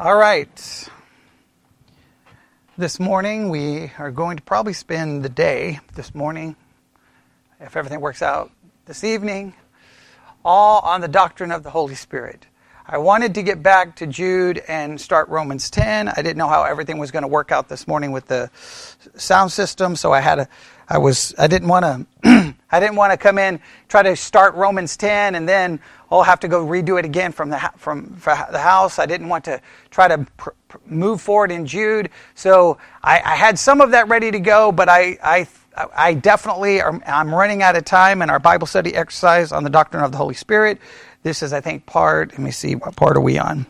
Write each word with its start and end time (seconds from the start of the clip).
All 0.00 0.14
right. 0.14 0.88
This 2.76 3.00
morning 3.00 3.48
we 3.48 3.90
are 3.98 4.12
going 4.12 4.36
to 4.36 4.42
probably 4.44 4.72
spend 4.72 5.24
the 5.24 5.28
day 5.28 5.80
this 5.96 6.14
morning, 6.14 6.54
if 7.58 7.76
everything 7.76 8.00
works 8.00 8.22
out 8.22 8.52
this 8.86 9.02
evening, 9.02 9.54
all 10.44 10.82
on 10.82 11.00
the 11.00 11.08
doctrine 11.08 11.50
of 11.50 11.64
the 11.64 11.70
Holy 11.70 11.96
Spirit. 11.96 12.46
I 12.86 12.98
wanted 12.98 13.34
to 13.34 13.42
get 13.42 13.60
back 13.60 13.96
to 13.96 14.06
Jude 14.06 14.62
and 14.68 15.00
start 15.00 15.30
Romans 15.30 15.68
10. 15.68 16.06
I 16.06 16.14
didn't 16.14 16.36
know 16.36 16.46
how 16.46 16.62
everything 16.62 16.98
was 16.98 17.10
going 17.10 17.24
to 17.24 17.28
work 17.28 17.50
out 17.50 17.68
this 17.68 17.88
morning 17.88 18.12
with 18.12 18.26
the 18.28 18.52
sound 19.16 19.50
system, 19.50 19.96
so 19.96 20.12
I 20.12 20.20
had 20.20 20.38
a 20.38 20.48
I 20.88 20.98
was 20.98 21.34
I 21.36 21.48
didn't 21.48 21.66
want 21.66 22.08
to 22.22 22.54
I 22.70 22.80
didn't 22.80 22.96
want 22.96 23.12
to 23.12 23.16
come 23.16 23.38
in 23.38 23.60
try 23.88 24.02
to 24.02 24.14
start 24.16 24.54
Romans 24.54 24.96
10 24.96 25.34
and 25.34 25.48
then 25.48 25.80
I'll 26.10 26.22
have 26.22 26.40
to 26.40 26.48
go 26.48 26.64
redo 26.64 26.98
it 26.98 27.04
again 27.04 27.32
from 27.32 27.50
the 27.50 27.58
from 27.76 28.16
the 28.24 28.58
house. 28.58 28.98
I 28.98 29.06
didn't 29.06 29.28
want 29.28 29.44
to 29.44 29.60
try 29.90 30.08
to 30.08 30.26
pr- 30.36 30.50
pr- 30.68 30.78
move 30.86 31.20
forward 31.20 31.50
in 31.50 31.66
Jude, 31.66 32.10
so 32.34 32.78
I, 33.02 33.20
I, 33.24 33.36
had 33.36 33.58
some 33.58 33.80
of 33.82 33.90
that 33.90 34.08
ready 34.08 34.30
to 34.30 34.40
go, 34.40 34.72
but 34.72 34.88
I 34.88 35.18
I, 35.22 35.48
I 35.94 36.14
definitely 36.14 36.80
am, 36.80 37.02
I'm 37.06 37.34
running 37.34 37.62
out 37.62 37.76
of 37.76 37.84
time 37.84 38.22
in 38.22 38.30
our 38.30 38.38
Bible 38.38 38.66
study 38.66 38.94
exercise 38.94 39.52
on 39.52 39.64
the 39.64 39.70
doctrine 39.70 40.02
of 40.02 40.12
the 40.12 40.18
Holy 40.18 40.34
Spirit. 40.34 40.78
This 41.22 41.42
is 41.42 41.52
I 41.52 41.60
think 41.60 41.84
part. 41.84 42.30
Let 42.32 42.38
me 42.38 42.52
see 42.52 42.74
what 42.74 42.96
part 42.96 43.16
are 43.16 43.20
we 43.20 43.38
on? 43.38 43.66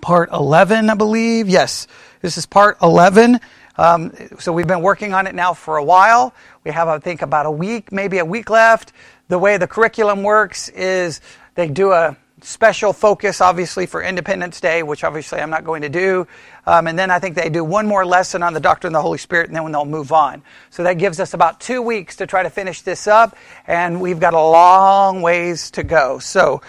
Part 0.00 0.30
11, 0.30 0.88
I 0.88 0.94
believe. 0.94 1.48
Yes, 1.48 1.88
this 2.20 2.38
is 2.38 2.46
part 2.46 2.78
11. 2.80 3.40
Um, 3.78 4.12
so 4.38 4.52
we've 4.52 4.66
been 4.66 4.82
working 4.82 5.12
on 5.12 5.26
it 5.26 5.34
now 5.34 5.52
for 5.52 5.76
a 5.76 5.84
while. 5.84 6.34
We 6.64 6.70
have, 6.70 6.88
I 6.88 6.98
think, 6.98 7.22
about 7.22 7.46
a 7.46 7.50
week, 7.50 7.92
maybe 7.92 8.18
a 8.18 8.24
week 8.24 8.50
left. 8.50 8.92
The 9.28 9.38
way 9.38 9.56
the 9.56 9.66
curriculum 9.66 10.22
works 10.22 10.68
is 10.70 11.20
they 11.54 11.68
do 11.68 11.92
a 11.92 12.16
special 12.42 12.92
focus, 12.92 13.40
obviously, 13.40 13.86
for 13.86 14.02
Independence 14.02 14.60
Day, 14.60 14.82
which 14.82 15.04
obviously 15.04 15.40
I'm 15.40 15.50
not 15.50 15.64
going 15.64 15.82
to 15.82 15.88
do. 15.88 16.26
Um, 16.66 16.86
and 16.86 16.98
then 16.98 17.10
I 17.10 17.18
think 17.18 17.34
they 17.34 17.48
do 17.48 17.64
one 17.64 17.86
more 17.86 18.04
lesson 18.04 18.42
on 18.42 18.52
the 18.52 18.60
doctrine 18.60 18.94
of 18.94 18.98
the 18.98 19.02
Holy 19.02 19.18
Spirit, 19.18 19.48
and 19.48 19.56
then 19.56 19.72
they'll 19.72 19.84
move 19.84 20.12
on. 20.12 20.42
So 20.70 20.82
that 20.84 20.94
gives 20.94 21.18
us 21.18 21.34
about 21.34 21.60
two 21.60 21.82
weeks 21.82 22.16
to 22.16 22.26
try 22.26 22.42
to 22.42 22.50
finish 22.50 22.82
this 22.82 23.06
up, 23.06 23.36
and 23.66 24.00
we've 24.00 24.20
got 24.20 24.34
a 24.34 24.40
long 24.40 25.22
ways 25.22 25.70
to 25.72 25.82
go. 25.82 26.18
So, 26.18 26.62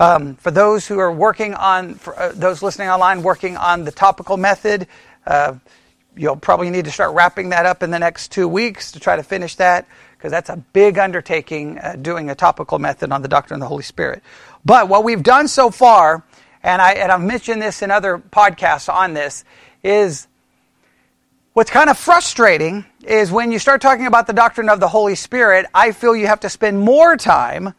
um, 0.00 0.34
for 0.36 0.50
those 0.50 0.86
who 0.86 0.98
are 0.98 1.12
working 1.12 1.54
on, 1.54 1.94
for 1.94 2.18
uh, 2.18 2.32
those 2.34 2.62
listening 2.62 2.88
online, 2.88 3.22
working 3.22 3.56
on 3.56 3.84
the 3.84 3.92
topical 3.92 4.36
method, 4.36 4.88
uh, 5.26 5.54
you'll 6.16 6.36
probably 6.36 6.70
need 6.70 6.84
to 6.84 6.90
start 6.90 7.14
wrapping 7.14 7.50
that 7.50 7.66
up 7.66 7.82
in 7.82 7.90
the 7.90 7.98
next 7.98 8.30
two 8.32 8.46
weeks 8.48 8.92
to 8.92 9.00
try 9.00 9.16
to 9.16 9.22
finish 9.22 9.56
that 9.56 9.86
because 10.16 10.30
that's 10.30 10.50
a 10.50 10.56
big 10.56 10.98
undertaking 10.98 11.78
uh, 11.78 11.96
doing 12.00 12.30
a 12.30 12.34
topical 12.34 12.78
method 12.78 13.10
on 13.10 13.22
the 13.22 13.28
doctrine 13.28 13.56
of 13.56 13.60
the 13.60 13.68
Holy 13.68 13.82
Spirit. 13.82 14.22
But 14.64 14.88
what 14.88 15.04
we've 15.04 15.22
done 15.22 15.48
so 15.48 15.70
far, 15.70 16.24
and, 16.62 16.80
I, 16.80 16.92
and 16.92 17.10
I've 17.10 17.22
mentioned 17.22 17.60
this 17.60 17.82
in 17.82 17.90
other 17.90 18.18
podcasts 18.18 18.92
on 18.92 19.14
this, 19.14 19.44
is 19.82 20.28
what's 21.54 21.70
kind 21.70 21.90
of 21.90 21.98
frustrating 21.98 22.84
is 23.02 23.32
when 23.32 23.50
you 23.50 23.58
start 23.58 23.80
talking 23.80 24.06
about 24.06 24.26
the 24.26 24.32
doctrine 24.32 24.68
of 24.68 24.78
the 24.78 24.88
Holy 24.88 25.16
Spirit, 25.16 25.66
I 25.74 25.92
feel 25.92 26.14
you 26.14 26.28
have 26.28 26.40
to 26.40 26.48
spend 26.48 26.78
more 26.78 27.16
time 27.16 27.74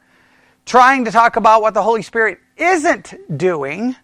trying 0.66 1.06
to 1.06 1.12
talk 1.12 1.36
about 1.36 1.62
what 1.62 1.74
the 1.74 1.84
Holy 1.84 2.02
Spirit 2.02 2.40
isn't 2.58 3.14
doing 3.38 3.96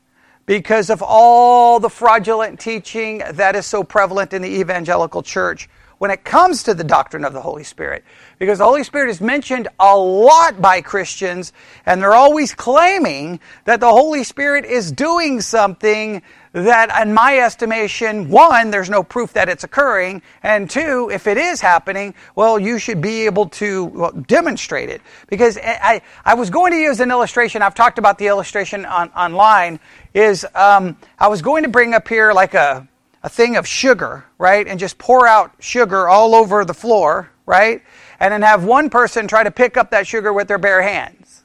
because 0.50 0.90
of 0.90 1.04
all 1.04 1.80
the 1.80 1.92
fraudulent 1.92 2.60
teaching 2.60 3.22
that 3.34 3.56
is 3.56 3.68
so 3.68 3.84
prevalent 3.84 4.34
in 4.34 4.42
the 4.42 4.50
evangelical 4.50 5.22
church 5.22 5.70
when 6.00 6.10
it 6.10 6.24
comes 6.24 6.64
to 6.64 6.74
the 6.74 6.84
doctrine 6.84 7.24
of 7.24 7.34
the 7.34 7.42
Holy 7.42 7.64
Spirit. 7.64 8.04
Because 8.40 8.58
the 8.58 8.64
Holy 8.64 8.84
Spirit 8.84 9.12
is 9.12 9.22
mentioned 9.22 9.68
a 9.80 9.96
lot 9.96 10.60
by 10.60 10.82
Christians, 10.82 11.54
and 11.86 12.02
they're 12.02 12.16
always 12.16 12.56
claiming 12.56 13.40
that 13.66 13.80
the 13.80 13.92
Holy 13.92 14.24
Spirit 14.24 14.66
is 14.66 14.92
doing 14.92 15.40
something 15.40 16.24
that, 16.54 17.02
in 17.02 17.14
my 17.14 17.40
estimation, 17.40 18.30
one, 18.30 18.72
there's 18.72 18.90
no 18.90 19.04
proof 19.04 19.34
that 19.34 19.50
it's 19.50 19.64
occurring, 19.64 20.22
and 20.44 20.70
two, 20.70 21.10
if 21.12 21.28
it 21.28 21.38
is 21.38 21.62
happening, 21.62 22.16
well, 22.36 22.60
you 22.60 22.80
should 22.80 23.02
be 23.02 23.26
able 23.26 23.50
to 23.50 23.86
well, 23.86 24.12
demonstrate 24.12 24.90
it. 24.90 25.02
Because 25.28 25.58
I, 25.62 26.02
I 26.26 26.34
was 26.34 26.50
going 26.50 26.72
to 26.72 26.80
use 26.80 27.00
an 27.00 27.12
illustration, 27.12 27.62
I've 27.62 27.76
talked 27.76 28.00
about 28.00 28.18
the 28.18 28.28
illustration 28.28 28.86
on, 28.86 29.10
online, 29.10 29.80
is 30.14 30.46
um, 30.56 30.98
I 31.18 31.28
was 31.28 31.42
going 31.42 31.64
to 31.64 31.70
bring 31.70 31.94
up 31.94 32.08
here 32.08 32.34
like 32.34 32.54
a 32.54 32.88
a 33.24 33.30
thing 33.30 33.58
of 33.58 33.68
sugar, 33.68 34.26
right? 34.38 34.68
And 34.68 34.80
just 34.80 34.98
pour 34.98 35.28
out 35.28 35.52
sugar 35.60 36.08
all 36.08 36.36
over 36.36 36.64
the 36.64 36.74
floor, 36.74 37.32
right? 37.46 37.84
And 38.20 38.34
then 38.34 38.42
have 38.42 38.64
one 38.64 38.90
person 38.90 39.28
try 39.28 39.44
to 39.44 39.52
pick 39.52 39.78
up 39.78 39.92
that 39.92 40.08
sugar 40.08 40.32
with 40.32 40.48
their 40.48 40.58
bare 40.58 40.82
hands. 40.82 41.44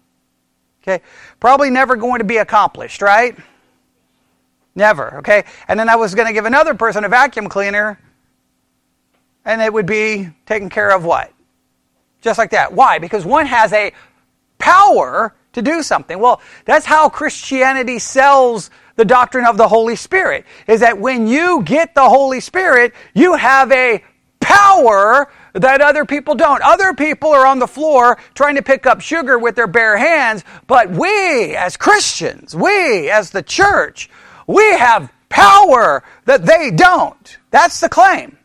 Okay? 0.82 1.02
Probably 1.40 1.70
never 1.70 1.96
going 1.96 2.18
to 2.18 2.24
be 2.24 2.36
accomplished, 2.36 3.02
right? 3.02 3.36
Never, 4.74 5.18
okay? 5.18 5.44
And 5.68 5.78
then 5.78 5.88
I 5.88 5.96
was 5.96 6.14
going 6.14 6.26
to 6.26 6.32
give 6.32 6.46
another 6.46 6.74
person 6.74 7.04
a 7.04 7.08
vacuum 7.08 7.48
cleaner, 7.48 7.98
and 9.44 9.62
it 9.62 9.72
would 9.72 9.86
be 9.86 10.28
taken 10.46 10.68
care 10.68 10.90
of 10.90 11.04
what? 11.04 11.32
Just 12.22 12.38
like 12.38 12.50
that. 12.50 12.72
Why? 12.72 12.98
Because 12.98 13.24
one 13.24 13.46
has 13.46 13.72
a 13.72 13.92
power 14.58 15.34
to 15.52 15.62
do 15.62 15.82
something. 15.82 16.18
Well, 16.18 16.40
that's 16.64 16.86
how 16.86 17.08
Christianity 17.08 17.98
sells 17.98 18.70
the 18.96 19.04
doctrine 19.04 19.44
of 19.44 19.56
the 19.56 19.68
Holy 19.68 19.96
Spirit 19.96 20.44
is 20.66 20.80
that 20.80 20.98
when 20.98 21.26
you 21.26 21.62
get 21.62 21.94
the 21.94 22.08
Holy 22.08 22.40
Spirit, 22.40 22.94
you 23.12 23.34
have 23.34 23.70
a 23.72 24.02
power 24.40 25.30
that 25.54 25.80
other 25.80 26.04
people 26.04 26.34
don't. 26.34 26.62
Other 26.62 26.94
people 26.94 27.30
are 27.30 27.46
on 27.46 27.58
the 27.58 27.66
floor 27.66 28.18
trying 28.34 28.56
to 28.56 28.62
pick 28.62 28.86
up 28.86 29.00
sugar 29.00 29.38
with 29.38 29.54
their 29.56 29.66
bare 29.66 29.96
hands, 29.96 30.44
but 30.66 30.90
we 30.90 31.56
as 31.56 31.76
Christians, 31.76 32.54
we 32.54 33.10
as 33.10 33.30
the 33.30 33.42
church, 33.42 34.10
we 34.46 34.64
have 34.72 35.12
power 35.28 36.02
that 36.24 36.46
they 36.46 36.70
don't. 36.70 37.38
That's 37.50 37.80
the 37.80 37.88
claim. 37.88 38.38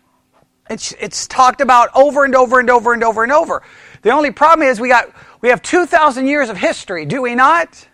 It's, 0.69 0.93
it's 0.99 1.27
talked 1.27 1.61
about 1.61 1.89
over 1.95 2.25
and 2.25 2.35
over 2.35 2.59
and 2.59 2.69
over 2.69 2.93
and 2.93 3.03
over 3.03 3.23
and 3.23 3.31
over. 3.31 3.63
The 4.01 4.11
only 4.11 4.31
problem 4.31 4.67
is 4.67 4.79
we 4.79 4.89
got 4.89 5.11
we 5.41 5.49
have 5.49 5.61
2,000 5.61 6.27
years 6.27 6.49
of 6.49 6.57
history, 6.57 7.05
do 7.05 7.21
we 7.21 7.35
not? 7.35 7.87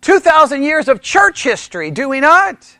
2,000 0.00 0.62
years 0.62 0.88
of 0.88 1.00
church 1.02 1.42
history, 1.42 1.90
do 1.90 2.08
we 2.08 2.20
not? 2.20 2.78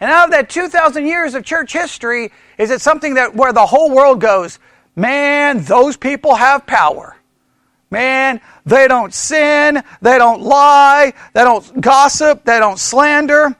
And 0.00 0.10
out 0.10 0.26
of 0.26 0.30
that 0.32 0.48
2,000 0.48 1.06
years 1.06 1.34
of 1.34 1.44
church 1.44 1.72
history, 1.72 2.32
is 2.58 2.70
it 2.70 2.80
something 2.80 3.14
that 3.14 3.34
where 3.34 3.52
the 3.52 3.66
whole 3.66 3.90
world 3.90 4.20
goes, 4.20 4.58
man, 4.96 5.62
those 5.62 5.96
people 5.96 6.34
have 6.34 6.66
power. 6.66 7.16
Man, 7.90 8.40
they 8.66 8.88
don't 8.88 9.14
sin, 9.14 9.82
they 10.02 10.18
don't 10.18 10.42
lie, 10.42 11.12
they 11.32 11.42
don't 11.42 11.80
gossip, 11.80 12.44
they 12.44 12.58
don't 12.58 12.78
slander. 12.78 13.54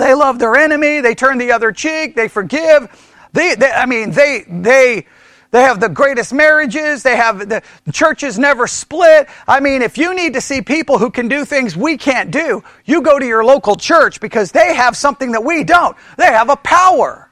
They 0.00 0.14
love 0.14 0.38
their 0.38 0.56
enemy, 0.56 1.00
they 1.00 1.14
turn 1.14 1.36
the 1.36 1.52
other 1.52 1.72
cheek, 1.72 2.16
they 2.16 2.26
forgive. 2.26 2.88
They, 3.34 3.54
they 3.54 3.70
I 3.70 3.84
mean, 3.84 4.12
they, 4.12 4.44
they, 4.48 5.06
they 5.50 5.62
have 5.62 5.78
the 5.78 5.88
greatest 5.88 6.32
marriages. 6.32 7.02
They 7.02 7.16
have 7.16 7.48
the 7.48 7.62
churches 7.92 8.38
never 8.38 8.66
split. 8.66 9.28
I 9.48 9.60
mean, 9.60 9.82
if 9.82 9.98
you 9.98 10.14
need 10.14 10.34
to 10.34 10.40
see 10.40 10.62
people 10.62 10.98
who 10.98 11.10
can 11.10 11.28
do 11.28 11.44
things 11.44 11.76
we 11.76 11.98
can't 11.98 12.30
do, 12.30 12.62
you 12.84 13.02
go 13.02 13.18
to 13.18 13.26
your 13.26 13.44
local 13.44 13.74
church 13.76 14.20
because 14.20 14.52
they 14.52 14.74
have 14.74 14.96
something 14.96 15.32
that 15.32 15.44
we 15.44 15.64
don't. 15.64 15.96
They 16.16 16.26
have 16.26 16.50
a 16.50 16.56
power. 16.56 17.30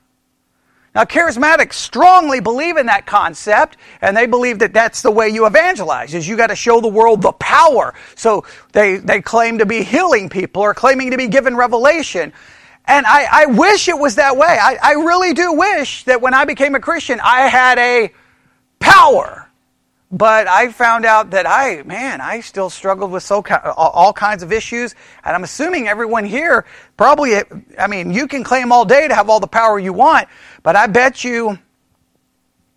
Now, 0.95 1.05
charismatics 1.05 1.75
strongly 1.75 2.41
believe 2.41 2.77
in 2.77 2.87
that 2.87 3.07
concept, 3.07 3.77
and 4.01 4.17
they 4.17 4.27
believe 4.27 4.59
that 4.59 4.75
that's 4.75 5.01
the 5.01 5.13
way 5.13 5.29
you 5.29 5.47
evangelize, 5.47 6.13
is 6.13 6.27
you 6.27 6.37
got 6.37 6.49
to 6.49 6.57
show 6.57 6.81
the 6.81 6.89
world 6.89 7.23
the 7.23 7.33
power. 7.33 7.95
So 8.17 8.45
they, 8.73 8.97
they 8.97 9.23
claim 9.23 9.59
to 9.59 9.67
be 9.67 9.85
healing 9.85 10.29
people 10.29 10.63
or 10.63 10.75
claiming 10.75 11.13
to 11.13 11.17
be 11.17 11.29
given 11.29 11.55
revelation. 11.55 12.33
And 12.89 13.05
I, 13.07 13.29
I 13.31 13.47
wish 13.47 13.89
it 13.89 13.99
was 13.99 14.15
that 14.15 14.37
way. 14.37 14.59
I, 14.61 14.79
I 14.83 14.93
really 14.93 15.35
do 15.35 15.53
wish 15.53 16.05
that 16.05 16.23
when 16.23 16.33
I 16.33 16.47
became 16.47 16.75
a 16.75 16.81
Christian, 16.81 17.21
I 17.23 17.43
had 17.43 17.79
a 17.79 18.13
power. 18.81 19.45
But 20.11 20.49
I 20.49 20.73
found 20.73 21.05
out 21.05 21.33
that 21.33 21.47
I, 21.47 21.83
man, 21.83 22.23
I 22.23 22.41
still 22.41 22.71
struggled 22.71 23.11
with 23.11 23.23
so 23.23 23.45
all 23.77 24.15
kinds 24.15 24.43
of 24.43 24.53
issues, 24.53 24.95
and 25.23 25.37
I'm 25.37 25.45
assuming 25.45 25.87
everyone 25.87 26.25
here 26.25 26.65
probably. 26.97 27.35
I 27.79 27.87
mean, 27.89 28.11
you 28.11 28.27
can 28.27 28.43
claim 28.43 28.73
all 28.73 28.87
day 28.87 29.07
to 29.07 29.15
have 29.15 29.29
all 29.29 29.39
the 29.39 29.47
power 29.47 29.79
you 29.79 29.93
want, 29.93 30.29
but 30.63 30.77
I 30.77 30.87
bet 30.87 31.25
you 31.25 31.59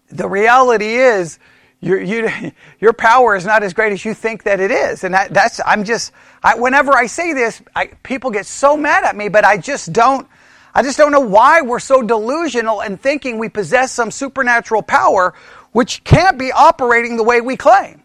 the 0.10 0.28
reality 0.28 0.96
is 0.96 1.40
your, 1.80 2.02
you, 2.02 2.30
your 2.80 2.94
power 2.94 3.36
is 3.36 3.46
not 3.46 3.64
as 3.64 3.74
great 3.74 3.92
as 3.92 4.06
you 4.06 4.14
think 4.14 4.44
that 4.44 4.60
it 4.60 4.72
is. 4.72 5.04
And 5.04 5.14
that, 5.14 5.34
that's, 5.34 5.60
I'm 5.66 5.84
just, 5.84 6.12
I, 6.44 6.56
whenever 6.56 6.94
I 6.94 7.06
say 7.06 7.34
this, 7.34 7.62
I, 7.76 7.88
people 8.04 8.32
get 8.32 8.46
so 8.46 8.76
mad 8.76 9.04
at 9.04 9.16
me, 9.16 9.30
but 9.30 9.46
I 9.46 9.58
just 9.58 9.94
don't, 9.94 10.28
I 10.74 10.82
just 10.84 10.98
don't 10.98 11.12
know 11.12 11.20
why 11.20 11.62
we're 11.62 11.80
so 11.80 12.02
delusional 12.02 12.82
and 12.82 13.00
thinking 13.00 13.38
we 13.38 13.50
possess 13.50 13.92
some 13.92 14.10
supernatural 14.10 14.82
power 14.82 15.34
which 15.72 16.04
can't 16.04 16.38
be 16.38 16.52
operating 16.52 17.18
the 17.18 17.24
way 17.24 17.42
we 17.42 17.58
claim. 17.58 18.04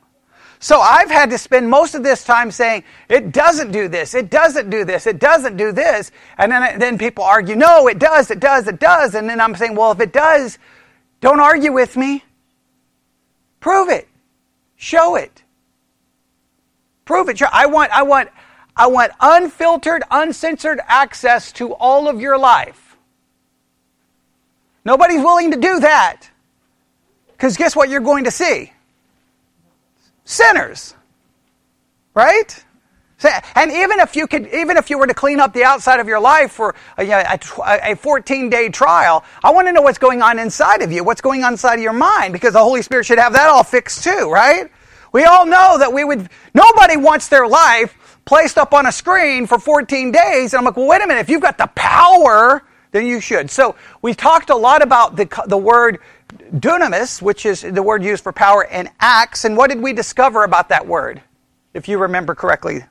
So 0.59 0.81
I've 0.81 1.11
had 1.11 1.31
to 1.31 1.38
spend 1.38 1.69
most 1.69 1.94
of 1.94 2.03
this 2.03 2.25
time 2.25 2.50
saying, 2.50 2.85
it 3.09 3.31
doesn't 3.31 3.73
do 3.73 3.88
this, 3.88 4.15
it 4.15 4.31
doesn't 4.31 4.71
do 4.71 4.85
this, 4.85 5.06
it 5.06 5.19
doesn't 5.19 5.56
do 5.56 5.73
this. 5.73 6.11
And 6.38 6.50
then, 6.50 6.79
then 6.79 6.99
people 6.99 7.25
argue, 7.25 7.56
no, 7.56 7.88
it 7.88 7.99
does, 7.99 8.31
it 8.31 8.41
does, 8.41 8.67
it 8.67 8.81
does. 8.81 9.15
And 9.15 9.29
then 9.29 9.41
I'm 9.41 9.55
saying, 9.55 9.77
well, 9.77 9.93
if 9.93 10.00
it 10.00 10.12
does, 10.12 10.59
don't 11.21 11.41
argue 11.41 11.73
with 11.73 11.97
me. 11.97 12.25
Prove 13.61 13.88
it. 13.88 14.09
Show 14.77 15.17
it. 15.17 15.43
Prove 17.06 17.31
it. 17.31 17.41
I 17.41 17.67
want, 17.67 17.91
I 17.93 18.03
want, 18.03 18.29
I 18.76 18.88
want 18.88 19.12
unfiltered, 19.20 20.03
uncensored 20.11 20.81
access 20.87 21.50
to 21.53 21.73
all 21.73 22.08
of 22.08 22.20
your 22.20 22.37
life. 22.37 22.99
Nobody's 24.85 25.23
willing 25.23 25.53
to 25.53 25.56
do 25.56 25.81
that. 25.81 26.29
Because 27.29 27.56
guess 27.56 27.75
what 27.75 27.88
you're 27.88 28.00
going 28.00 28.25
to 28.25 28.31
see? 28.31 28.73
Sinners. 30.25 30.94
Right? 32.14 32.64
And 33.55 33.73
even 33.73 33.99
if 34.00 34.14
you 34.14 34.26
could, 34.26 34.47
even 34.52 34.76
if 34.76 34.91
you 34.91 34.99
were 34.99 35.06
to 35.06 35.14
clean 35.14 35.41
up 35.41 35.52
the 35.52 35.64
outside 35.64 36.00
of 36.00 36.06
your 36.06 36.20
life 36.20 36.52
for 36.52 36.75
a, 36.99 37.38
a 37.59 37.97
14 37.97 38.50
day 38.50 38.69
trial, 38.69 39.25
I 39.43 39.52
want 39.52 39.69
to 39.69 39.73
know 39.73 39.82
what's 39.82 39.99
going 39.99 40.23
on 40.23 40.38
inside 40.38 40.82
of 40.82 40.93
you, 40.93 41.02
what's 41.02 41.20
going 41.20 41.43
on 41.43 41.55
inside 41.55 41.76
of 41.76 41.81
your 41.81 41.93
mind, 41.93 42.32
because 42.32 42.52
the 42.52 42.62
Holy 42.62 42.82
Spirit 42.82 43.06
should 43.06 43.19
have 43.19 43.32
that 43.32 43.49
all 43.49 43.64
fixed 43.64 44.05
too, 44.05 44.31
right? 44.31 44.70
We 45.17 45.25
all 45.25 45.47
know 45.47 45.79
that 45.79 45.95
we 45.95 46.05
would, 46.05 46.29
nobody 46.53 46.99
wants 46.99 47.29
their 47.29 47.49
life 47.49 48.21
placed 48.27 48.59
up 48.59 48.75
on 48.75 48.85
a 48.85 48.93
screen 48.93 49.47
for 49.47 49.59
14 49.59 50.13
days. 50.13 50.53
And 50.53 50.59
I'm 50.59 50.65
like, 50.67 50.77
well, 50.77 50.87
wait 50.87 51.01
a 51.03 51.07
minute, 51.07 51.21
if 51.21 51.31
you've 51.31 51.41
got 51.41 51.57
the 51.57 51.69
power, 51.69 52.63
then 52.91 53.07
you 53.07 53.19
should. 53.23 53.51
So 53.51 53.77
we 54.03 54.13
talked 54.13 54.51
a 54.51 54.55
lot 54.55 54.83
about 54.83 55.17
the, 55.17 55.27
the 55.47 55.57
word 55.57 56.01
dunamis, 56.57 57.23
which 57.23 57.47
is 57.47 57.63
the 57.63 57.83
word 57.83 58.05
used 58.05 58.25
for 58.25 58.31
power 58.31 58.65
in 58.65 58.91
Acts. 59.01 59.47
And 59.47 59.57
what 59.57 59.71
did 59.71 59.81
we 59.81 59.95
discover 59.95 60.45
about 60.45 60.69
that 60.69 60.87
word, 60.87 61.23
if 61.73 61.89
you 61.89 61.97
remember 61.97 62.35
correctly? 62.35 62.85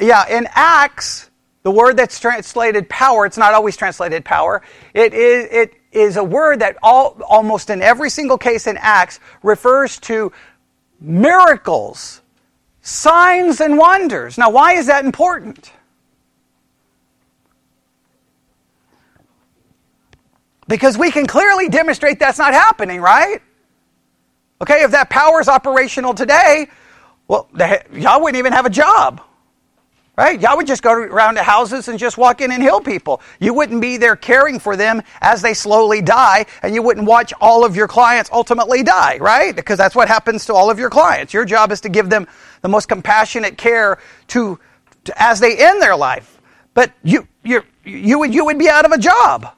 Yeah, 0.00 0.26
in 0.26 0.48
Acts, 0.54 1.28
the 1.64 1.70
word 1.70 1.98
that's 1.98 2.18
translated 2.18 2.88
power, 2.88 3.26
it's 3.26 3.36
not 3.36 3.52
always 3.52 3.76
translated 3.76 4.24
power. 4.24 4.62
It 4.94 5.12
is, 5.12 5.48
it 5.50 5.74
is 5.96 6.16
a 6.16 6.24
word 6.24 6.60
that 6.60 6.76
all, 6.82 7.18
almost 7.26 7.70
in 7.70 7.80
every 7.82 8.10
single 8.10 8.36
case 8.38 8.66
in 8.66 8.76
Acts 8.76 9.18
refers 9.42 9.98
to 10.00 10.30
miracles, 11.00 12.20
signs, 12.82 13.60
and 13.60 13.78
wonders. 13.78 14.36
Now, 14.36 14.50
why 14.50 14.74
is 14.74 14.86
that 14.86 15.04
important? 15.04 15.72
Because 20.68 20.98
we 20.98 21.10
can 21.10 21.26
clearly 21.26 21.68
demonstrate 21.68 22.18
that's 22.18 22.38
not 22.38 22.52
happening, 22.52 23.00
right? 23.00 23.40
Okay, 24.60 24.82
if 24.82 24.90
that 24.90 25.10
power 25.10 25.40
is 25.40 25.48
operational 25.48 26.12
today, 26.12 26.66
well, 27.28 27.48
y'all 27.92 28.20
wouldn't 28.20 28.38
even 28.38 28.52
have 28.52 28.66
a 28.66 28.70
job. 28.70 29.20
Right? 30.16 30.40
Y'all 30.40 30.56
would 30.56 30.66
just 30.66 30.82
go 30.82 30.94
around 30.94 31.34
to 31.34 31.42
houses 31.42 31.88
and 31.88 31.98
just 31.98 32.16
walk 32.16 32.40
in 32.40 32.50
and 32.50 32.62
heal 32.62 32.80
people. 32.80 33.20
You 33.38 33.52
wouldn't 33.52 33.82
be 33.82 33.98
there 33.98 34.16
caring 34.16 34.58
for 34.58 34.74
them 34.74 35.02
as 35.20 35.42
they 35.42 35.52
slowly 35.52 36.00
die, 36.00 36.46
and 36.62 36.74
you 36.74 36.80
wouldn't 36.80 37.06
watch 37.06 37.34
all 37.38 37.66
of 37.66 37.76
your 37.76 37.86
clients 37.86 38.30
ultimately 38.32 38.82
die, 38.82 39.18
right? 39.18 39.54
Because 39.54 39.76
that's 39.76 39.94
what 39.94 40.08
happens 40.08 40.46
to 40.46 40.54
all 40.54 40.70
of 40.70 40.78
your 40.78 40.88
clients. 40.88 41.34
Your 41.34 41.44
job 41.44 41.70
is 41.70 41.82
to 41.82 41.90
give 41.90 42.08
them 42.08 42.26
the 42.62 42.68
most 42.68 42.88
compassionate 42.88 43.58
care 43.58 43.98
to, 44.28 44.58
to 45.04 45.22
as 45.22 45.38
they 45.38 45.58
end 45.58 45.82
their 45.82 45.94
life. 45.96 46.40
But 46.72 46.92
you, 47.02 47.28
you, 47.44 47.62
you, 47.84 48.18
would, 48.18 48.32
you 48.32 48.46
would 48.46 48.58
be 48.58 48.70
out 48.70 48.86
of 48.86 48.92
a 48.92 48.98
job. 48.98 49.54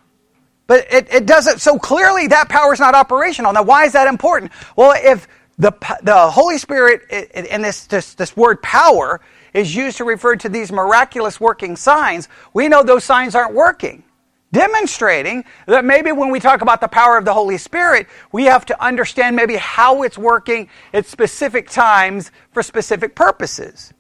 But 0.67 0.93
it, 0.93 1.13
it 1.15 1.27
doesn't, 1.27 1.61
so 1.61 1.79
clearly 1.79 2.27
that 2.27 2.49
power 2.49 2.73
is 2.73 2.81
not 2.81 2.97
operational. 2.97 3.53
Now, 3.53 3.63
why 3.63 3.85
is 3.85 3.93
that 3.93 4.09
important? 4.09 4.51
Well, 4.75 4.93
if 4.97 5.29
the, 5.57 5.73
the 6.03 6.31
Holy 6.31 6.59
Spirit 6.59 7.03
and 7.35 7.65
this, 7.65 7.87
this, 7.87 8.15
this 8.15 8.37
word 8.37 8.61
power 8.61 9.21
is 9.55 9.75
used 9.75 9.97
to 9.99 10.05
refer 10.05 10.37
to 10.37 10.49
these 10.49 10.71
miraculous 10.73 11.41
working 11.41 11.77
signs, 11.77 12.29
we 12.53 12.69
know 12.69 12.83
those 12.83 13.05
signs 13.05 13.35
aren't 13.35 13.55
working. 13.55 14.03
Demonstrating 14.51 15.45
that 15.67 15.85
maybe 15.85 16.11
when 16.11 16.31
we 16.31 16.41
talk 16.41 16.63
about 16.63 16.81
the 16.81 16.89
power 16.89 17.19
of 17.19 17.27
the 17.27 17.35
Holy 17.35 17.59
Spirit, 17.59 18.07
we 18.33 18.45
have 18.45 18.65
to 18.67 18.83
understand 18.83 19.37
maybe 19.37 19.57
how 19.57 20.03
it's 20.03 20.17
working 20.17 20.69
at 20.95 21.05
specific 21.05 21.69
times 21.69 22.31
for 22.53 22.63
specific 22.63 23.15
purposes. 23.15 23.93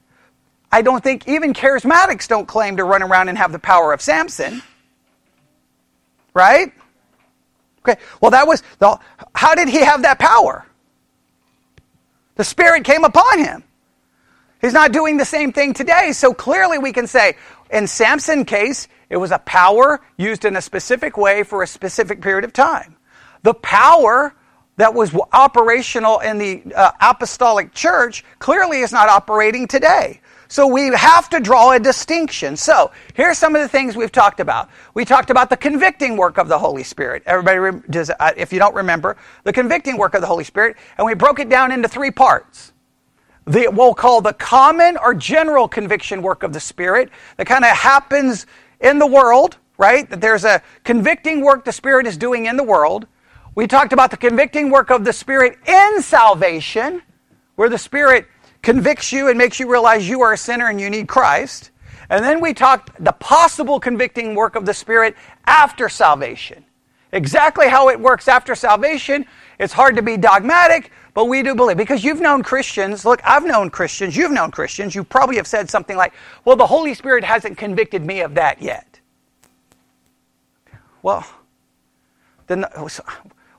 I 0.72 0.82
don't 0.82 1.04
think 1.04 1.28
even 1.28 1.52
charismatics 1.52 2.26
don't 2.28 2.46
claim 2.46 2.78
to 2.78 2.84
run 2.84 3.02
around 3.02 3.28
and 3.28 3.36
have 3.36 3.52
the 3.52 3.58
power 3.58 3.92
of 3.92 4.00
Samson. 4.00 4.62
Right? 6.32 6.72
Okay. 7.80 8.00
Well, 8.20 8.30
that 8.30 8.46
was 8.46 8.62
the, 8.78 8.98
how 9.34 9.54
did 9.54 9.68
he 9.68 9.80
have 9.80 10.02
that 10.02 10.18
power? 10.18 10.66
The 12.36 12.44
Spirit 12.44 12.84
came 12.84 13.04
upon 13.04 13.38
him. 13.38 13.64
He's 14.60 14.72
not 14.72 14.92
doing 14.92 15.16
the 15.16 15.24
same 15.24 15.52
thing 15.52 15.72
today. 15.72 16.12
So 16.12 16.34
clearly 16.34 16.78
we 16.78 16.92
can 16.92 17.06
say, 17.06 17.36
in 17.70 17.86
Samson's 17.86 18.46
case, 18.46 18.88
it 19.08 19.16
was 19.16 19.30
a 19.30 19.38
power 19.38 20.00
used 20.16 20.44
in 20.44 20.56
a 20.56 20.62
specific 20.62 21.16
way 21.16 21.42
for 21.42 21.62
a 21.62 21.66
specific 21.66 22.20
period 22.20 22.44
of 22.44 22.52
time. 22.52 22.96
The 23.42 23.54
power 23.54 24.34
that 24.76 24.94
was 24.94 25.16
operational 25.32 26.20
in 26.20 26.38
the 26.38 26.62
uh, 26.74 26.92
apostolic 27.00 27.72
church 27.72 28.24
clearly 28.38 28.80
is 28.80 28.92
not 28.92 29.08
operating 29.08 29.66
today. 29.66 30.20
So 30.48 30.66
we 30.66 30.86
have 30.88 31.28
to 31.30 31.40
draw 31.40 31.72
a 31.72 31.78
distinction. 31.78 32.56
So 32.56 32.90
here's 33.14 33.36
some 33.36 33.54
of 33.54 33.60
the 33.60 33.68
things 33.68 33.96
we've 33.96 34.10
talked 34.10 34.40
about. 34.40 34.70
We 34.94 35.04
talked 35.04 35.30
about 35.30 35.50
the 35.50 35.56
convicting 35.56 36.16
work 36.16 36.38
of 36.38 36.48
the 36.48 36.58
Holy 36.58 36.84
Spirit. 36.84 37.22
Everybody, 37.26 37.82
does, 37.90 38.10
uh, 38.10 38.32
if 38.36 38.52
you 38.52 38.58
don't 38.58 38.74
remember, 38.74 39.16
the 39.44 39.52
convicting 39.52 39.98
work 39.98 40.14
of 40.14 40.22
the 40.22 40.26
Holy 40.26 40.44
Spirit, 40.44 40.76
and 40.96 41.06
we 41.06 41.14
broke 41.14 41.38
it 41.38 41.50
down 41.50 41.70
into 41.70 41.86
three 41.86 42.10
parts 42.10 42.72
the, 43.48 43.68
we'll 43.72 43.94
call 43.94 44.20
the 44.20 44.32
common 44.32 44.96
or 44.96 45.14
general 45.14 45.68
conviction 45.68 46.22
work 46.22 46.42
of 46.42 46.52
the 46.52 46.60
Spirit 46.60 47.10
that 47.36 47.46
kind 47.46 47.64
of 47.64 47.70
happens 47.70 48.46
in 48.80 48.98
the 48.98 49.06
world, 49.06 49.56
right? 49.78 50.08
That 50.10 50.20
there's 50.20 50.44
a 50.44 50.62
convicting 50.84 51.40
work 51.40 51.64
the 51.64 51.72
Spirit 51.72 52.06
is 52.06 52.16
doing 52.16 52.46
in 52.46 52.56
the 52.56 52.64
world. 52.64 53.06
We 53.54 53.66
talked 53.66 53.92
about 53.92 54.10
the 54.10 54.16
convicting 54.16 54.70
work 54.70 54.90
of 54.90 55.04
the 55.04 55.12
Spirit 55.12 55.58
in 55.66 56.02
salvation, 56.02 57.02
where 57.56 57.68
the 57.68 57.78
Spirit 57.78 58.26
convicts 58.62 59.12
you 59.12 59.28
and 59.28 59.38
makes 59.38 59.58
you 59.58 59.70
realize 59.70 60.08
you 60.08 60.20
are 60.22 60.32
a 60.32 60.38
sinner 60.38 60.68
and 60.68 60.80
you 60.80 60.90
need 60.90 61.08
Christ. 61.08 61.70
And 62.10 62.24
then 62.24 62.40
we 62.40 62.54
talked 62.54 63.02
the 63.02 63.12
possible 63.12 63.80
convicting 63.80 64.34
work 64.34 64.56
of 64.56 64.64
the 64.64 64.74
Spirit 64.74 65.16
after 65.46 65.88
salvation. 65.88 66.64
Exactly 67.12 67.68
how 67.68 67.88
it 67.88 67.98
works 67.98 68.28
after 68.28 68.54
salvation, 68.54 69.24
it's 69.58 69.72
hard 69.72 69.96
to 69.96 70.02
be 70.02 70.16
dogmatic, 70.16 70.90
but 71.18 71.24
we 71.24 71.42
do 71.42 71.56
believe, 71.56 71.76
because 71.76 72.04
you've 72.04 72.20
known 72.20 72.44
Christians, 72.44 73.04
look, 73.04 73.20
I've 73.24 73.44
known 73.44 73.70
Christians, 73.70 74.16
you've 74.16 74.30
known 74.30 74.52
Christians, 74.52 74.94
you 74.94 75.02
probably 75.02 75.34
have 75.34 75.48
said 75.48 75.68
something 75.68 75.96
like, 75.96 76.12
well, 76.44 76.54
the 76.54 76.68
Holy 76.68 76.94
Spirit 76.94 77.24
hasn't 77.24 77.58
convicted 77.58 78.06
me 78.06 78.20
of 78.20 78.36
that 78.36 78.62
yet. 78.62 79.00
Well, 81.02 81.26
then 82.46 82.64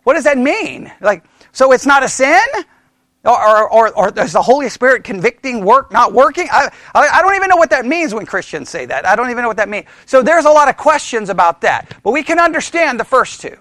what 0.03 0.13
does 0.13 0.23
that 0.23 0.37
mean? 0.37 0.89
Like, 1.01 1.25
so 1.51 1.73
it's 1.73 1.85
not 1.85 2.01
a 2.01 2.07
sin? 2.07 2.45
Or, 3.25 3.69
or, 3.69 3.93
or, 3.93 4.09
does 4.09 4.31
the 4.31 4.41
Holy 4.41 4.69
Spirit 4.69 5.03
convicting 5.03 5.65
work 5.65 5.91
not 5.91 6.13
working? 6.13 6.47
I, 6.49 6.69
I 6.95 7.21
don't 7.21 7.35
even 7.35 7.49
know 7.49 7.57
what 7.57 7.71
that 7.71 7.85
means 7.85 8.13
when 8.13 8.25
Christians 8.25 8.69
say 8.69 8.85
that. 8.85 9.05
I 9.05 9.17
don't 9.17 9.31
even 9.31 9.41
know 9.41 9.49
what 9.49 9.57
that 9.57 9.67
means. 9.67 9.87
So 10.05 10.23
there's 10.23 10.45
a 10.45 10.49
lot 10.49 10.69
of 10.69 10.77
questions 10.77 11.29
about 11.29 11.59
that. 11.59 11.93
But 12.03 12.11
we 12.11 12.23
can 12.23 12.39
understand 12.39 13.01
the 13.01 13.03
first 13.03 13.41
two. 13.41 13.57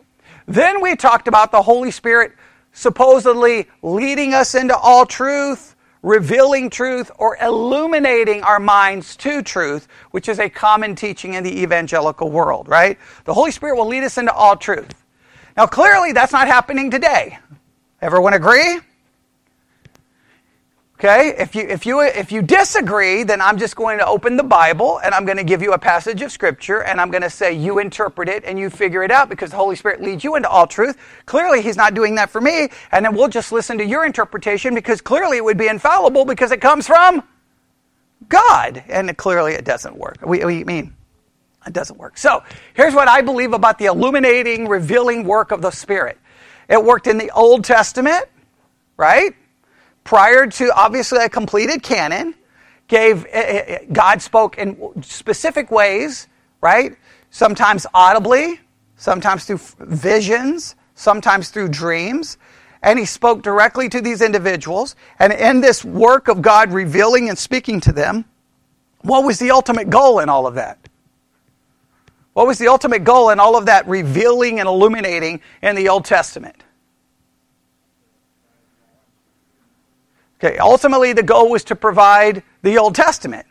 Then 0.46 0.80
we 0.80 0.94
talked 0.94 1.26
about 1.26 1.50
the 1.50 1.62
Holy 1.62 1.90
Spirit 1.90 2.34
supposedly 2.78 3.66
leading 3.82 4.32
us 4.34 4.54
into 4.54 4.76
all 4.76 5.04
truth, 5.04 5.74
revealing 6.02 6.70
truth, 6.70 7.10
or 7.18 7.36
illuminating 7.42 8.40
our 8.44 8.60
minds 8.60 9.16
to 9.16 9.42
truth, 9.42 9.88
which 10.12 10.28
is 10.28 10.38
a 10.38 10.48
common 10.48 10.94
teaching 10.94 11.34
in 11.34 11.42
the 11.42 11.60
evangelical 11.60 12.30
world, 12.30 12.68
right? 12.68 12.96
The 13.24 13.34
Holy 13.34 13.50
Spirit 13.50 13.76
will 13.76 13.88
lead 13.88 14.04
us 14.04 14.16
into 14.16 14.32
all 14.32 14.54
truth. 14.54 14.94
Now, 15.56 15.66
clearly, 15.66 16.12
that's 16.12 16.32
not 16.32 16.46
happening 16.46 16.88
today. 16.88 17.40
Everyone 18.00 18.32
agree? 18.32 18.78
Okay, 20.98 21.32
if 21.38 21.54
you, 21.54 21.62
if, 21.62 21.86
you, 21.86 22.00
if 22.00 22.32
you 22.32 22.42
disagree, 22.42 23.22
then 23.22 23.40
I'm 23.40 23.56
just 23.56 23.76
going 23.76 23.98
to 23.98 24.06
open 24.06 24.36
the 24.36 24.42
Bible 24.42 24.98
and 25.04 25.14
I'm 25.14 25.24
going 25.24 25.36
to 25.36 25.44
give 25.44 25.62
you 25.62 25.72
a 25.72 25.78
passage 25.78 26.22
of 26.22 26.32
Scripture 26.32 26.82
and 26.82 27.00
I'm 27.00 27.08
going 27.08 27.22
to 27.22 27.30
say 27.30 27.52
you 27.52 27.78
interpret 27.78 28.28
it 28.28 28.44
and 28.44 28.58
you 28.58 28.68
figure 28.68 29.04
it 29.04 29.12
out 29.12 29.28
because 29.28 29.50
the 29.50 29.56
Holy 29.56 29.76
Spirit 29.76 30.02
leads 30.02 30.24
you 30.24 30.34
into 30.34 30.48
all 30.48 30.66
truth. 30.66 30.96
Clearly, 31.24 31.62
He's 31.62 31.76
not 31.76 31.94
doing 31.94 32.16
that 32.16 32.30
for 32.30 32.40
me, 32.40 32.70
and 32.90 33.04
then 33.04 33.14
we'll 33.14 33.28
just 33.28 33.52
listen 33.52 33.78
to 33.78 33.84
your 33.84 34.04
interpretation 34.04 34.74
because 34.74 35.00
clearly 35.00 35.36
it 35.36 35.44
would 35.44 35.56
be 35.56 35.68
infallible 35.68 36.24
because 36.24 36.50
it 36.50 36.60
comes 36.60 36.88
from 36.88 37.22
God. 38.28 38.82
And 38.88 39.16
clearly 39.16 39.52
it 39.52 39.64
doesn't 39.64 39.96
work. 39.96 40.16
We, 40.26 40.44
we 40.44 40.64
mean, 40.64 40.96
it 41.64 41.72
doesn't 41.72 41.96
work. 41.96 42.18
So, 42.18 42.42
here's 42.74 42.94
what 42.94 43.06
I 43.06 43.20
believe 43.20 43.52
about 43.52 43.78
the 43.78 43.84
illuminating, 43.84 44.66
revealing 44.66 45.22
work 45.22 45.52
of 45.52 45.62
the 45.62 45.70
Spirit 45.70 46.18
it 46.68 46.82
worked 46.82 47.06
in 47.06 47.18
the 47.18 47.30
Old 47.30 47.64
Testament, 47.64 48.24
right? 48.96 49.36
Prior 50.08 50.46
to 50.46 50.72
obviously 50.74 51.22
a 51.22 51.28
completed 51.28 51.82
canon, 51.82 52.34
gave 52.86 53.26
eh, 53.26 53.28
eh, 53.32 53.64
eh, 53.66 53.78
God 53.92 54.22
spoke 54.22 54.56
in 54.56 55.02
specific 55.02 55.70
ways, 55.70 56.28
right? 56.62 56.96
Sometimes 57.28 57.86
audibly, 57.92 58.58
sometimes 58.96 59.44
through 59.44 59.60
visions, 59.80 60.76
sometimes 60.94 61.50
through 61.50 61.68
dreams. 61.68 62.38
And 62.82 62.98
he 62.98 63.04
spoke 63.04 63.42
directly 63.42 63.90
to 63.90 64.00
these 64.00 64.22
individuals. 64.22 64.96
And 65.18 65.30
in 65.30 65.60
this 65.60 65.84
work 65.84 66.28
of 66.28 66.40
God 66.40 66.72
revealing 66.72 67.28
and 67.28 67.36
speaking 67.36 67.78
to 67.80 67.92
them, 67.92 68.24
what 69.02 69.24
was 69.24 69.38
the 69.38 69.50
ultimate 69.50 69.90
goal 69.90 70.20
in 70.20 70.30
all 70.30 70.46
of 70.46 70.54
that? 70.54 70.78
What 72.32 72.46
was 72.46 72.56
the 72.56 72.68
ultimate 72.68 73.04
goal 73.04 73.28
in 73.28 73.40
all 73.40 73.58
of 73.58 73.66
that 73.66 73.86
revealing 73.86 74.58
and 74.58 74.70
illuminating 74.70 75.42
in 75.60 75.76
the 75.76 75.90
Old 75.90 76.06
Testament? 76.06 76.64
Okay, 80.42 80.58
ultimately, 80.58 81.12
the 81.12 81.22
goal 81.22 81.50
was 81.50 81.64
to 81.64 81.76
provide 81.76 82.42
the 82.62 82.78
Old 82.78 82.94
Testament, 82.94 83.46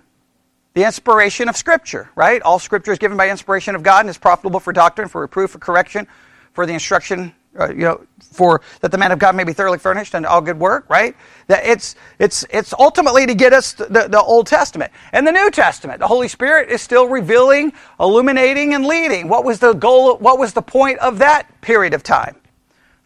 the 0.73 0.85
inspiration 0.85 1.49
of 1.49 1.57
Scripture, 1.57 2.09
right? 2.15 2.41
All 2.41 2.59
Scripture 2.59 2.93
is 2.93 2.99
given 2.99 3.17
by 3.17 3.29
inspiration 3.29 3.75
of 3.75 3.83
God 3.83 4.01
and 4.01 4.09
is 4.09 4.17
profitable 4.17 4.59
for 4.59 4.71
doctrine, 4.71 5.09
for 5.09 5.21
reproof, 5.21 5.51
for 5.51 5.59
correction, 5.59 6.07
for 6.53 6.65
the 6.65 6.73
instruction 6.73 7.33
uh, 7.59 7.69
you 7.69 7.81
know, 7.81 8.05
for 8.19 8.61
that 8.81 8.91
the 8.91 8.97
man 8.97 9.11
of 9.11 9.19
God 9.19 9.35
may 9.35 9.43
be 9.43 9.53
thoroughly 9.53 9.79
furnished 9.79 10.13
and 10.13 10.25
all 10.25 10.41
good 10.41 10.59
work, 10.59 10.85
right? 10.89 11.15
That 11.47 11.65
it's 11.65 11.95
it's 12.19 12.45
it's 12.51 12.73
ultimately 12.73 13.25
to 13.25 13.33
get 13.33 13.53
us 13.53 13.73
the, 13.73 14.07
the 14.09 14.21
Old 14.21 14.47
Testament 14.47 14.91
and 15.11 15.25
the 15.25 15.31
New 15.31 15.49
Testament. 15.49 15.99
The 15.99 16.07
Holy 16.07 16.27
Spirit 16.27 16.69
is 16.69 16.81
still 16.81 17.07
revealing, 17.07 17.73
illuminating, 17.99 18.73
and 18.75 18.85
leading. 18.85 19.27
What 19.27 19.43
was 19.43 19.59
the 19.59 19.73
goal? 19.73 20.17
What 20.17 20.37
was 20.37 20.53
the 20.53 20.61
point 20.61 20.99
of 20.99 21.17
that 21.19 21.61
period 21.61 21.93
of 21.93 22.03
time? 22.03 22.35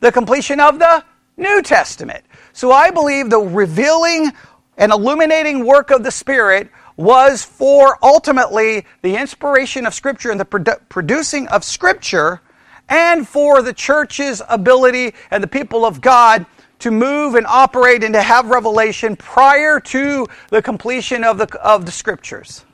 The 0.02 0.12
completion 0.12 0.60
of 0.60 0.80
the 0.80 1.04
New 1.38 1.62
Testament. 1.62 2.26
So 2.54 2.72
I 2.72 2.92
believe 2.92 3.30
the 3.30 3.40
revealing 3.40 4.32
and 4.78 4.92
illuminating 4.92 5.66
work 5.66 5.92
of 5.92 6.04
the 6.04 6.12
Spirit 6.12 6.70
was 6.98 7.44
for 7.44 7.98
ultimately 8.04 8.86
the 9.02 9.16
inspiration 9.16 9.86
of 9.86 9.94
Scripture 9.94 10.32
and 10.32 10.40
the 10.40 10.46
produ- 10.46 10.80
producing 10.90 11.48
of 11.48 11.64
Scripture 11.64 12.42
and 12.90 13.28
for 13.28 13.62
the 13.62 13.74
church's 13.74 14.42
ability 14.50 15.14
and 15.32 15.42
the 15.42 15.48
people 15.48 15.86
of 15.86 16.02
God 16.02 16.46
to 16.80 16.92
move 16.92 17.36
and 17.36 17.46
operate 17.48 18.04
and 18.04 18.14
to 18.14 18.22
have 18.22 18.48
revelation 18.48 19.16
prior 19.16 19.80
to 19.80 20.28
the 20.50 20.62
completion 20.62 21.24
of 21.24 21.38
the, 21.38 21.48
of 21.62 21.86
the 21.86 21.92
scriptures. 21.92 22.66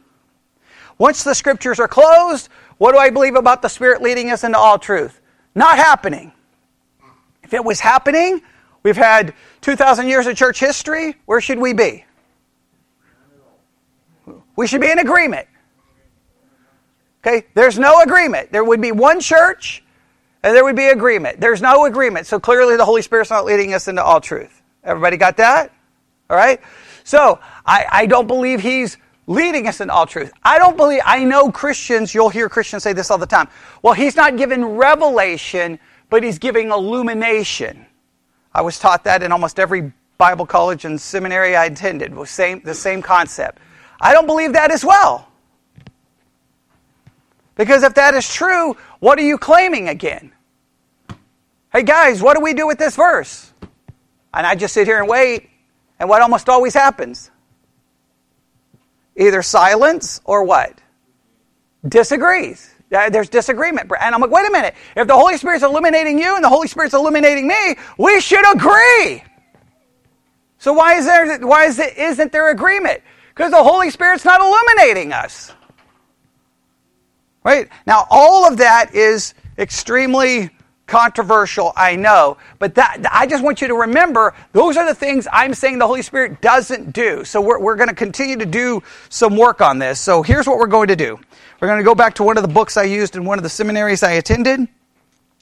Once 0.97 1.23
the 1.23 1.35
scriptures 1.35 1.79
are 1.79 1.87
closed, 1.87 2.49
what 2.77 2.93
do 2.93 2.97
I 2.97 3.09
believe 3.09 3.35
about 3.35 3.61
the 3.61 3.67
Spirit 3.67 4.01
leading 4.01 4.31
us 4.31 4.43
into 4.43 4.57
all 4.57 4.79
truth? 4.79 5.21
Not 5.53 5.77
happening. 5.77 6.31
If 7.43 7.53
it 7.53 7.63
was 7.63 7.79
happening, 7.79 8.41
we've 8.81 8.97
had 8.97 9.33
2,000 9.67 10.07
years 10.07 10.27
of 10.27 10.37
church 10.37 10.61
history. 10.61 11.17
Where 11.25 11.41
should 11.41 11.59
we 11.59 11.73
be? 11.73 12.05
We 14.55 14.65
should 14.65 14.79
be 14.79 14.89
in 14.89 14.97
agreement. 14.97 15.45
Okay? 17.19 17.45
There's 17.53 17.77
no 17.77 17.99
agreement. 17.99 18.53
There 18.53 18.63
would 18.63 18.79
be 18.79 18.93
one 18.93 19.19
church 19.19 19.83
and 20.41 20.55
there 20.55 20.63
would 20.63 20.77
be 20.77 20.87
agreement. 20.87 21.41
There's 21.41 21.61
no 21.61 21.83
agreement. 21.83 22.27
So 22.27 22.39
clearly 22.39 22.77
the 22.77 22.85
Holy 22.85 23.01
Spirit's 23.01 23.29
not 23.29 23.43
leading 23.43 23.73
us 23.73 23.89
into 23.89 24.01
all 24.01 24.21
truth. 24.21 24.61
Everybody 24.85 25.17
got 25.17 25.35
that? 25.35 25.73
All 26.29 26.37
right? 26.37 26.61
So 27.03 27.37
I, 27.65 27.87
I 27.91 28.05
don't 28.05 28.27
believe 28.27 28.61
he's 28.61 28.95
leading 29.25 29.67
us 29.67 29.81
in 29.81 29.89
all 29.89 30.05
truth. 30.05 30.31
I 30.43 30.59
don't 30.59 30.77
believe, 30.77 31.01
I 31.03 31.25
know 31.25 31.51
Christians, 31.51 32.15
you'll 32.15 32.29
hear 32.29 32.47
Christians 32.47 32.83
say 32.83 32.93
this 32.93 33.11
all 33.11 33.17
the 33.17 33.25
time. 33.25 33.49
Well, 33.81 33.95
he's 33.95 34.15
not 34.15 34.37
giving 34.37 34.63
revelation, 34.63 35.77
but 36.09 36.23
he's 36.23 36.39
giving 36.39 36.71
illumination. 36.71 37.86
I 38.57 38.61
was 38.61 38.79
taught 38.79 39.03
that 39.03 39.21
in 39.21 39.31
almost 39.31 39.59
every 39.59 39.93
Bible 40.17 40.47
college 40.47 40.83
and 40.83 40.99
seminary 40.99 41.55
I 41.55 41.65
attended, 41.65 42.15
was 42.15 42.31
same, 42.31 42.59
the 42.61 42.73
same 42.73 43.03
concept. 43.03 43.59
I 44.01 44.13
don't 44.13 44.25
believe 44.25 44.53
that 44.53 44.71
as 44.71 44.83
well. 44.83 45.29
Because 47.53 47.83
if 47.83 47.93
that 47.93 48.15
is 48.15 48.27
true, 48.27 48.75
what 48.99 49.19
are 49.19 49.23
you 49.23 49.37
claiming 49.37 49.89
again? 49.89 50.31
Hey 51.71 51.83
guys, 51.83 52.23
what 52.23 52.35
do 52.35 52.41
we 52.41 52.55
do 52.55 52.65
with 52.65 52.79
this 52.79 52.95
verse? 52.95 53.53
And 54.33 54.47
I 54.47 54.55
just 54.55 54.73
sit 54.73 54.87
here 54.87 54.97
and 54.97 55.07
wait, 55.07 55.51
and 55.99 56.09
what 56.09 56.23
almost 56.23 56.49
always 56.49 56.73
happens? 56.73 57.29
Either 59.15 59.43
silence 59.43 60.19
or 60.25 60.43
what? 60.43 60.81
Disagrees. 61.87 62.73
Uh, 62.91 63.09
there's 63.09 63.29
disagreement. 63.29 63.91
And 64.01 64.15
I'm 64.15 64.21
like, 64.21 64.31
wait 64.31 64.47
a 64.47 64.51
minute. 64.51 64.75
If 64.95 65.07
the 65.07 65.15
Holy 65.15 65.37
Spirit's 65.37 65.63
illuminating 65.63 66.19
you 66.19 66.35
and 66.35 66.43
the 66.43 66.49
Holy 66.49 66.67
Spirit's 66.67 66.93
illuminating 66.93 67.47
me, 67.47 67.75
we 67.97 68.21
should 68.21 68.49
agree. 68.55 69.23
So 70.59 70.73
why 70.73 70.95
is 70.95 71.05
there 71.05 71.39
why 71.45 71.65
is 71.65 71.79
it 71.79 71.97
isn't 71.97 72.31
there 72.31 72.49
agreement? 72.49 73.01
Because 73.29 73.51
the 73.51 73.63
Holy 73.63 73.91
Spirit's 73.91 74.25
not 74.25 74.41
illuminating 74.41 75.13
us. 75.13 75.53
Right? 77.43 77.69
Now, 77.85 78.07
all 78.09 78.47
of 78.47 78.57
that 78.57 78.95
is 78.95 79.33
extremely 79.57 80.49
controversial, 80.87 81.73
I 81.75 81.95
know, 81.95 82.37
but 82.59 82.75
that 82.75 83.05
I 83.11 83.27
just 83.27 83.43
want 83.43 83.61
you 83.61 83.67
to 83.67 83.75
remember 83.75 84.33
those 84.53 84.77
are 84.77 84.85
the 84.85 84.95
things 84.95 85.27
I'm 85.31 85.53
saying 85.53 85.77
the 85.77 85.87
Holy 85.87 86.01
Spirit 86.01 86.41
doesn't 86.41 86.93
do. 86.93 87.23
So 87.23 87.41
we're, 87.41 87.59
we're 87.59 87.75
going 87.75 87.89
to 87.89 87.95
continue 87.95 88.37
to 88.37 88.45
do 88.45 88.81
some 89.09 89.35
work 89.35 89.61
on 89.61 89.79
this. 89.79 89.99
So 89.99 90.23
here's 90.23 90.47
what 90.47 90.57
we're 90.57 90.67
going 90.67 90.87
to 90.87 90.95
do. 90.95 91.19
We're 91.59 91.67
going 91.67 91.79
to 91.79 91.83
go 91.83 91.95
back 91.95 92.15
to 92.15 92.23
one 92.23 92.37
of 92.37 92.43
the 92.43 92.53
books 92.53 92.77
I 92.77 92.83
used 92.83 93.15
in 93.15 93.25
one 93.25 93.37
of 93.37 93.43
the 93.43 93.49
seminaries 93.49 94.01
I 94.01 94.13
attended. 94.13 94.67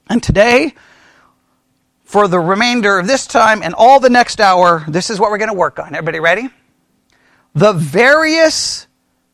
And 0.08 0.22
today, 0.22 0.74
for 2.04 2.28
the 2.28 2.38
remainder 2.38 2.98
of 2.98 3.06
this 3.06 3.26
time 3.26 3.62
and 3.62 3.74
all 3.74 4.00
the 4.00 4.10
next 4.10 4.40
hour, 4.40 4.84
this 4.88 5.10
is 5.10 5.18
what 5.18 5.30
we're 5.30 5.38
going 5.38 5.50
to 5.50 5.54
work 5.54 5.78
on. 5.78 5.94
Everybody 5.94 6.20
ready? 6.20 6.48
The 7.54 7.72
various 7.72 8.86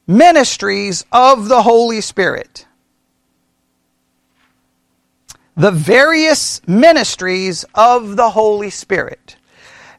ministries 0.07 1.04
of 1.12 1.49
the 1.49 1.62
Holy 1.62 2.00
Spirit. 2.00 2.66
The 5.57 5.71
various 5.71 6.67
ministries 6.67 7.65
of 7.75 8.17
the 8.17 8.31
Holy 8.31 8.71
Spirit. 8.71 9.37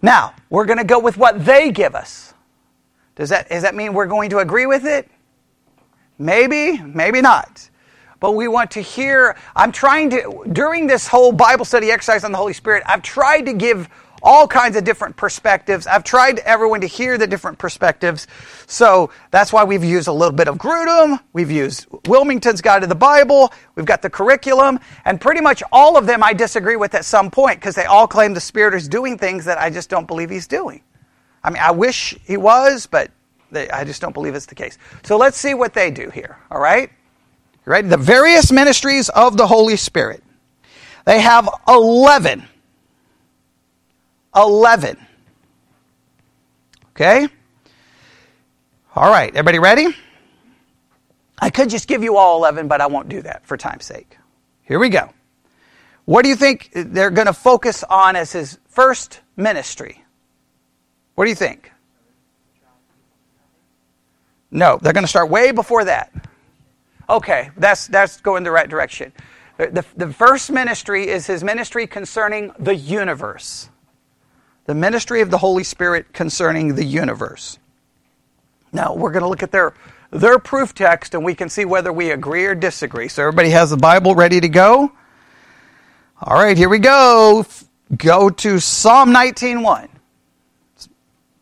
Now, 0.02 0.34
we're 0.50 0.66
going 0.66 0.80
to 0.80 0.84
go 0.84 1.00
with 1.00 1.18
what 1.18 1.46
they 1.46 1.72
give 1.72 1.96
us. 1.96 2.34
Does 3.16 3.30
that, 3.30 3.50
does 3.50 3.62
that 3.62 3.76
mean 3.76 3.94
we're 3.94 4.08
going 4.08 4.32
to 4.32 4.40
agree 4.40 4.66
with 4.66 4.86
it? 4.86 5.10
Maybe, 6.18 6.82
maybe 6.82 7.22
not. 7.22 7.70
But 8.20 8.32
we 8.32 8.48
want 8.48 8.72
to 8.72 8.82
hear. 8.82 9.36
I'm 9.56 9.72
trying 9.72 10.10
to, 10.12 10.44
during 10.52 10.88
this 10.88 11.08
whole 11.08 11.32
Bible 11.32 11.66
study 11.66 11.92
exercise 11.92 12.24
on 12.24 12.32
the 12.32 12.38
Holy 12.38 12.54
Spirit, 12.54 12.84
I've 12.86 13.02
tried 13.02 13.42
to 13.42 13.54
give 13.54 13.90
all 14.24 14.48
kinds 14.48 14.78
of 14.78 14.86
different 14.86 15.18
perspectives. 15.18 15.86
I've 15.86 16.04
tried 16.04 16.40
everyone 16.40 16.82
to 16.82 16.88
hear 16.88 17.18
the 17.18 17.28
different 17.28 17.58
perspectives. 17.60 18.26
So 18.68 19.12
that's 19.32 19.52
why 19.52 19.66
we've 19.66 19.84
used 19.84 20.08
a 20.08 20.14
little 20.14 20.36
bit 20.36 20.48
of 20.48 20.58
Grudem. 20.58 21.20
We've 21.34 21.52
used 21.52 21.88
Wilmington's 22.08 22.62
Guide 22.62 22.82
to 22.82 22.88
the 22.88 22.96
Bible. 22.96 23.52
We've 23.76 23.86
got 23.86 24.02
the 24.02 24.10
curriculum. 24.10 24.80
And 25.04 25.20
pretty 25.20 25.42
much 25.42 25.62
all 25.72 25.98
of 25.98 26.06
them 26.06 26.24
I 26.24 26.34
disagree 26.34 26.78
with 26.78 26.96
at 26.96 27.04
some 27.06 27.30
point 27.30 27.60
because 27.60 27.76
they 27.76 27.86
all 27.86 28.08
claim 28.08 28.34
the 28.34 28.42
Spirit 28.42 28.74
is 28.74 28.88
doing 28.88 29.18
things 29.18 29.46
that 29.46 29.58
I 29.58 29.70
just 29.70 29.90
don't 29.90 30.08
believe 30.08 30.30
He's 30.30 30.48
doing. 30.48 30.82
I 31.44 31.50
mean, 31.50 31.62
I 31.62 31.72
wish 31.72 32.16
He 32.24 32.38
was, 32.38 32.88
but 32.88 33.12
they, 33.52 33.70
I 33.70 33.84
just 33.84 34.02
don't 34.02 34.14
believe 34.14 34.36
it's 34.36 34.46
the 34.46 34.56
case. 34.56 34.78
So 35.04 35.18
let's 35.18 35.38
see 35.38 35.54
what 35.54 35.74
they 35.74 35.92
do 35.92 36.10
here, 36.10 36.38
all 36.50 36.60
right? 36.60 36.90
Ready? 37.66 37.88
The 37.88 37.98
various 37.98 38.52
ministries 38.52 39.10
of 39.10 39.38
the 39.38 39.48
Holy 39.48 39.78
Spirit. 39.78 40.24
They 41.06 41.20
have 41.20 41.50
11 41.68 42.48
11. 44.36 44.98
Okay? 46.92 47.28
All 48.96 49.10
right, 49.10 49.30
everybody 49.32 49.60
ready? 49.60 49.96
I 51.40 51.50
could 51.50 51.70
just 51.70 51.88
give 51.88 52.04
you 52.04 52.18
all 52.18 52.38
11, 52.38 52.68
but 52.68 52.80
I 52.82 52.88
won't 52.88 53.10
do 53.10 53.22
that 53.24 53.46
for 53.46 53.58
time's 53.58 53.86
sake. 53.86 54.18
Here 54.64 54.80
we 54.80 54.90
go. 54.90 55.12
What 56.06 56.24
do 56.24 56.30
you 56.30 56.36
think 56.36 56.70
they're 56.74 57.10
going 57.10 57.28
to 57.28 57.34
focus 57.34 57.84
on 57.84 58.16
as 58.16 58.32
his 58.32 58.60
first 58.68 59.22
ministry? 59.36 60.04
What 61.16 61.26
do 61.26 61.30
you 61.30 61.36
think? 61.36 61.72
No, 64.52 64.78
they're 64.82 64.94
going 64.94 65.04
to 65.04 65.10
start 65.10 65.30
way 65.30 65.52
before 65.52 65.86
that. 65.86 66.14
Okay, 67.10 67.50
that's, 67.58 67.88
that's 67.88 68.22
going 68.22 68.44
the 68.44 68.52
right 68.52 68.70
direction. 68.70 69.12
The, 69.58 69.68
the, 69.68 70.06
the 70.06 70.14
first 70.14 70.52
ministry 70.52 71.08
is 71.08 71.26
his 71.26 71.44
ministry 71.44 71.88
concerning 71.88 72.52
the 72.60 72.76
universe 72.76 73.70
the 74.66 74.76
ministry 74.76 75.22
of 75.22 75.30
the 75.30 75.38
Holy 75.38 75.64
Spirit 75.64 76.14
concerning 76.14 76.76
the 76.76 76.86
universe. 76.86 77.60
Now, 78.72 78.96
we're 78.96 79.12
going 79.12 79.24
to 79.24 79.30
look 79.30 79.44
at 79.44 79.52
their, 79.52 79.74
their 80.12 80.40
proof 80.40 80.74
text 80.74 81.14
and 81.14 81.24
we 81.24 81.36
can 81.36 81.50
see 81.50 81.66
whether 81.66 81.94
we 81.94 82.12
agree 82.12 82.46
or 82.46 82.56
disagree. 82.56 83.08
So, 83.08 83.24
everybody 83.24 83.50
has 83.50 83.70
the 83.70 83.78
Bible 83.78 84.16
ready 84.16 84.40
to 84.40 84.50
go? 84.50 84.92
All 86.22 86.42
right, 86.42 86.58
here 86.58 86.70
we 86.70 86.80
go. 86.80 87.46
Go 87.98 88.30
to 88.30 88.60
Psalm 88.60 89.14
19:1. 89.14 89.90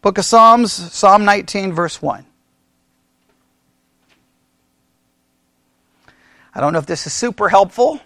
Book 0.02 0.18
of 0.18 0.26
Psalms, 0.26 0.74
Psalm 0.74 1.24
19, 1.24 1.74
verse 1.74 2.02
1. 2.02 2.26
I 6.54 6.60
don't 6.60 6.74
know 6.74 6.80
if 6.80 6.88
this 6.88 7.06
is 7.06 7.14
super 7.14 7.50
helpful. 7.50 8.02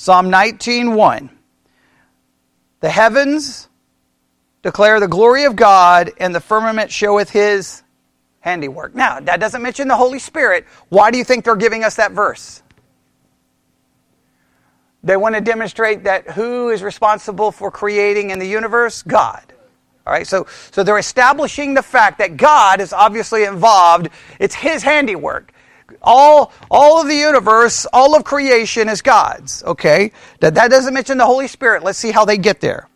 Psalm 0.00 0.30
19:1 0.30 1.28
The 2.80 2.88
heavens 2.88 3.68
declare 4.62 4.98
the 4.98 5.06
glory 5.06 5.44
of 5.44 5.56
God 5.56 6.10
and 6.16 6.34
the 6.34 6.40
firmament 6.40 6.90
showeth 6.90 7.28
his 7.28 7.82
handiwork. 8.40 8.94
Now, 8.94 9.20
that 9.20 9.40
doesn't 9.40 9.60
mention 9.60 9.88
the 9.88 9.96
Holy 9.96 10.18
Spirit. 10.18 10.64
Why 10.88 11.10
do 11.10 11.18
you 11.18 11.24
think 11.24 11.44
they're 11.44 11.54
giving 11.54 11.84
us 11.84 11.96
that 11.96 12.12
verse? 12.12 12.62
They 15.04 15.18
want 15.18 15.34
to 15.34 15.42
demonstrate 15.42 16.04
that 16.04 16.30
who 16.30 16.70
is 16.70 16.82
responsible 16.82 17.52
for 17.52 17.70
creating 17.70 18.30
in 18.30 18.38
the 18.38 18.48
universe? 18.48 19.02
God. 19.02 19.52
All 20.06 20.14
right, 20.14 20.26
so, 20.26 20.46
so 20.70 20.82
they're 20.82 20.96
establishing 20.96 21.74
the 21.74 21.82
fact 21.82 22.16
that 22.20 22.38
God 22.38 22.80
is 22.80 22.94
obviously 22.94 23.44
involved. 23.44 24.08
It's 24.38 24.54
His 24.54 24.82
handiwork. 24.82 25.52
All, 26.02 26.52
all 26.70 27.00
of 27.00 27.08
the 27.08 27.16
universe, 27.16 27.86
all 27.92 28.16
of 28.16 28.24
creation 28.24 28.88
is 28.88 29.02
God's. 29.02 29.62
Okay? 29.64 30.12
That, 30.40 30.54
that 30.54 30.70
doesn't 30.70 30.94
mention 30.94 31.18
the 31.18 31.26
Holy 31.26 31.48
Spirit. 31.48 31.82
Let's 31.82 31.98
see 31.98 32.10
how 32.10 32.24
they 32.24 32.38
get 32.38 32.60
there. 32.60 32.88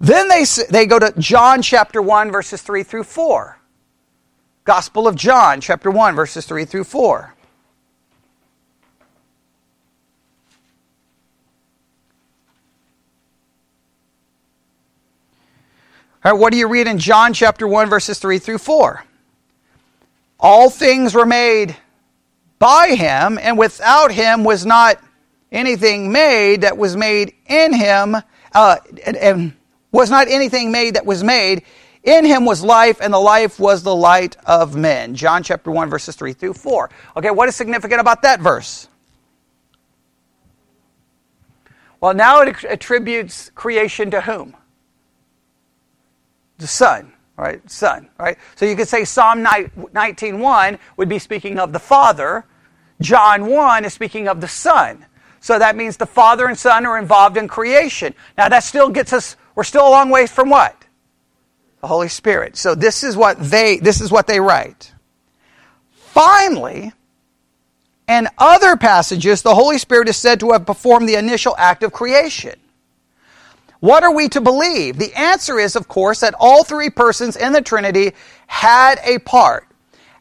Then 0.00 0.28
they, 0.28 0.44
they 0.70 0.86
go 0.86 0.98
to 0.98 1.12
John 1.18 1.62
chapter 1.62 2.00
1, 2.00 2.30
verses 2.30 2.62
3 2.62 2.82
through 2.82 3.04
4. 3.04 3.58
Gospel 4.64 5.08
of 5.08 5.16
John, 5.16 5.60
chapter 5.60 5.90
1, 5.90 6.14
verses 6.14 6.46
3 6.46 6.64
through 6.64 6.84
4. 6.84 7.34
All 16.24 16.32
right, 16.32 16.38
what 16.38 16.52
do 16.52 16.58
you 16.58 16.68
read 16.68 16.86
in 16.86 16.98
John 16.98 17.32
chapter 17.32 17.66
1, 17.66 17.88
verses 17.88 18.18
3 18.18 18.38
through 18.38 18.58
4? 18.58 19.04
All 20.40 20.68
things 20.68 21.14
were 21.14 21.26
made 21.26 21.76
by 22.58 22.94
him, 22.96 23.38
and 23.40 23.56
without 23.56 24.12
him 24.12 24.44
was 24.44 24.66
not 24.66 25.00
anything 25.50 26.12
made 26.12 26.62
that 26.62 26.76
was 26.76 26.96
made 26.96 27.34
in 27.46 27.72
him, 27.72 28.16
uh, 28.54 28.76
and, 29.06 29.16
and 29.16 29.52
was 29.92 30.10
not 30.10 30.28
anything 30.28 30.70
made 30.70 30.94
that 30.94 31.06
was 31.06 31.22
made. 31.22 31.62
In 32.02 32.24
him 32.24 32.44
was 32.44 32.62
life, 32.62 33.00
and 33.00 33.12
the 33.12 33.18
life 33.18 33.58
was 33.58 33.82
the 33.82 33.94
light 33.94 34.36
of 34.46 34.76
men. 34.76 35.14
John 35.14 35.42
chapter 35.42 35.70
1, 35.70 35.90
verses 35.90 36.16
3 36.16 36.32
through 36.32 36.54
4. 36.54 36.90
Okay, 37.16 37.30
what 37.30 37.48
is 37.48 37.56
significant 37.56 38.00
about 38.00 38.22
that 38.22 38.40
verse? 38.40 38.88
Well, 42.00 42.14
now 42.14 42.42
it 42.42 42.64
attributes 42.64 43.50
creation 43.54 44.10
to 44.12 44.20
whom? 44.20 44.56
The 46.58 46.66
Son, 46.66 47.12
right? 47.38 47.70
Son, 47.70 48.08
right? 48.18 48.36
So 48.56 48.66
you 48.66 48.76
could 48.76 48.88
say 48.88 49.04
Psalm 49.04 49.44
19.1 49.44 50.78
would 50.96 51.08
be 51.08 51.18
speaking 51.18 51.58
of 51.58 51.72
the 51.72 51.78
Father. 51.78 52.44
John 53.00 53.46
1 53.46 53.84
is 53.84 53.94
speaking 53.94 54.28
of 54.28 54.40
the 54.40 54.48
Son. 54.48 55.06
So 55.40 55.58
that 55.58 55.76
means 55.76 55.96
the 55.96 56.06
Father 56.06 56.46
and 56.46 56.58
Son 56.58 56.84
are 56.84 56.98
involved 56.98 57.36
in 57.36 57.46
creation. 57.46 58.14
Now 58.36 58.48
that 58.48 58.64
still 58.64 58.90
gets 58.90 59.12
us, 59.12 59.36
we're 59.54 59.64
still 59.64 59.86
a 59.86 59.90
long 59.90 60.10
ways 60.10 60.32
from 60.32 60.50
what? 60.50 60.74
The 61.80 61.86
Holy 61.86 62.08
Spirit. 62.08 62.56
So 62.56 62.74
this 62.74 63.04
is 63.04 63.16
what 63.16 63.38
they, 63.38 63.78
this 63.78 64.00
is 64.00 64.10
what 64.10 64.26
they 64.26 64.40
write. 64.40 64.92
Finally, 65.92 66.92
in 68.08 68.26
other 68.36 68.76
passages, 68.76 69.42
the 69.42 69.54
Holy 69.54 69.78
Spirit 69.78 70.08
is 70.08 70.16
said 70.16 70.40
to 70.40 70.50
have 70.52 70.66
performed 70.66 71.08
the 71.08 71.14
initial 71.14 71.54
act 71.56 71.84
of 71.84 71.92
creation. 71.92 72.58
What 73.80 74.02
are 74.02 74.14
we 74.14 74.28
to 74.30 74.40
believe? 74.40 74.98
The 74.98 75.14
answer 75.14 75.58
is, 75.58 75.76
of 75.76 75.86
course, 75.86 76.20
that 76.20 76.34
all 76.38 76.64
three 76.64 76.90
persons 76.90 77.36
in 77.36 77.52
the 77.52 77.62
Trinity 77.62 78.12
had 78.48 78.98
a 79.04 79.18
part. 79.20 79.68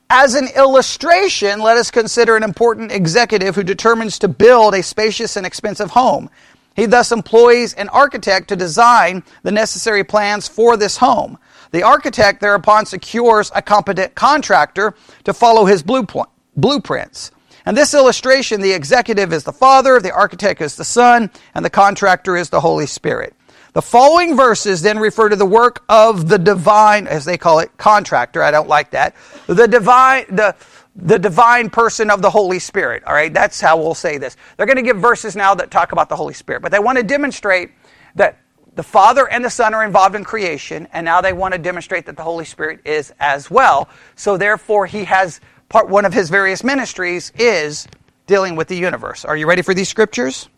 As 0.10 0.36
an 0.36 0.48
illustration, 0.56 1.60
let 1.60 1.76
us 1.76 1.90
consider 1.92 2.38
an 2.38 2.44
important 2.44 2.92
executive 2.92 3.56
who 3.56 3.64
determines 3.64 4.20
to 4.20 4.28
build 4.28 4.76
a 4.76 4.84
spacious 4.84 5.36
and 5.36 5.46
expensive 5.46 5.92
home. 5.92 6.30
He 6.76 6.86
thus 6.86 7.12
employs 7.12 7.74
an 7.74 7.90
architect 7.90 8.50
to 8.50 8.56
design 8.56 9.24
the 9.42 9.52
necessary 9.52 10.04
plans 10.04 10.48
for 10.48 10.78
this 10.78 10.98
home. 10.98 11.40
The 11.72 11.84
architect 11.84 12.40
thereupon 12.40 12.86
secures 12.86 13.52
a 13.56 13.62
competent 13.62 14.14
contractor 14.14 14.94
to 15.24 15.34
follow 15.34 15.66
his 15.66 15.84
blueprints. 15.84 17.32
In 17.66 17.76
this 17.76 17.94
illustration, 17.94 18.62
the 18.62 18.72
executive 18.72 19.34
is 19.34 19.44
the 19.44 19.52
Father, 19.52 20.00
the 20.00 20.14
architect 20.14 20.62
is 20.62 20.76
the 20.76 20.86
Son, 20.86 21.32
and 21.56 21.66
the 21.66 21.70
contractor 21.70 22.38
is 22.38 22.50
the 22.50 22.62
Holy 22.62 22.86
Spirit. 22.86 23.34
The 23.78 23.84
following 23.84 24.36
verses 24.36 24.82
then 24.82 24.98
refer 24.98 25.30
to 25.30 25.36
the 25.36 25.46
work 25.46 25.84
of 25.88 26.28
the 26.28 26.40
divine, 26.40 27.06
as 27.06 27.26
they 27.26 27.38
call 27.38 27.60
it, 27.60 27.70
contractor. 27.78 28.42
I 28.42 28.50
don't 28.50 28.68
like 28.68 28.90
that. 28.90 29.16
The 29.46 29.68
divine, 29.68 30.26
the, 30.36 30.56
the 30.96 31.20
divine 31.20 31.70
person 31.70 32.10
of 32.10 32.24
the 32.24 32.30
Holy 32.32 32.58
Spirit. 32.58 33.04
All 33.04 33.14
right, 33.14 33.32
that's 33.32 33.62
how 33.62 33.78
we'll 33.78 33.94
say 33.94 34.18
this. 34.18 34.36
They're 34.56 34.66
going 34.66 34.78
to 34.78 34.82
give 34.82 34.98
verses 34.98 35.36
now 35.36 35.54
that 35.54 35.70
talk 35.70 35.92
about 35.92 36.10
the 36.10 36.16
Holy 36.16 36.34
Spirit, 36.34 36.64
but 36.64 36.72
they 36.72 36.80
want 36.80 36.98
to 36.98 37.04
demonstrate 37.04 37.70
that 38.16 38.40
the 38.74 38.82
Father 38.82 39.30
and 39.30 39.46
the 39.46 39.50
Son 39.52 39.76
are 39.76 39.86
involved 39.86 40.16
in 40.16 40.24
creation, 40.24 40.88
and 40.92 41.06
now 41.06 41.22
they 41.22 41.34
want 41.34 41.54
to 41.54 41.60
demonstrate 41.60 42.08
that 42.08 42.18
the 42.18 42.24
Holy 42.24 42.46
Spirit 42.46 42.80
is 42.84 43.14
as 43.20 43.52
well. 43.52 43.90
So 44.16 44.38
therefore, 44.38 44.88
he 44.88 45.04
has 45.04 45.40
part 45.70 45.88
one 45.88 46.04
of 46.04 46.14
his 46.14 46.32
various 46.32 46.64
ministries 46.64 47.32
is 47.38 47.88
dealing 48.26 48.56
with 48.56 48.70
the 48.70 48.76
universe. 48.76 49.24
Are 49.24 49.38
you 49.38 49.48
ready 49.48 49.62
for 49.62 49.76
these 49.76 49.88
scriptures? 49.88 50.50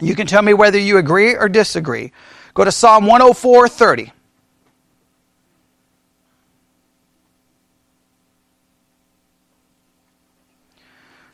You 0.00 0.14
can 0.14 0.28
tell 0.28 0.42
me 0.42 0.54
whether 0.54 0.78
you 0.78 0.98
agree 0.98 1.34
or 1.34 1.48
disagree. 1.48 2.12
Go 2.56 2.64
to 2.64 2.72
Psalm 2.72 3.04
104 3.04 3.68
30. 3.68 4.12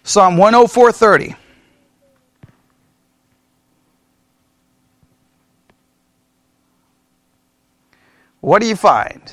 Psalm 0.03 0.37
104 0.37 0.91
30. 0.91 1.37
What 8.41 8.61
do 8.61 8.67
you 8.67 8.75
find? 8.75 9.33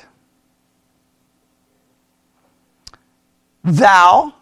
Thou 3.63 4.35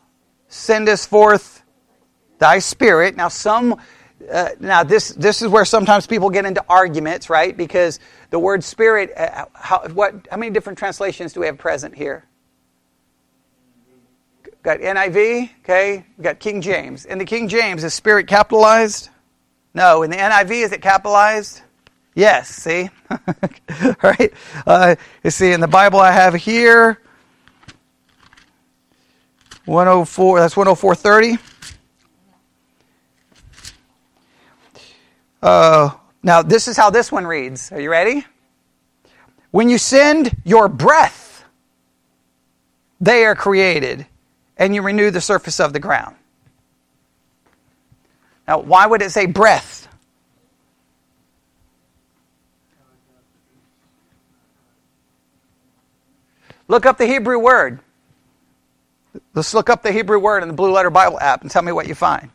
sendest 0.50 1.10
forth 1.10 1.64
thy 2.40 2.60
spirit. 2.60 3.16
Now, 3.16 3.30
some 3.30 3.80
uh, 4.32 4.50
now 4.60 4.84
this 4.84 5.10
this 5.10 5.42
is 5.42 5.48
where 5.48 5.66
sometimes 5.66 6.08
people 6.08 6.30
get 6.30 6.46
into 6.46 6.64
arguments, 6.70 7.30
right? 7.30 7.56
Because 7.56 8.00
the 8.30 8.40
word 8.40 8.64
spirit, 8.64 9.12
uh, 9.16 9.46
how, 9.54 9.88
what 9.90 10.28
how 10.30 10.38
many 10.38 10.52
different 10.52 10.78
translations 10.78 11.34
do 11.34 11.40
we 11.40 11.46
have 11.46 11.58
present 11.58 11.96
here? 11.96 12.26
Got 14.64 14.80
NIV, 14.80 15.50
okay. 15.64 16.06
We 16.18 16.24
got 16.24 16.40
King 16.40 16.62
James. 16.62 17.06
In 17.06 17.20
the 17.20 17.26
King 17.26 17.48
James, 17.48 17.84
is 17.84 17.94
spirit 17.94 18.28
capitalized? 18.28 19.10
No. 19.74 20.04
In 20.04 20.12
the 20.12 20.18
NIV, 20.18 20.52
is 20.66 20.72
it 20.74 20.82
capitalized? 20.82 21.62
Yes. 22.16 22.50
See, 22.50 22.90
right. 24.04 24.34
Uh, 24.66 24.96
you 25.24 25.32
see, 25.32 25.54
in 25.54 25.62
the 25.62 25.68
Bible 25.68 26.00
I 26.00 26.12
have 26.12 26.34
here, 26.34 27.00
104. 29.66 30.40
That's 30.40 30.56
104.30. 30.56 31.57
Uh, 35.42 35.92
now, 36.24 36.42
this 36.42 36.68
is 36.68 36.78
how 36.78 36.90
this 36.90 37.12
one 37.12 37.26
reads. 37.26 37.72
Are 37.72 37.80
you 37.80 37.90
ready? 37.90 38.26
When 39.52 39.70
you 39.70 39.78
send 39.78 40.36
your 40.44 40.68
breath, 40.68 41.46
they 43.00 43.26
are 43.26 43.36
created, 43.36 44.06
and 44.58 44.76
you 44.76 44.82
renew 44.82 45.12
the 45.12 45.22
surface 45.22 45.60
of 45.60 45.74
the 45.74 45.80
ground. 45.80 46.16
Now, 48.48 48.60
why 48.60 48.88
would 48.88 49.02
it 49.02 49.12
say 49.12 49.26
breath? 49.26 49.88
Look 56.68 56.86
up 56.86 56.98
the 56.98 57.08
Hebrew 57.08 57.40
word. 57.40 57.80
Let's 59.34 59.54
look 59.54 59.70
up 59.70 59.84
the 59.84 59.92
Hebrew 59.92 60.20
word 60.20 60.44
in 60.44 60.50
the 60.50 60.54
Blue 60.56 60.72
Letter 60.72 60.90
Bible 60.90 61.20
app 61.20 61.42
and 61.42 61.52
tell 61.52 61.62
me 61.62 61.72
what 61.72 61.88
you 61.88 61.96
find. 61.96 62.30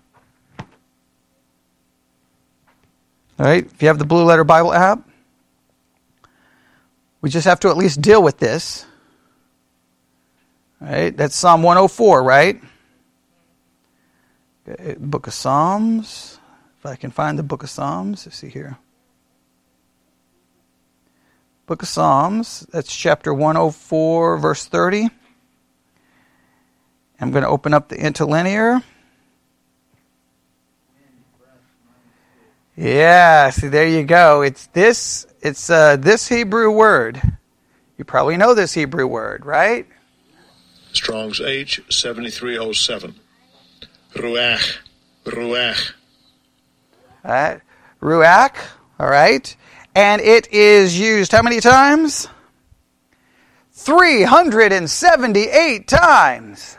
All 3.38 3.46
right, 3.46 3.64
if 3.64 3.82
you 3.82 3.88
have 3.88 3.98
the 3.98 4.04
Blue 4.04 4.24
Letter 4.24 4.44
Bible 4.44 4.72
app, 4.72 5.00
we 7.20 7.30
just 7.30 7.46
have 7.46 7.60
to 7.60 7.68
at 7.68 7.76
least 7.76 8.00
deal 8.00 8.22
with 8.22 8.38
this. 8.38 8.84
All 10.80 10.88
right, 10.88 11.16
that's 11.16 11.34
Psalm 11.34 11.62
104, 11.62 12.22
right? 12.22 12.60
Okay, 14.68 14.96
book 14.98 15.26
of 15.26 15.34
Psalms. 15.34 16.38
If 16.78 16.86
I 16.86 16.96
can 16.96 17.10
find 17.10 17.38
the 17.38 17.42
book 17.42 17.62
of 17.62 17.70
Psalms, 17.70 18.26
let's 18.26 18.36
see 18.36 18.48
here. 18.48 18.76
Book 21.66 21.82
of 21.82 21.88
Psalms, 21.88 22.66
that's 22.70 22.94
chapter 22.94 23.32
104, 23.32 24.36
verse 24.38 24.66
30. 24.66 25.08
I'm 27.20 27.30
going 27.30 27.44
to 27.44 27.48
open 27.48 27.72
up 27.72 27.88
the 27.88 27.96
interlinear. 27.96 28.82
Yeah, 32.76 33.50
see 33.50 33.68
there 33.68 33.88
you 33.88 34.04
go. 34.04 34.42
It's 34.42 34.66
this 34.68 35.26
it's 35.40 35.68
uh, 35.68 35.96
this 35.96 36.28
Hebrew 36.28 36.70
word. 36.70 37.20
You 37.98 38.04
probably 38.04 38.36
know 38.36 38.54
this 38.54 38.72
Hebrew 38.72 39.06
word, 39.06 39.44
right? 39.44 39.86
Strong's 40.92 41.40
H 41.40 41.82
seventy 41.90 42.30
three 42.30 42.58
oh 42.58 42.72
seven. 42.72 43.16
Ruach. 44.14 44.78
Ruach. 45.24 45.92
All 47.24 47.30
right. 47.30 47.60
Ruach, 48.02 48.56
all 48.98 49.08
right. 49.08 49.56
And 49.94 50.20
it 50.20 50.52
is 50.52 50.98
used 50.98 51.30
how 51.32 51.42
many 51.42 51.60
times? 51.60 52.28
378 53.72 55.88
times. 55.88 56.76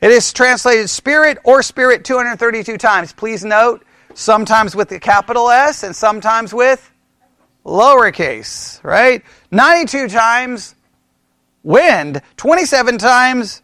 It 0.00 0.10
is 0.10 0.32
translated 0.32 0.90
spirit 0.90 1.38
or 1.44 1.62
spirit 1.62 2.04
232 2.04 2.76
times. 2.78 3.12
Please 3.12 3.44
note 3.44 3.84
sometimes 4.14 4.76
with 4.76 4.88
the 4.88 5.00
capital 5.00 5.50
S 5.50 5.82
and 5.82 5.94
sometimes 5.94 6.52
with 6.52 6.90
lowercase, 7.64 8.82
right? 8.82 9.22
92 9.50 10.08
times 10.08 10.74
wind, 11.62 12.20
27 12.36 12.98
times 12.98 13.62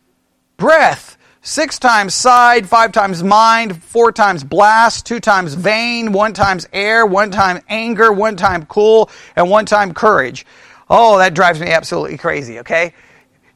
breath, 0.57 1.19
six 1.43 1.79
times 1.79 2.15
side, 2.15 2.69
five 2.69 2.93
times 2.93 3.23
mind, 3.23 3.83
four 3.83 4.13
times 4.13 4.45
blast, 4.45 5.07
two 5.07 5.21
times 5.21 5.55
vain, 5.55 6.13
one 6.13 6.33
times 6.33 6.69
air, 6.73 7.07
one 7.07 7.31
time 7.31 7.61
anger, 7.69 8.13
one 8.13 8.37
time 8.37 8.65
cool, 8.67 9.11
and 9.37 9.49
one 9.49 9.65
time 9.65 9.95
courage. 9.95 10.47
Oh, 10.91 11.19
that 11.19 11.35
drives 11.35 11.61
me 11.61 11.69
absolutely 11.69 12.17
crazy, 12.17 12.61
okay? 12.61 12.95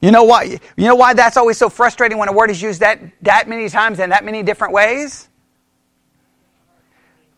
You 0.00 0.10
know 0.10 0.24
why 0.24 0.58
you 0.76 0.86
know 0.86 0.96
why 0.96 1.14
that's 1.14 1.36
always 1.36 1.56
so 1.56 1.68
frustrating 1.68 2.18
when 2.18 2.28
a 2.28 2.32
word 2.32 2.50
is 2.50 2.60
used 2.60 2.80
that 2.80 3.00
that 3.22 3.48
many 3.48 3.68
times 3.68 4.00
in 4.00 4.10
that 4.10 4.24
many 4.24 4.42
different 4.42 4.74
ways? 4.74 5.28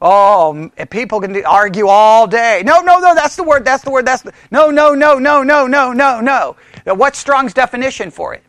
Oh, 0.01 0.71
people 0.91 1.21
can 1.21 1.45
argue 1.47 1.87
all 1.87 2.27
day. 2.27 2.63
No, 2.65 2.81
no, 2.81 2.99
no, 2.99 3.15
that's 3.15 3.37
the 3.37 3.43
word, 3.43 3.65
that's 3.65 3.85
the 3.85 3.91
word, 3.91 4.07
that's 4.07 4.23
the 4.23 4.33
No, 4.51 4.71
no, 4.71 4.95
no, 4.95 5.19
no, 5.19 5.43
no, 5.43 5.67
no, 5.67 5.93
no, 5.93 6.21
no. 6.21 6.57
What's 6.85 7.19
Strong's 7.19 7.55
definition 7.55 8.11
for 8.11 8.35
it? 8.35 8.43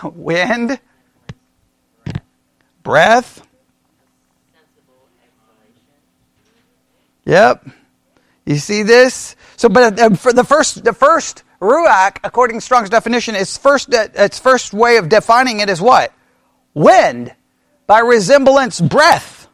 Wind, 0.02 0.78
breath. 2.82 3.46
Yep. 7.24 7.68
You 8.46 8.56
see 8.56 8.82
this? 8.82 9.36
So, 9.56 9.68
but 9.68 10.00
uh, 10.00 10.10
for 10.14 10.32
the 10.32 10.44
first, 10.44 10.84
the 10.84 10.92
first 10.92 11.44
ruach, 11.60 12.16
according 12.24 12.58
to 12.58 12.60
Strong's 12.60 12.90
definition, 12.90 13.36
its 13.36 13.56
first, 13.56 13.94
uh, 13.94 14.08
its 14.14 14.38
first 14.38 14.72
way 14.72 14.96
of 14.96 15.08
defining 15.08 15.60
it 15.60 15.68
is 15.68 15.80
what? 15.80 16.12
Wind, 16.74 17.34
by 17.90 17.98
resemblance, 17.98 18.80
breath. 18.80 19.48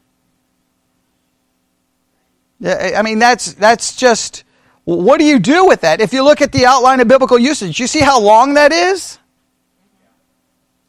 I 2.62 3.00
mean 3.00 3.18
that's 3.18 3.54
that's 3.54 3.96
just 3.96 4.44
what 4.84 5.18
do 5.18 5.24
you 5.24 5.38
do 5.38 5.64
with 5.64 5.80
that? 5.80 6.02
If 6.02 6.12
you 6.12 6.22
look 6.22 6.42
at 6.42 6.52
the 6.52 6.66
outline 6.66 7.00
of 7.00 7.08
biblical 7.08 7.38
usage, 7.38 7.80
you 7.80 7.86
see 7.86 8.00
how 8.00 8.20
long 8.20 8.52
that 8.52 8.72
is. 8.72 9.18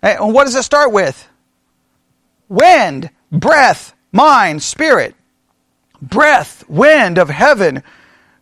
And 0.02 0.34
what 0.34 0.44
does 0.44 0.56
it 0.56 0.64
start 0.64 0.92
with? 0.92 1.26
Wind, 2.50 3.12
breath, 3.32 3.96
mind, 4.12 4.62
spirit. 4.62 5.16
Breath, 6.02 6.68
wind 6.68 7.18
of 7.18 7.30
heaven, 7.30 7.82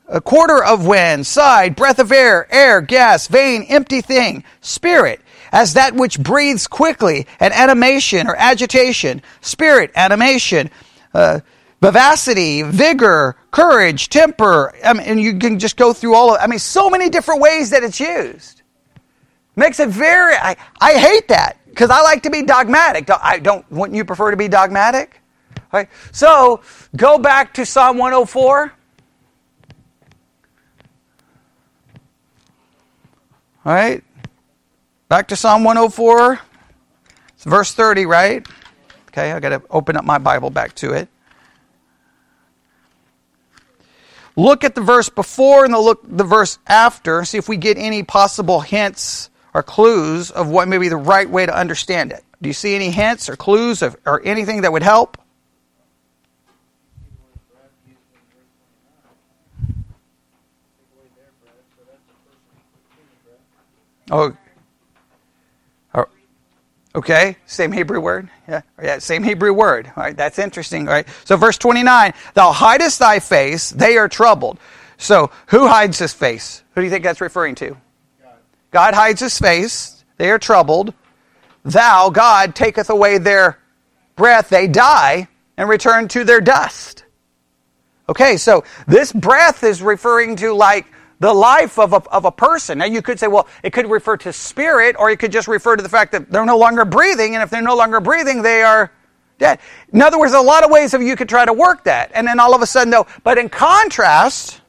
a 0.07 0.19
quarter 0.19 0.63
of 0.63 0.87
wind, 0.87 1.27
side, 1.27 1.75
breath 1.75 1.99
of 1.99 2.11
air, 2.11 2.47
air, 2.51 2.81
gas, 2.81 3.27
vain, 3.27 3.67
empty 3.69 4.01
thing, 4.01 4.43
spirit, 4.61 5.21
as 5.55 5.73
that 5.75 5.95
which 5.95 6.19
breathes 6.19 6.67
quickly, 6.67 7.25
an 7.39 7.53
animation 7.53 8.27
or 8.27 8.35
agitation, 8.35 9.21
spirit, 9.39 9.89
animation, 9.95 10.69
uh, 11.13 11.39
vivacity, 11.81 12.61
vigor, 12.61 13.37
courage, 13.51 14.09
temper, 14.09 14.73
I 14.83 14.91
mean, 14.91 15.03
and 15.07 15.21
you 15.21 15.39
can 15.39 15.57
just 15.57 15.77
go 15.77 15.93
through 15.93 16.13
all 16.13 16.35
of, 16.35 16.41
I 16.41 16.47
mean, 16.47 16.59
so 16.59 16.89
many 16.89 17.09
different 17.09 17.39
ways 17.39 17.69
that 17.69 17.83
it's 17.83 18.01
used. 18.01 18.63
Makes 19.55 19.79
it 19.79 19.87
very, 19.87 20.35
I, 20.35 20.57
I 20.81 20.95
hate 20.95 21.29
that 21.29 21.57
because 21.69 21.89
I 21.89 22.01
like 22.01 22.23
to 22.23 22.29
be 22.29 22.43
dogmatic. 22.43 23.09
I 23.09 23.39
don't, 23.39 23.65
wouldn't 23.71 23.95
you 23.95 24.03
prefer 24.03 24.31
to 24.31 24.37
be 24.37 24.49
dogmatic? 24.49 25.21
Right. 25.71 25.87
So 26.11 26.59
go 26.97 27.17
back 27.17 27.53
to 27.53 27.65
Psalm 27.65 27.97
104. 27.97 28.73
All 33.65 33.73
right? 33.73 34.03
Back 35.07 35.27
to 35.27 35.35
Psalm 35.35 35.63
104. 35.63 36.39
It's 37.35 37.43
verse 37.43 37.73
30, 37.73 38.05
right? 38.05 38.47
Okay, 39.09 39.31
I 39.31 39.39
got 39.39 39.49
to 39.49 39.61
open 39.69 39.95
up 39.97 40.03
my 40.03 40.17
Bible 40.17 40.49
back 40.49 40.73
to 40.75 40.93
it. 40.93 41.07
Look 44.35 44.63
at 44.63 44.75
the 44.75 44.81
verse 44.81 45.07
before 45.07 45.63
and 45.63 45.73
the 45.73 45.79
look 45.79 46.01
the 46.03 46.25
verse 46.25 46.59
after, 46.67 47.23
see 47.23 47.37
if 47.37 47.47
we 47.47 47.55
get 47.55 47.77
any 47.77 48.03
possible 48.03 48.59
hints 48.59 49.29
or 49.53 49.63
clues 49.63 50.31
of 50.31 50.49
what 50.49 50.67
may 50.67 50.77
be 50.77 50.89
the 50.89 50.97
right 50.97 51.29
way 51.29 51.45
to 51.45 51.55
understand 51.55 52.11
it. 52.11 52.21
Do 52.41 52.49
you 52.49 52.53
see 52.53 52.75
any 52.75 52.89
hints 52.89 53.29
or 53.29 53.37
clues 53.37 53.81
of, 53.81 53.95
or 54.05 54.21
anything 54.25 54.61
that 54.61 54.73
would 54.73 54.83
help? 54.83 55.17
Oh, 64.11 64.35
okay. 66.95 67.37
Same 67.45 67.71
Hebrew 67.71 67.99
word. 67.99 68.29
Yeah, 68.47 68.61
yeah. 68.81 68.97
Same 68.99 69.23
Hebrew 69.23 69.53
word. 69.53 69.91
All 69.95 70.03
right, 70.03 70.17
that's 70.17 70.39
interesting. 70.39 70.85
Right. 70.85 71.07
So, 71.25 71.37
verse 71.37 71.57
twenty-nine: 71.57 72.13
Thou 72.33 72.51
hidest 72.51 72.99
thy 72.99 73.19
face; 73.19 73.69
they 73.69 73.97
are 73.97 74.07
troubled. 74.07 74.59
So, 74.97 75.29
who 75.47 75.67
hides 75.67 75.99
his 75.99 76.13
face? 76.13 76.63
Who 76.73 76.81
do 76.81 76.85
you 76.85 76.91
think 76.91 77.03
that's 77.03 77.21
referring 77.21 77.55
to? 77.55 77.77
God 78.71 78.93
hides 78.93 79.21
his 79.21 79.37
face; 79.37 80.03
they 80.17 80.31
are 80.31 80.39
troubled. 80.39 80.93
Thou, 81.63 82.09
God, 82.09 82.55
taketh 82.55 82.89
away 82.89 83.17
their 83.17 83.59
breath; 84.15 84.49
they 84.49 84.67
die 84.67 85.27
and 85.57 85.69
return 85.69 86.07
to 86.09 86.23
their 86.23 86.41
dust. 86.41 87.05
Okay, 88.07 88.37
so 88.37 88.63
this 88.87 89.11
breath 89.11 89.63
is 89.63 89.81
referring 89.81 90.35
to 90.37 90.53
like 90.53 90.85
the 91.19 91.33
life 91.33 91.79
of 91.79 91.93
a, 91.93 91.97
of 92.09 92.25
a 92.25 92.31
person. 92.31 92.79
Now, 92.79 92.85
you 92.85 93.01
could 93.01 93.19
say, 93.19 93.27
well, 93.27 93.47
it 93.63 93.71
could 93.71 93.89
refer 93.89 94.17
to 94.17 94.33
spirit, 94.33 94.95
or 94.99 95.09
it 95.09 95.19
could 95.19 95.31
just 95.31 95.47
refer 95.47 95.75
to 95.75 95.83
the 95.83 95.89
fact 95.89 96.11
that 96.11 96.29
they're 96.29 96.45
no 96.45 96.57
longer 96.57 96.85
breathing, 96.85 97.35
and 97.35 97.43
if 97.43 97.49
they're 97.49 97.61
no 97.61 97.75
longer 97.75 97.99
breathing, 97.99 98.41
they 98.41 98.61
are 98.61 98.91
dead. 99.37 99.59
In 99.93 100.01
other 100.01 100.19
words, 100.19 100.33
a 100.33 100.41
lot 100.41 100.63
of 100.63 100.71
ways 100.71 100.93
of 100.93 101.01
you 101.01 101.15
could 101.15 101.29
try 101.29 101.45
to 101.45 101.53
work 101.53 101.85
that. 101.85 102.11
And 102.13 102.27
then 102.27 102.39
all 102.39 102.53
of 102.53 102.61
a 102.61 102.65
sudden, 102.65 102.91
though, 102.91 103.07
But 103.23 103.37
in 103.37 103.49
contrast, 103.49 104.61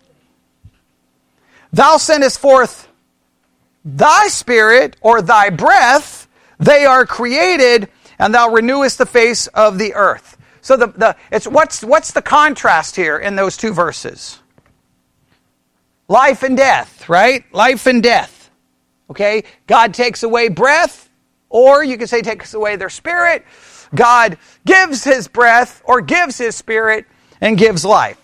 thou 1.73 1.97
sendest 1.97 2.39
forth 2.39 2.89
thy 3.85 4.29
spirit 4.29 4.97
or 5.01 5.23
thy 5.23 5.51
breath, 5.51 6.29
they 6.59 6.85
are 6.85 7.07
created, 7.07 7.89
and 8.19 8.35
thou 8.35 8.51
renewest 8.51 8.99
the 8.99 9.07
face 9.07 9.47
of 9.49 9.79
the 9.79 9.95
earth. 9.95 10.37
So 10.61 10.77
the, 10.77 10.89
the 10.89 11.17
it's 11.31 11.47
what's 11.47 11.85
what's 11.85 12.11
the 12.11 12.23
contrast 12.23 12.97
here 12.97 13.19
in 13.19 13.37
those 13.37 13.57
two 13.57 13.73
verses? 13.73 14.41
Life 16.09 16.43
and 16.43 16.57
death, 16.57 17.09
right? 17.09 17.45
Life 17.53 17.87
and 17.87 18.03
death. 18.03 18.51
Okay? 19.11 19.45
God 19.67 19.95
takes 19.95 20.23
away 20.23 20.49
breath, 20.49 21.11
or 21.49 21.83
you 21.83 21.99
could 21.99 22.09
say 22.09 22.23
takes 22.23 22.55
away 22.55 22.77
their 22.77 22.91
spirit. 22.91 23.45
God 23.95 24.39
gives 24.65 25.05
his 25.05 25.29
breath 25.29 25.83
or 25.85 26.01
gives 26.01 26.39
his 26.39 26.55
spirit 26.57 27.07
and 27.41 27.57
gives 27.59 27.85
life. 27.85 28.21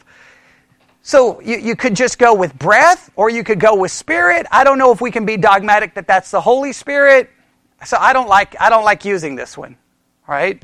So 1.03 1.41
you, 1.41 1.57
you 1.59 1.75
could 1.75 1.97
just 1.97 2.19
go 2.19 2.35
with 2.35 2.57
breath 2.59 3.11
or 3.17 3.29
you 3.29 3.43
could 3.43 3.59
go 3.59 3.75
with 3.75 3.91
spirit. 3.91 4.47
I 4.53 4.63
don't 4.63 4.79
know 4.79 4.93
if 4.93 5.01
we 5.01 5.11
can 5.11 5.27
be 5.27 5.37
dogmatic 5.37 5.95
that 5.95 6.07
that's 6.07 6.31
the 6.31 6.41
Holy 6.41 6.73
Spirit. 6.73 7.31
So 7.85 7.97
I 7.99 8.13
don't 8.13 8.29
like, 8.29 8.55
I 8.61 8.71
don't 8.71 8.85
like 8.85 9.05
using 9.05 9.35
this 9.35 9.59
one. 9.59 9.77
Right? 10.29 10.63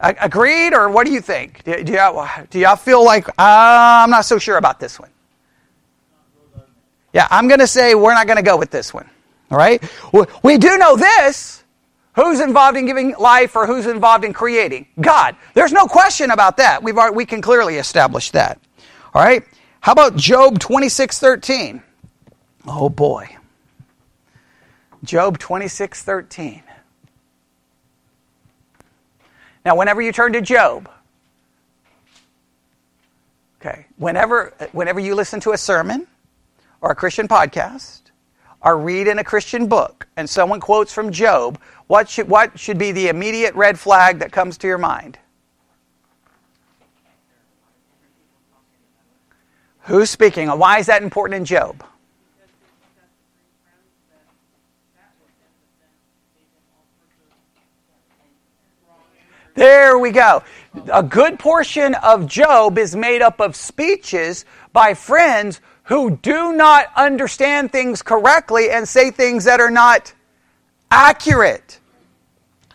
Agreed, 0.00 0.72
or 0.72 0.88
what 0.88 1.06
do 1.06 1.12
you 1.12 1.20
think? 1.20 1.62
Do, 1.62 1.84
do, 1.84 1.92
y'all, 1.92 2.28
do 2.48 2.58
y'all 2.58 2.74
feel 2.76 3.04
like 3.04 3.28
uh, 3.28 3.34
I'm 3.38 4.10
not 4.10 4.24
so 4.24 4.38
sure 4.38 4.56
about 4.56 4.80
this 4.80 4.98
one? 4.98 5.10
Yeah, 7.12 7.26
I'm 7.30 7.48
going 7.48 7.60
to 7.60 7.66
say 7.66 7.94
we're 7.94 8.14
not 8.14 8.26
going 8.26 8.36
to 8.36 8.42
go 8.42 8.56
with 8.56 8.70
this 8.70 8.94
one. 8.94 9.08
All 9.50 9.58
right? 9.58 9.82
We 10.42 10.58
do 10.58 10.78
know 10.78 10.96
this. 10.96 11.64
Who's 12.14 12.40
involved 12.40 12.76
in 12.76 12.86
giving 12.86 13.14
life 13.18 13.56
or 13.56 13.66
who's 13.66 13.86
involved 13.86 14.24
in 14.24 14.32
creating? 14.32 14.86
God. 15.00 15.36
There's 15.54 15.72
no 15.72 15.86
question 15.86 16.30
about 16.30 16.56
that. 16.58 16.82
We've 16.82 16.96
already, 16.96 17.16
we 17.16 17.24
can 17.24 17.40
clearly 17.40 17.76
establish 17.76 18.30
that. 18.32 18.60
All 19.14 19.22
right? 19.22 19.44
How 19.80 19.92
about 19.92 20.16
Job 20.16 20.58
26:13? 20.58 21.82
Oh 22.66 22.88
boy. 22.88 23.36
Job 25.02 25.38
26:13. 25.38 26.62
Now, 29.64 29.76
whenever 29.76 30.02
you 30.02 30.12
turn 30.12 30.32
to 30.34 30.40
Job, 30.40 30.90
okay, 33.60 33.86
whenever 33.96 34.52
whenever 34.72 35.00
you 35.00 35.14
listen 35.14 35.40
to 35.40 35.52
a 35.52 35.58
sermon, 35.58 36.06
or 36.80 36.90
a 36.90 36.94
Christian 36.94 37.28
podcast 37.28 38.00
or 38.62 38.78
read 38.78 39.08
in 39.08 39.18
a 39.18 39.24
Christian 39.24 39.66
book 39.66 40.06
and 40.16 40.28
someone 40.28 40.60
quotes 40.60 40.92
from 40.92 41.12
Job, 41.12 41.60
what 41.86 42.08
should, 42.08 42.28
what 42.28 42.58
should 42.58 42.78
be 42.78 42.92
the 42.92 43.08
immediate 43.08 43.54
red 43.54 43.78
flag 43.78 44.18
that 44.18 44.32
comes 44.32 44.58
to 44.58 44.66
your 44.66 44.78
mind? 44.78 45.18
Who's 49.84 50.10
speaking? 50.10 50.48
Why 50.48 50.78
is 50.78 50.86
that 50.86 51.02
important 51.02 51.38
in 51.38 51.44
Job? 51.44 51.84
There 59.54 59.98
we 59.98 60.10
go. 60.12 60.42
A 60.92 61.02
good 61.02 61.38
portion 61.38 61.94
of 61.96 62.26
Job 62.26 62.78
is 62.78 62.94
made 62.94 63.20
up 63.20 63.40
of 63.40 63.56
speeches 63.56 64.44
by 64.72 64.94
friends 64.94 65.60
who 65.90 66.16
do 66.18 66.52
not 66.52 66.86
understand 66.94 67.72
things 67.72 68.00
correctly 68.00 68.70
and 68.70 68.88
say 68.88 69.10
things 69.10 69.44
that 69.44 69.58
are 69.58 69.72
not 69.72 70.14
accurate. 70.88 71.80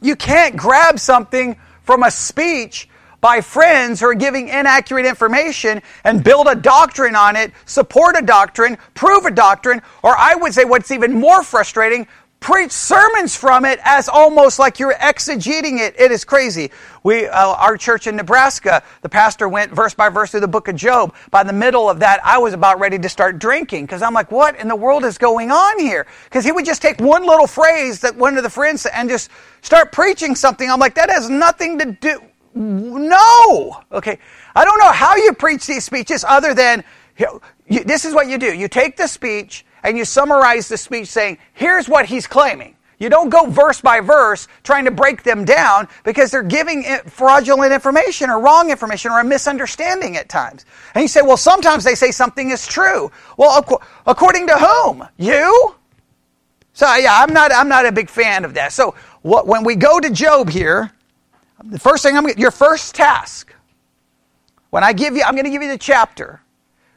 You 0.02 0.18
can't 0.18 0.58
grab 0.58 1.00
something 1.00 1.56
from 1.82 2.04
a 2.04 2.12
speech 2.12 2.90
by 3.22 3.40
friends 3.40 4.02
who 4.02 4.08
are 4.08 4.16
giving 4.16 4.50
inaccurate 4.50 5.06
information 5.06 5.82
and 6.04 6.26
build 6.26 6.48
a 6.48 6.56
doctrine 6.56 7.16
on 7.16 7.38
it, 7.38 7.54
support 7.64 8.18
a 8.20 8.22
doctrine, 8.22 8.78
prove 8.96 9.24
a 9.24 9.32
doctrine, 9.32 9.82
or 10.04 10.14
I 10.18 10.36
would 10.36 10.54
say 10.54 10.66
what's 10.66 10.92
even 10.92 11.14
more 11.14 11.42
frustrating, 11.42 12.08
preach 12.46 12.72
sermons 12.72 13.36
from 13.36 13.66
it 13.66 13.80
as 13.84 14.08
almost 14.08 14.60
like 14.60 14.78
you're 14.78 14.94
exegeting 14.94 15.80
it. 15.80 16.00
It 16.00 16.12
is 16.12 16.24
crazy. 16.24 16.70
We, 17.02 17.26
uh, 17.26 17.54
our 17.56 17.76
church 17.76 18.06
in 18.06 18.16
Nebraska, 18.16 18.84
the 19.02 19.10
pastor 19.10 19.50
went 19.50 19.72
verse 19.72 19.96
by 19.96 20.10
verse 20.10 20.30
through 20.30 20.42
the 20.42 20.48
book 20.48 20.68
of 20.68 20.76
Job. 20.76 21.16
By 21.32 21.44
the 21.44 21.52
middle 21.52 21.90
of 21.90 22.00
that, 22.02 22.20
I 22.24 22.38
was 22.38 22.54
about 22.54 22.80
ready 22.80 23.00
to 23.00 23.10
start 23.10 23.40
drinking 23.40 23.86
because 23.86 24.04
I'm 24.04 24.14
like, 24.14 24.32
what 24.32 24.60
in 24.60 24.68
the 24.68 24.76
world 24.76 25.06
is 25.06 25.18
going 25.18 25.50
on 25.50 25.80
here? 25.80 26.06
Because 26.26 26.46
he 26.46 26.52
would 26.52 26.66
just 26.66 26.84
take 26.84 27.02
one 27.02 27.26
little 27.26 27.48
phrase 27.48 28.00
that 28.02 28.16
one 28.16 28.38
of 28.38 28.44
the 28.44 28.50
friends 28.52 28.86
and 28.86 29.10
just 29.10 29.32
start 29.64 29.92
preaching 29.92 30.36
something. 30.36 30.70
I'm 30.70 30.80
like, 30.80 30.94
that 30.96 31.10
has 31.10 31.32
nothing 31.32 31.80
to 31.80 31.94
do. 31.94 32.22
No. 32.54 33.82
Okay. 33.92 34.20
I 34.56 34.66
don't 34.66 34.78
know 34.78 34.92
how 34.92 35.16
you 35.16 35.34
preach 35.34 35.66
these 35.66 35.84
speeches 35.84 36.24
other 36.24 36.54
than 36.54 36.84
you, 37.18 37.84
this 37.86 38.06
is 38.06 38.14
what 38.14 38.28
you 38.28 38.38
do. 38.38 38.54
You 38.54 38.68
take 38.68 38.98
the 38.98 39.08
speech 39.08 39.66
and 39.86 39.98
you 39.98 40.04
summarize 40.04 40.68
the 40.68 40.78
speech 40.78 41.08
saying, 41.08 41.38
here's 41.54 41.88
what 41.88 42.06
he's 42.06 42.28
claiming. 42.28 42.76
You 42.98 43.10
don't 43.10 43.30
go 43.30 43.50
verse 43.50 43.82
by 43.82 44.00
verse 44.00 44.48
trying 44.64 44.86
to 44.86 44.92
break 44.92 45.24
them 45.24 45.46
down 45.46 45.88
because 46.04 46.32
they're 46.32 46.44
giving 46.44 46.84
fraudulent 47.06 47.74
information 47.74 48.30
or 48.30 48.40
wrong 48.40 48.72
information 48.72 49.12
or 49.12 49.20
a 49.20 49.24
misunderstanding 49.24 50.18
at 50.18 50.30
times. 50.30 50.66
And 50.94 51.02
you 51.02 51.08
say, 51.08 51.22
well, 51.22 51.38
sometimes 51.38 51.84
they 51.84 51.96
say 51.96 52.12
something 52.12 52.52
is 52.52 52.66
true. 52.66 53.12
Well, 53.38 53.64
according 54.08 54.48
to 54.48 54.58
whom? 54.58 55.08
You? 55.18 55.76
So 56.74 56.94
yeah, 56.96 57.22
I'm 57.22 57.34
not, 57.34 57.54
I'm 57.54 57.68
not 57.68 57.86
a 57.86 57.92
big 57.92 58.10
fan 58.10 58.44
of 58.44 58.54
that. 58.56 58.74
So 58.74 58.96
what, 59.22 59.46
when 59.46 59.64
we 59.64 59.76
go 59.76 60.00
to 60.00 60.10
Job 60.10 60.50
here, 60.50 60.92
the 61.64 61.80
first 61.80 62.04
thing 62.04 62.18
I'm 62.18 62.28
your 62.38 62.52
first 62.52 62.96
task, 62.96 63.54
when 64.72 64.84
I 64.84 64.94
give 64.94 65.16
you, 65.16 65.24
I'm 65.24 65.36
going 65.36 65.46
to 65.46 65.52
give 65.52 65.62
you 65.62 65.70
the 65.70 65.78
chapter. 65.78 66.42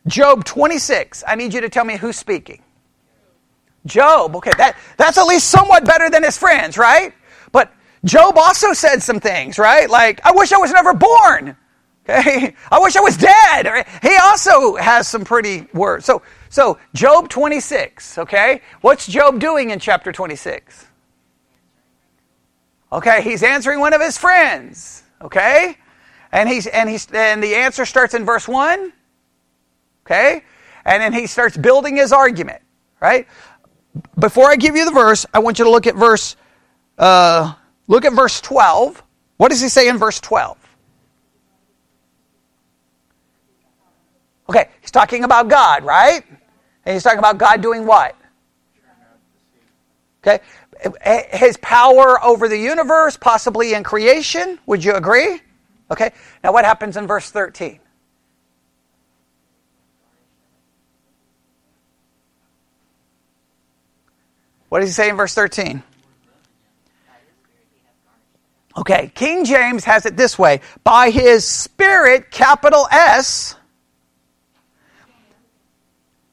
Job 0.07 0.45
26. 0.45 1.23
I 1.27 1.35
need 1.35 1.53
you 1.53 1.61
to 1.61 1.69
tell 1.69 1.85
me 1.85 1.97
who's 1.97 2.17
speaking. 2.17 2.63
Job, 3.89 4.37
okay, 4.37 4.53
that, 4.57 4.77
that's 4.97 5.19
at 5.19 5.25
least 5.25 5.49
somewhat 5.49 5.85
better 5.85 6.11
than 6.11 6.23
his 6.23 6.39
friends, 6.39 6.79
right? 6.79 7.13
But 7.53 7.73
Job 8.05 8.39
also 8.39 8.73
said 8.73 9.03
some 9.03 9.21
things, 9.21 9.59
right? 9.59 9.89
Like, 9.89 10.25
I 10.25 10.33
wish 10.33 10.53
I 10.53 10.59
was 10.59 10.73
never 10.73 10.95
born. 10.95 11.57
Okay? 12.11 12.55
I 12.71 12.79
wish 12.79 12.97
I 12.97 13.01
was 13.01 13.19
dead. 13.19 13.87
He 14.01 14.17
also 14.17 14.77
has 14.77 15.07
some 15.07 15.27
pretty 15.27 15.67
words. 15.75 16.07
So, 16.07 16.23
so 16.49 16.79
Job 16.95 17.29
26, 17.29 18.17
okay? 18.17 18.63
What's 18.81 19.07
Job 19.07 19.39
doing 19.39 19.69
in 19.69 19.79
chapter 19.79 20.11
26? 20.11 20.87
Okay, 22.91 23.21
he's 23.21 23.43
answering 23.43 23.81
one 23.81 23.93
of 23.93 24.01
his 24.01 24.17
friends, 24.17 25.03
okay? 25.21 25.77
And 26.33 26.49
he's 26.49 26.67
and 26.67 26.89
he's 26.89 27.07
and 27.13 27.43
the 27.43 27.55
answer 27.57 27.85
starts 27.85 28.15
in 28.15 28.25
verse 28.25 28.49
1. 28.49 28.93
Okay? 30.07 30.43
And 30.87 31.03
then 31.03 31.13
he 31.13 31.27
starts 31.27 31.57
building 31.57 31.97
his 31.97 32.13
argument, 32.13 32.63
right? 33.01 33.27
Before 34.19 34.51
I 34.51 34.57
give 34.57 34.77
you 34.77 34.85
the 34.85 34.93
verse, 34.93 35.27
I 35.33 35.39
want 35.39 35.59
you 35.59 35.65
to 35.65 35.71
look 35.71 35.87
at 35.87 35.95
verse, 35.95 36.37
uh, 36.99 37.55
look 37.87 38.05
at 38.05 38.13
verse 38.13 38.41
12. 38.41 39.03
What 39.37 39.51
does 39.51 39.61
he 39.61 39.69
say 39.69 39.89
in 39.89 39.99
verse 39.99 40.21
12? 40.21 40.57
Okay, 44.51 44.69
he's 44.81 44.91
talking 44.91 45.25
about 45.25 45.49
God, 45.49 45.85
right? 45.85 46.23
And 46.85 46.95
he's 46.95 47.03
talking 47.03 47.19
about 47.19 47.39
God 47.39 47.61
doing 47.61 47.87
what? 47.87 48.17
Okay, 50.23 50.41
his 51.31 51.57
power 51.59 52.23
over 52.25 52.49
the 52.49 52.59
universe, 52.59 53.17
possibly 53.17 53.75
in 53.75 53.85
creation. 53.85 54.59
Would 54.67 54.83
you 54.83 54.95
agree? 54.95 55.41
Okay, 55.91 56.11
now 56.43 56.53
what 56.53 56.65
happens 56.65 56.97
in 56.97 57.07
verse 57.07 57.31
13? 57.31 57.79
What 64.69 64.81
does 64.81 64.91
he 64.91 64.93
say 64.93 65.09
in 65.09 65.17
verse 65.17 65.35
13? 65.35 65.83
Okay, 68.77 69.11
King 69.15 69.45
James 69.45 69.85
has 69.85 70.07
it 70.07 70.17
this 70.17 70.39
way 70.39 70.61
by 70.85 71.11
his 71.11 71.45
Spirit, 71.45 72.31
capital 72.31 72.87
S. 72.93 73.57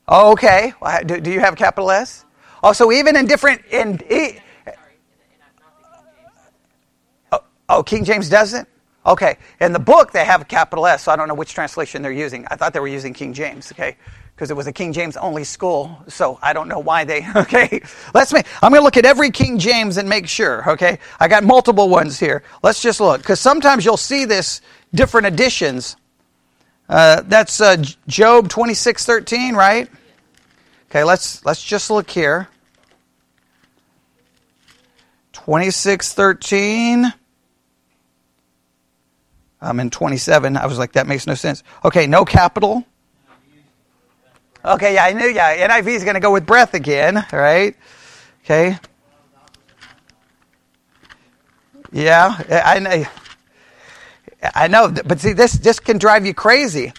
Oh, 0.07 0.33
okay, 0.33 0.73
do, 1.05 1.19
do 1.19 1.31
you 1.31 1.39
have 1.39 1.55
capital 1.55 1.89
S? 1.89 2.23
Oh, 2.61 2.73
so 2.73 2.91
even 2.91 3.15
in 3.15 3.25
different 3.25 3.65
in, 3.71 3.99
oh, 7.31 7.39
oh, 7.67 7.83
King 7.83 8.03
James 8.03 8.29
doesn't. 8.29 8.67
Okay, 9.05 9.37
in 9.61 9.71
the 9.73 9.79
book 9.79 10.11
they 10.11 10.25
have 10.25 10.41
a 10.41 10.45
capital 10.45 10.87
S, 10.87 11.03
so 11.03 11.11
I 11.11 11.15
don't 11.15 11.27
know 11.27 11.35
which 11.35 11.53
translation 11.53 12.01
they're 12.01 12.11
using. 12.11 12.45
I 12.49 12.55
thought 12.55 12.73
they 12.73 12.79
were 12.79 12.87
using 12.87 13.13
King 13.13 13.33
James. 13.33 13.71
Okay, 13.71 13.97
because 14.35 14.51
it 14.51 14.57
was 14.57 14.67
a 14.67 14.73
King 14.73 14.91
James 14.91 15.15
only 15.15 15.45
school. 15.45 15.97
So 16.09 16.37
I 16.41 16.51
don't 16.51 16.67
know 16.67 16.79
why 16.79 17.05
they, 17.05 17.25
okay. 17.35 17.81
Let's 18.13 18.33
make, 18.33 18.45
I'm 18.61 18.73
to 18.73 18.81
look 18.81 18.97
at 18.97 19.05
every 19.05 19.31
King 19.31 19.57
James 19.57 19.97
and 19.97 20.09
make 20.09 20.27
sure, 20.27 20.69
okay. 20.71 20.99
I 21.19 21.27
got 21.27 21.43
multiple 21.43 21.87
ones 21.89 22.19
here. 22.19 22.43
Let's 22.61 22.81
just 22.81 22.99
look, 22.99 23.21
because 23.21 23.39
sometimes 23.39 23.85
you'll 23.85 23.97
see 23.97 24.25
this 24.25 24.61
different 24.93 25.27
editions. 25.27 25.95
Uh, 26.89 27.21
that's 27.25 27.61
uh, 27.61 27.77
Job 28.07 28.49
26, 28.49 29.05
13, 29.05 29.55
right? 29.55 29.89
Okay, 30.89 31.03
let's, 31.03 31.43
let's 31.45 31.63
just 31.63 31.89
look 31.89 32.09
here. 32.09 32.49
26, 35.31 36.13
13. 36.13 37.13
I'm 39.65 39.79
in 39.79 39.89
27. 39.89 40.57
I 40.57 40.65
was 40.65 40.77
like, 40.77 40.93
that 40.93 41.07
makes 41.07 41.27
no 41.27 41.33
sense. 41.33 41.63
Okay, 41.83 42.07
no 42.07 42.23
capital. 42.25 42.85
Okay, 44.63 44.95
yeah, 44.95 45.05
I 45.05 45.13
knew, 45.13 45.27
yeah. 45.27 45.67
NIV 45.67 45.87
is 45.87 46.03
going 46.03 46.15
to 46.15 46.19
go 46.19 46.31
with 46.31 46.45
breath 46.45 46.73
again, 46.73 47.25
right? 47.31 47.75
Okay. 48.43 48.77
Yeah, 51.91 52.43
I 52.49 52.79
know. 52.79 53.05
I 54.53 54.67
know, 54.67 54.93
but 55.05 55.19
see, 55.19 55.33
this 55.33 55.53
this 55.53 55.79
can 55.79 55.97
drive 55.97 56.25
you 56.25 56.33
crazy 56.33 56.93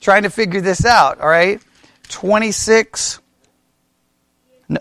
trying 0.00 0.24
to 0.24 0.30
figure 0.30 0.60
this 0.60 0.84
out. 0.84 1.20
All 1.20 1.28
right, 1.28 1.62
twenty 2.08 2.52
six. 2.52 3.20
No. 4.68 4.80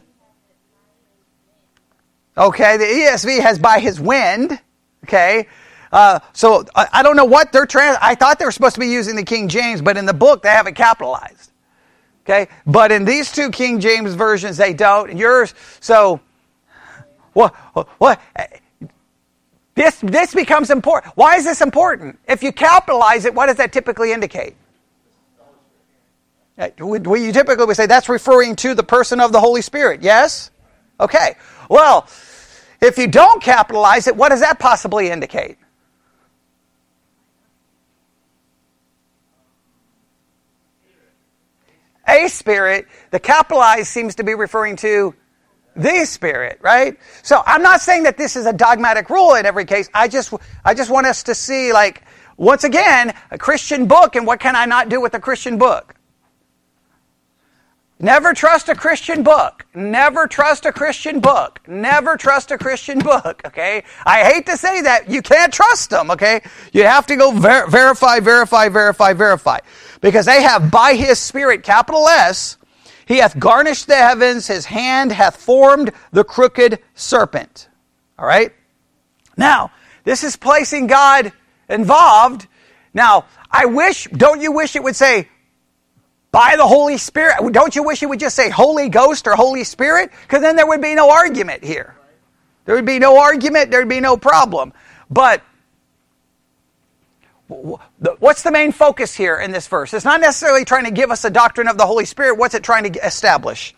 Okay, 2.38 2.78
the 2.78 2.86
ESV 2.86 3.39
has 3.41 3.60
by 3.60 3.80
his 3.80 3.99
wind. 4.02 4.60
Okay, 5.06 5.47
uh, 5.91 6.19
so 6.34 6.65
I, 6.75 6.88
I, 6.93 7.04
don't 7.04 7.15
know 7.15 7.25
what 7.25 7.52
they're 7.52 7.65
trans. 7.65 7.97
I 8.02 8.15
thought 8.15 8.39
they 8.39 8.45
were 8.45 8.52
supposed 8.52 8.75
to 8.75 8.80
be 8.80 8.88
using 8.88 9.15
the 9.15 9.23
King 9.23 9.47
James, 9.47 9.82
but 9.82 9.97
in 9.97 10.06
the 10.06 10.13
book 10.13 10.43
they 10.43 10.49
have 10.49 10.67
it 10.67 10.75
capitalized. 10.75 11.52
Okay? 12.23 12.47
But 12.65 12.91
in 12.91 13.06
these 13.06 13.32
two 13.32 13.49
King 13.49 13.80
James 13.80 14.13
versions, 14.13 14.58
they 14.58 14.73
don't. 14.73 15.10
And 15.10 15.19
Yours, 15.19 15.56
so, 15.80 16.19
what, 17.34 17.56
what, 17.97 18.21
this, 19.73 19.99
this 20.02 20.34
becomes 20.34 20.69
important. 20.69 21.13
Why 21.15 21.38
is 21.38 21.45
this 21.45 21.62
important? 21.62 22.19
If 22.28 22.43
you 22.43 22.52
capitalize 22.52 23.25
it, 23.25 23.34
what 23.34 23.47
does 23.47 23.58
that 23.58 23.73
typically 23.73 24.12
indicate? 24.12 24.56
We, 26.78 27.25
you 27.25 27.32
typically 27.32 27.65
would 27.65 27.78
say 27.78 27.86
that's 27.86 28.10
referring 28.10 28.58
to 28.58 28.75
the 28.75 28.84
person 28.84 29.21
of 29.21 29.32
the 29.32 29.39
Holy 29.39 29.62
Spirit. 29.62 30.04
Yes? 30.04 30.52
Okay. 30.99 31.36
Well, 31.69 32.08
if 32.82 32.97
you 32.97 33.08
don't 33.08 33.41
capitalize 33.41 34.08
it, 34.08 34.15
what 34.15 34.30
does 34.30 34.41
that 34.41 34.60
possibly 34.60 35.10
indicate? 35.10 35.58
A 42.10 42.28
spirit. 42.28 42.88
The 43.12 43.19
capitalized 43.19 43.88
seems 43.88 44.15
to 44.15 44.24
be 44.24 44.34
referring 44.34 44.76
to 44.78 45.15
the 45.76 46.06
spirit, 46.06 46.60
right? 46.62 46.98
So 47.24 47.41
I'm 47.45 47.62
not 47.62 47.82
saying 47.82 48.04
that 48.04 48.17
this 48.17 48.36
is 48.36 48.45
a 48.45 48.54
dogmatic 48.54 49.10
rule 49.10 49.36
in 49.36 49.45
every 49.45 49.65
case. 49.65 49.89
I 49.93 50.08
just, 50.08 50.34
I 50.65 50.74
just 50.74 50.89
want 50.89 51.08
us 51.08 51.24
to 51.24 51.36
see, 51.36 51.72
like, 51.72 52.04
once 52.38 52.63
again, 52.63 53.13
a 53.32 53.38
Christian 53.38 53.88
book 53.88 54.15
and 54.15 54.26
what 54.26 54.39
can 54.39 54.56
I 54.56 54.65
not 54.65 54.89
do 54.89 55.00
with 55.00 55.13
a 55.13 55.19
Christian 55.19 55.58
book? 55.58 55.95
Never 58.02 58.34
trust 58.34 58.70
a 58.70 58.76
Christian 58.76 59.24
book. 59.24 59.66
Never 59.76 60.26
trust 60.26 60.66
a 60.66 60.72
Christian 60.72 61.20
book. 61.20 61.60
Never 61.68 62.16
trust 62.16 62.50
a 62.50 62.58
Christian 62.58 63.00
book, 63.00 63.42
okay? 63.46 63.84
I 64.06 64.24
hate 64.24 64.46
to 64.46 64.56
say 64.56 64.82
that. 64.82 65.10
You 65.10 65.22
can't 65.22 65.52
trust 65.52 65.90
them, 65.90 66.10
okay? 66.12 66.42
You 66.72 66.84
have 66.84 67.06
to 67.08 67.18
go 67.18 67.32
ver- 67.32 67.68
verify, 67.68 68.22
verify, 68.22 68.70
verify, 68.70 69.12
verify. 69.12 69.60
Because 70.00 70.26
they 70.26 70.42
have 70.44 70.72
by 70.72 70.94
his 70.94 71.20
Spirit, 71.20 71.64
capital 71.64 72.08
S, 72.08 72.56
he 73.06 73.18
hath 73.18 73.38
garnished 73.38 73.88
the 73.88 73.98
heavens, 73.98 74.48
his 74.48 74.66
hand 74.66 75.12
hath 75.12 75.36
formed 75.36 75.92
the 76.14 76.24
crooked 76.24 76.80
serpent. 76.96 77.68
All 78.18 78.26
right? 78.26 78.54
Now, 79.36 79.72
this 80.06 80.24
is 80.24 80.38
placing 80.38 80.88
God 80.88 81.34
involved. 81.68 82.48
Now, 82.94 83.26
I 83.52 83.66
wish, 83.66 84.06
don't 84.06 84.40
you 84.40 84.54
wish 84.54 84.78
it 84.78 84.84
would 84.84 84.96
say, 84.96 85.28
by 86.32 86.56
the 86.58 86.68
Holy 86.68 86.98
Spirit. 86.98 87.52
Don't 87.52 87.76
you 87.76 87.84
wish 87.84 88.04
it 88.04 88.08
would 88.08 88.20
just 88.20 88.36
say 88.36 88.50
Holy 88.50 88.89
Ghost 88.89 89.28
or 89.28 89.36
Holy 89.36 89.63
Spirit? 89.63 90.12
Because 90.22 90.42
then 90.42 90.56
there 90.56 90.68
would 90.68 90.82
be 90.82 90.96
no 90.96 91.10
argument 91.10 91.63
here. 91.63 91.96
There 92.65 92.76
would 92.76 92.86
be 92.86 93.00
no 93.00 93.20
argument, 93.20 93.72
there'd 93.72 93.89
be 93.89 94.00
no 94.00 94.15
problem. 94.15 94.74
But 95.10 95.42
what's 97.48 98.44
the 98.44 98.52
main 98.52 98.72
focus 98.72 99.15
here 99.15 99.38
in 99.38 99.52
this 99.52 99.68
verse? 99.68 99.94
It's 99.94 100.06
not 100.06 100.22
necessarily 100.22 100.65
trying 100.65 100.86
to 100.86 100.92
give 100.92 101.10
us 101.10 101.26
a 101.26 101.32
doctrine 101.32 101.68
of 101.68 101.78
the 101.78 101.86
Holy 101.86 102.06
Spirit. 102.06 102.38
What's 102.38 102.54
it 102.54 102.63
trying 102.63 102.92
to 102.92 103.06
establish? 103.06 103.74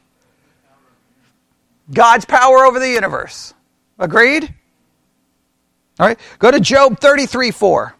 God's 1.93 2.25
power 2.25 2.65
over 2.65 2.79
the 2.79 2.89
universe. 2.89 3.53
Agreed? 3.97 4.53
All 5.99 6.07
right, 6.07 6.19
go 6.39 6.51
to 6.51 6.59
Job 6.59 6.99
33 6.99 7.51
4. 7.51 7.95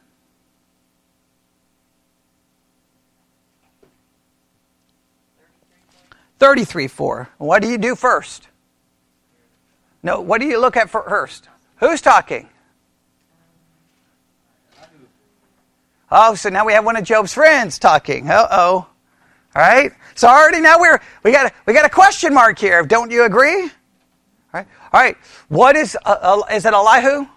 Thirty-three 6.41 6.87
four. 6.87 7.29
What 7.37 7.61
do 7.61 7.67
you 7.67 7.77
do 7.77 7.95
first? 7.95 8.47
No, 10.01 10.21
what 10.21 10.41
do 10.41 10.47
you 10.47 10.59
look 10.59 10.75
at 10.75 10.89
first? 10.89 11.47
Who's 11.77 12.01
talking? 12.01 12.49
Oh, 16.11 16.33
so 16.33 16.49
now 16.49 16.65
we 16.65 16.73
have 16.73 16.83
one 16.83 16.95
of 16.95 17.03
Job's 17.03 17.31
friends 17.31 17.77
talking. 17.77 18.27
Uh 18.27 18.47
oh. 18.49 18.87
All 19.55 19.61
right. 19.61 19.91
So 20.15 20.27
already 20.27 20.61
now 20.61 20.79
we're 20.79 20.99
we 21.21 21.31
got 21.31 21.45
a, 21.45 21.51
we 21.67 21.73
got 21.73 21.85
a 21.85 21.89
question 21.89 22.33
mark 22.33 22.57
here. 22.57 22.83
Don't 22.87 23.11
you 23.11 23.25
agree? 23.25 23.61
All 23.65 23.69
right. 24.51 24.67
All 24.93 24.99
right. 24.99 25.17
What 25.49 25.75
is 25.75 25.95
uh, 26.05 26.17
uh, 26.21 26.41
is 26.51 26.65
it 26.65 26.73
Elihu? 26.73 27.27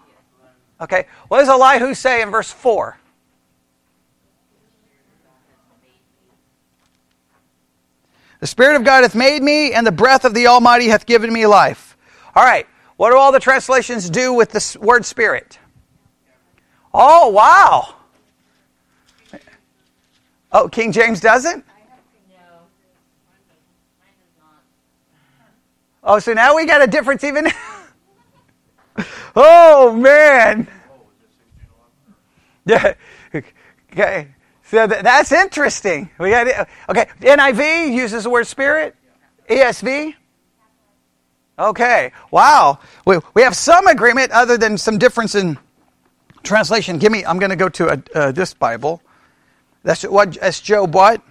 Okay. 0.81 1.05
What 1.27 1.41
does 1.41 1.49
Elihu 1.49 1.93
say 1.93 2.23
in 2.23 2.31
verse 2.31 2.51
four? 2.51 2.97
The 8.45 8.49
Spirit 8.49 8.75
of 8.75 8.83
God 8.83 9.01
hath 9.01 9.15
made 9.15 9.41
me, 9.41 9.73
and 9.73 9.87
the 9.87 9.91
breath 9.91 10.23
of 10.23 10.35
the 10.35 10.45
Almighty 10.45 10.87
hath 10.89 11.07
given 11.07 11.33
me 11.33 11.47
life. 11.47 11.97
All 12.35 12.43
right. 12.43 12.67
What 12.95 13.09
do 13.09 13.17
all 13.17 13.31
the 13.31 13.39
translations 13.39 14.07
do 14.07 14.33
with 14.33 14.51
the 14.51 14.77
word 14.79 15.03
Spirit? 15.03 15.57
Oh, 16.93 17.29
wow. 17.29 17.95
Oh, 20.51 20.69
King 20.69 20.91
James 20.91 21.19
doesn't? 21.19 21.65
Oh, 26.03 26.19
so 26.19 26.33
now 26.33 26.55
we 26.55 26.67
got 26.67 26.83
a 26.83 26.87
difference 26.87 27.23
even. 27.23 27.47
oh 29.35 29.91
man. 29.91 30.67
Yeah. 32.67 32.93
Okay. 33.91 34.27
So 34.65 34.87
that's 34.87 35.31
interesting. 35.31 36.09
We 36.19 36.31
got. 36.31 36.67
Okay. 36.89 37.07
NIV 37.21 37.93
uses 37.93 38.23
the 38.23 38.29
word 38.29 38.47
spirit. 38.47 38.95
ESV. 39.49 40.15
Okay. 41.57 42.11
Wow. 42.31 42.79
We, 43.05 43.19
we 43.33 43.43
have 43.43 43.55
some 43.55 43.87
agreement 43.87 44.31
other 44.31 44.57
than 44.57 44.77
some 44.77 44.97
difference 44.97 45.35
in 45.35 45.57
translation. 46.43 46.97
Give 46.97 47.11
me. 47.11 47.25
I'm 47.25 47.39
going 47.39 47.51
to 47.51 47.55
go 47.55 47.69
to 47.69 47.93
a, 47.93 48.17
uh, 48.17 48.31
this 48.31 48.53
Bible. 48.53 49.01
That's 49.83 50.03
what. 50.03 50.33
That's 50.33 50.59
Job. 50.61 50.93
What? 50.93 51.21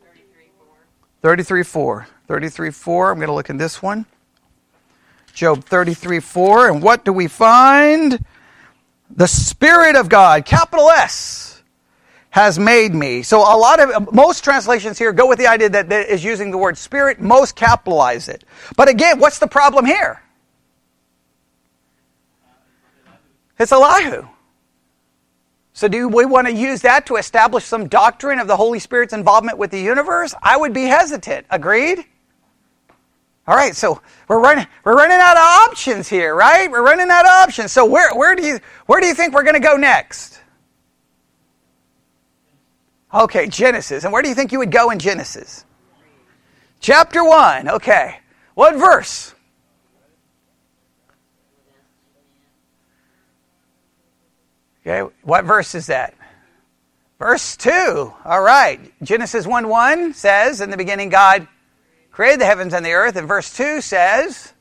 Thirty-three 0.00 0.50
four. 0.56 0.76
Thirty-three 1.22 1.62
four. 1.64 2.06
33 2.26 2.70
4. 2.70 3.10
I'm 3.10 3.16
going 3.18 3.28
to 3.28 3.34
look 3.34 3.50
in 3.50 3.56
this 3.56 3.82
one. 3.82 4.06
Job 5.34 5.64
33 5.64 6.20
4. 6.20 6.70
And 6.70 6.82
what 6.82 7.04
do 7.04 7.12
we 7.12 7.28
find? 7.28 8.24
The 9.10 9.26
Spirit 9.26 9.96
of 9.96 10.08
God, 10.08 10.46
capital 10.46 10.88
S, 10.90 11.53
has 12.34 12.58
made 12.58 12.92
me. 12.92 13.22
So 13.22 13.38
a 13.38 13.54
lot 13.56 13.78
of, 13.78 14.12
most 14.12 14.42
translations 14.42 14.98
here 14.98 15.12
go 15.12 15.28
with 15.28 15.38
the 15.38 15.46
idea 15.46 15.68
that, 15.68 15.92
is 15.92 16.24
using 16.24 16.50
the 16.50 16.58
word 16.58 16.76
Spirit. 16.76 17.20
Most 17.20 17.54
capitalize 17.54 18.28
it. 18.28 18.42
But 18.76 18.88
again, 18.88 19.20
what's 19.20 19.38
the 19.38 19.46
problem 19.46 19.86
here? 19.86 20.20
It's 23.56 23.70
Elihu. 23.70 24.26
So, 25.74 25.86
do 25.86 26.08
we 26.08 26.24
want 26.24 26.48
to 26.48 26.52
use 26.52 26.82
that 26.82 27.06
to 27.06 27.16
establish 27.16 27.66
some 27.66 27.86
doctrine 27.86 28.40
of 28.40 28.48
the 28.48 28.56
Holy 28.56 28.80
Spirit's 28.80 29.12
involvement 29.12 29.56
with 29.56 29.70
the 29.70 29.80
universe? 29.80 30.34
I 30.42 30.56
would 30.56 30.72
be 30.72 30.86
hesitant. 30.86 31.46
Agreed? 31.50 32.04
All 33.46 33.54
right, 33.54 33.76
so 33.76 34.02
we're 34.26 34.40
running 34.40 34.66
we're 34.82 34.96
running 34.96 35.18
out 35.20 35.36
of 35.36 35.70
options 35.70 36.08
here, 36.08 36.34
right? 36.34 36.68
We're 36.68 36.84
running 36.84 37.10
out 37.10 37.26
of 37.26 37.30
options. 37.30 37.70
So 37.70 37.84
where 37.84 38.12
where 38.12 38.34
do 38.34 38.44
you 38.44 38.58
where 38.86 39.00
do 39.00 39.06
you 39.06 39.14
think 39.14 39.34
we're 39.34 39.44
going 39.44 39.54
to 39.54 39.60
go 39.60 39.76
next? 39.76 40.40
Okay, 43.14 43.46
Genesis. 43.46 44.02
And 44.02 44.12
where 44.12 44.22
do 44.22 44.28
you 44.28 44.34
think 44.34 44.50
you 44.50 44.58
would 44.58 44.72
go 44.72 44.90
in 44.90 44.98
Genesis? 44.98 45.64
Chapter 46.80 47.22
1. 47.22 47.68
Okay. 47.68 48.18
What 48.54 48.74
verse? 48.74 49.34
Okay, 54.86 55.10
what 55.22 55.44
verse 55.44 55.74
is 55.74 55.86
that? 55.86 56.14
Verse 57.18 57.56
2. 57.56 57.70
All 58.24 58.42
right. 58.42 58.80
Genesis 59.02 59.46
1 59.46 59.68
1 59.68 60.12
says, 60.14 60.60
In 60.60 60.70
the 60.70 60.76
beginning, 60.76 61.08
God 61.08 61.46
created 62.10 62.40
the 62.40 62.46
heavens 62.46 62.74
and 62.74 62.84
the 62.84 62.92
earth. 62.92 63.16
And 63.16 63.28
verse 63.28 63.56
2 63.56 63.80
says, 63.80 64.53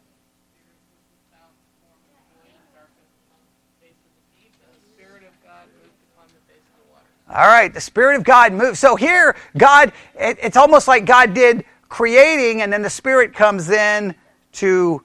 All 7.33 7.47
right, 7.47 7.73
the 7.73 7.81
Spirit 7.81 8.17
of 8.17 8.23
God 8.23 8.53
moves. 8.53 8.79
So 8.79 8.95
here, 8.95 9.35
God, 9.57 9.91
it, 10.15 10.37
it's 10.41 10.57
almost 10.57 10.87
like 10.87 11.05
God 11.05 11.33
did 11.33 11.65
creating, 11.89 12.61
and 12.61 12.71
then 12.71 12.83
the 12.83 12.89
Spirit 12.89 13.33
comes 13.33 13.69
in 13.69 14.13
to 14.53 15.01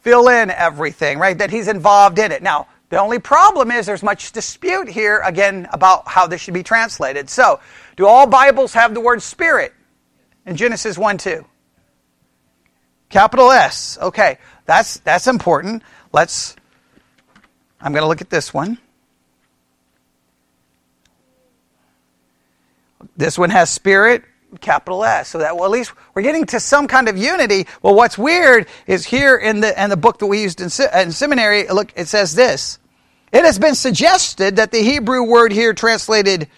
fill 0.00 0.28
in 0.28 0.50
everything, 0.50 1.18
right? 1.18 1.36
That 1.38 1.50
He's 1.50 1.68
involved 1.68 2.18
in 2.18 2.30
it. 2.30 2.42
Now, 2.42 2.68
the 2.90 2.98
only 2.98 3.18
problem 3.18 3.70
is 3.70 3.86
there's 3.86 4.02
much 4.02 4.32
dispute 4.32 4.88
here, 4.88 5.20
again, 5.24 5.66
about 5.72 6.06
how 6.06 6.26
this 6.26 6.40
should 6.42 6.54
be 6.54 6.62
translated. 6.62 7.30
So, 7.30 7.60
do 7.96 8.06
all 8.06 8.26
Bibles 8.26 8.74
have 8.74 8.92
the 8.92 9.00
word 9.00 9.22
Spirit 9.22 9.72
in 10.44 10.56
Genesis 10.56 10.98
1 10.98 11.18
2? 11.18 11.46
Capital 13.08 13.50
S. 13.50 13.96
Okay, 14.00 14.38
that's 14.66 14.98
that's 14.98 15.26
important. 15.26 15.82
Let's 16.12 16.54
I'm 17.80 17.92
going 17.92 18.02
to 18.02 18.08
look 18.08 18.20
at 18.20 18.30
this 18.30 18.52
one. 18.52 18.78
This 23.16 23.38
one 23.38 23.50
has 23.50 23.70
spirit, 23.70 24.24
capital 24.60 25.04
S. 25.04 25.28
So 25.28 25.38
that 25.38 25.56
well, 25.56 25.64
at 25.64 25.70
least 25.70 25.92
we're 26.14 26.22
getting 26.22 26.46
to 26.46 26.60
some 26.60 26.88
kind 26.88 27.08
of 27.08 27.16
unity. 27.16 27.66
Well, 27.82 27.94
what's 27.94 28.18
weird 28.18 28.66
is 28.86 29.06
here 29.06 29.36
in 29.36 29.60
the 29.60 29.82
in 29.82 29.90
the 29.90 29.96
book 29.96 30.18
that 30.18 30.26
we 30.26 30.42
used 30.42 30.60
in, 30.60 30.66
uh, 30.66 31.00
in 31.00 31.12
seminary. 31.12 31.68
Look, 31.68 31.92
it 31.96 32.08
says 32.08 32.34
this. 32.34 32.78
It 33.32 33.44
has 33.44 33.58
been 33.58 33.74
suggested 33.74 34.56
that 34.56 34.72
the 34.72 34.82
Hebrew 34.82 35.22
word 35.22 35.52
here 35.52 35.72
translated, 35.72 36.48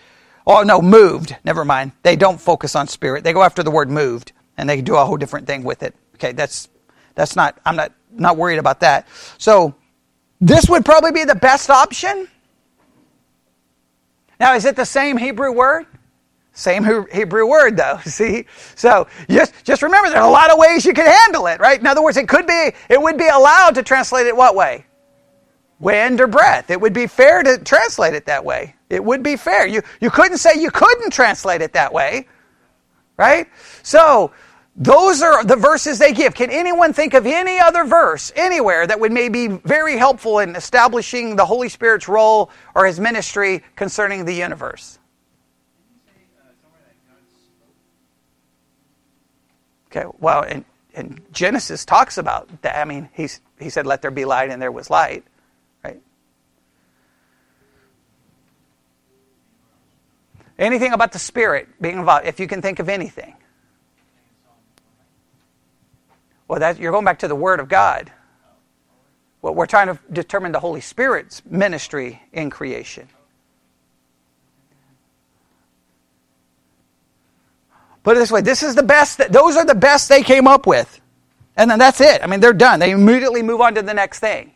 oh 0.46 0.62
no, 0.62 0.80
moved. 0.80 1.36
Never 1.44 1.64
mind. 1.64 1.92
They 2.02 2.16
don't 2.16 2.40
focus 2.40 2.74
on 2.74 2.88
spirit. 2.88 3.24
They 3.24 3.32
go 3.32 3.42
after 3.42 3.62
the 3.62 3.70
word 3.70 3.90
moved, 3.90 4.32
and 4.56 4.68
they 4.68 4.80
do 4.80 4.96
a 4.96 5.04
whole 5.04 5.18
different 5.18 5.46
thing 5.46 5.64
with 5.64 5.82
it. 5.82 5.94
Okay, 6.14 6.32
that's 6.32 6.68
that's 7.14 7.36
not 7.36 7.58
I'm 7.64 7.76
not 7.76 7.92
not 8.10 8.36
worried 8.36 8.58
about 8.58 8.80
that. 8.80 9.06
So 9.38 9.74
this 10.40 10.68
would 10.68 10.84
probably 10.84 11.12
be 11.12 11.24
the 11.24 11.34
best 11.34 11.70
option. 11.70 12.28
Now, 14.40 14.54
is 14.54 14.64
it 14.64 14.74
the 14.74 14.84
same 14.84 15.18
Hebrew 15.18 15.52
word? 15.52 15.86
Same 16.52 16.84
Hebrew 17.12 17.46
word, 17.46 17.76
though. 17.76 17.98
See, 18.04 18.46
so 18.74 19.06
just 19.28 19.54
just 19.64 19.82
remember, 19.82 20.10
there's 20.10 20.24
a 20.24 20.28
lot 20.28 20.50
of 20.50 20.58
ways 20.58 20.84
you 20.84 20.92
could 20.92 21.06
handle 21.06 21.46
it, 21.46 21.60
right? 21.60 21.80
In 21.80 21.86
other 21.86 22.02
words, 22.02 22.16
it 22.16 22.28
could 22.28 22.46
be, 22.46 22.72
it 22.88 23.00
would 23.00 23.16
be 23.16 23.28
allowed 23.28 23.74
to 23.76 23.82
translate 23.82 24.26
it 24.26 24.36
what 24.36 24.54
way? 24.54 24.86
Wind 25.80 26.20
or 26.20 26.26
breath. 26.26 26.70
It 26.70 26.80
would 26.80 26.92
be 26.92 27.06
fair 27.06 27.42
to 27.42 27.58
translate 27.58 28.14
it 28.14 28.26
that 28.26 28.44
way. 28.44 28.74
It 28.90 29.02
would 29.02 29.22
be 29.22 29.36
fair. 29.36 29.66
You 29.66 29.82
you 30.00 30.10
couldn't 30.10 30.38
say 30.38 30.60
you 30.60 30.70
couldn't 30.70 31.12
translate 31.12 31.62
it 31.62 31.72
that 31.72 31.92
way, 31.92 32.28
right? 33.16 33.48
So 33.82 34.32
those 34.76 35.22
are 35.22 35.44
the 35.44 35.56
verses 35.56 35.98
they 35.98 36.12
give. 36.12 36.34
Can 36.34 36.50
anyone 36.50 36.92
think 36.92 37.14
of 37.14 37.26
any 37.26 37.58
other 37.58 37.84
verse 37.84 38.32
anywhere 38.36 38.86
that 38.86 39.00
would 39.00 39.12
maybe 39.12 39.48
be 39.48 39.60
very 39.64 39.96
helpful 39.98 40.38
in 40.38 40.56
establishing 40.56 41.36
the 41.36 41.44
Holy 41.46 41.68
Spirit's 41.68 42.08
role 42.08 42.50
or 42.74 42.86
his 42.86 43.00
ministry 43.00 43.62
concerning 43.76 44.24
the 44.24 44.34
universe? 44.34 44.98
Okay, 49.94 50.08
well, 50.20 50.42
and, 50.42 50.64
and 50.94 51.20
Genesis 51.32 51.84
talks 51.84 52.16
about 52.16 52.62
that. 52.62 52.78
I 52.78 52.86
mean, 52.86 53.10
he's, 53.12 53.42
he 53.58 53.68
said, 53.68 53.86
Let 53.86 54.00
there 54.00 54.10
be 54.10 54.24
light, 54.24 54.50
and 54.50 54.60
there 54.60 54.72
was 54.72 54.88
light, 54.88 55.22
right? 55.84 56.00
Anything 60.58 60.94
about 60.94 61.12
the 61.12 61.18
Spirit 61.18 61.68
being 61.78 61.98
involved, 61.98 62.26
if 62.26 62.40
you 62.40 62.46
can 62.46 62.62
think 62.62 62.78
of 62.78 62.88
anything. 62.88 63.34
Well, 66.48 66.60
that, 66.60 66.78
you're 66.78 66.92
going 66.92 67.04
back 67.04 67.18
to 67.18 67.28
the 67.28 67.36
Word 67.36 67.60
of 67.60 67.68
God. 67.68 68.10
Well, 69.42 69.54
we're 69.54 69.66
trying 69.66 69.88
to 69.88 69.98
determine 70.10 70.52
the 70.52 70.60
Holy 70.60 70.80
Spirit's 70.80 71.42
ministry 71.44 72.22
in 72.32 72.48
creation. 72.48 73.08
Put 78.02 78.16
it 78.16 78.20
this 78.20 78.32
way 78.32 78.40
this 78.40 78.62
is 78.62 78.74
the 78.74 78.82
best, 78.82 79.18
those 79.30 79.56
are 79.56 79.64
the 79.64 79.74
best 79.74 80.08
they 80.08 80.22
came 80.22 80.46
up 80.46 80.66
with. 80.66 81.00
And 81.56 81.70
then 81.70 81.78
that's 81.78 82.00
it. 82.00 82.22
I 82.22 82.26
mean, 82.26 82.40
they're 82.40 82.52
done. 82.52 82.80
They 82.80 82.90
immediately 82.90 83.42
move 83.42 83.60
on 83.60 83.74
to 83.74 83.82
the 83.82 83.94
next 83.94 84.20
thing. 84.20 84.52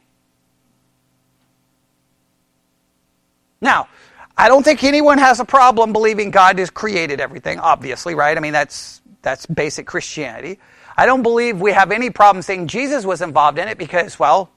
Now, 3.60 3.88
I 4.36 4.48
don't 4.48 4.62
think 4.62 4.84
anyone 4.84 5.18
has 5.18 5.40
a 5.40 5.44
problem 5.44 5.92
believing 5.92 6.30
God 6.30 6.58
has 6.58 6.70
created 6.70 7.20
everything, 7.20 7.58
obviously, 7.58 8.14
right? 8.14 8.36
I 8.36 8.40
mean, 8.40 8.52
that's, 8.52 9.00
that's 9.22 9.46
basic 9.46 9.86
Christianity. 9.86 10.58
I 10.96 11.06
don't 11.06 11.22
believe 11.22 11.60
we 11.60 11.72
have 11.72 11.92
any 11.92 12.10
problem 12.10 12.42
saying 12.42 12.68
Jesus 12.68 13.04
was 13.04 13.22
involved 13.22 13.58
in 13.58 13.68
it 13.68 13.78
because, 13.78 14.18
well, 14.18 14.50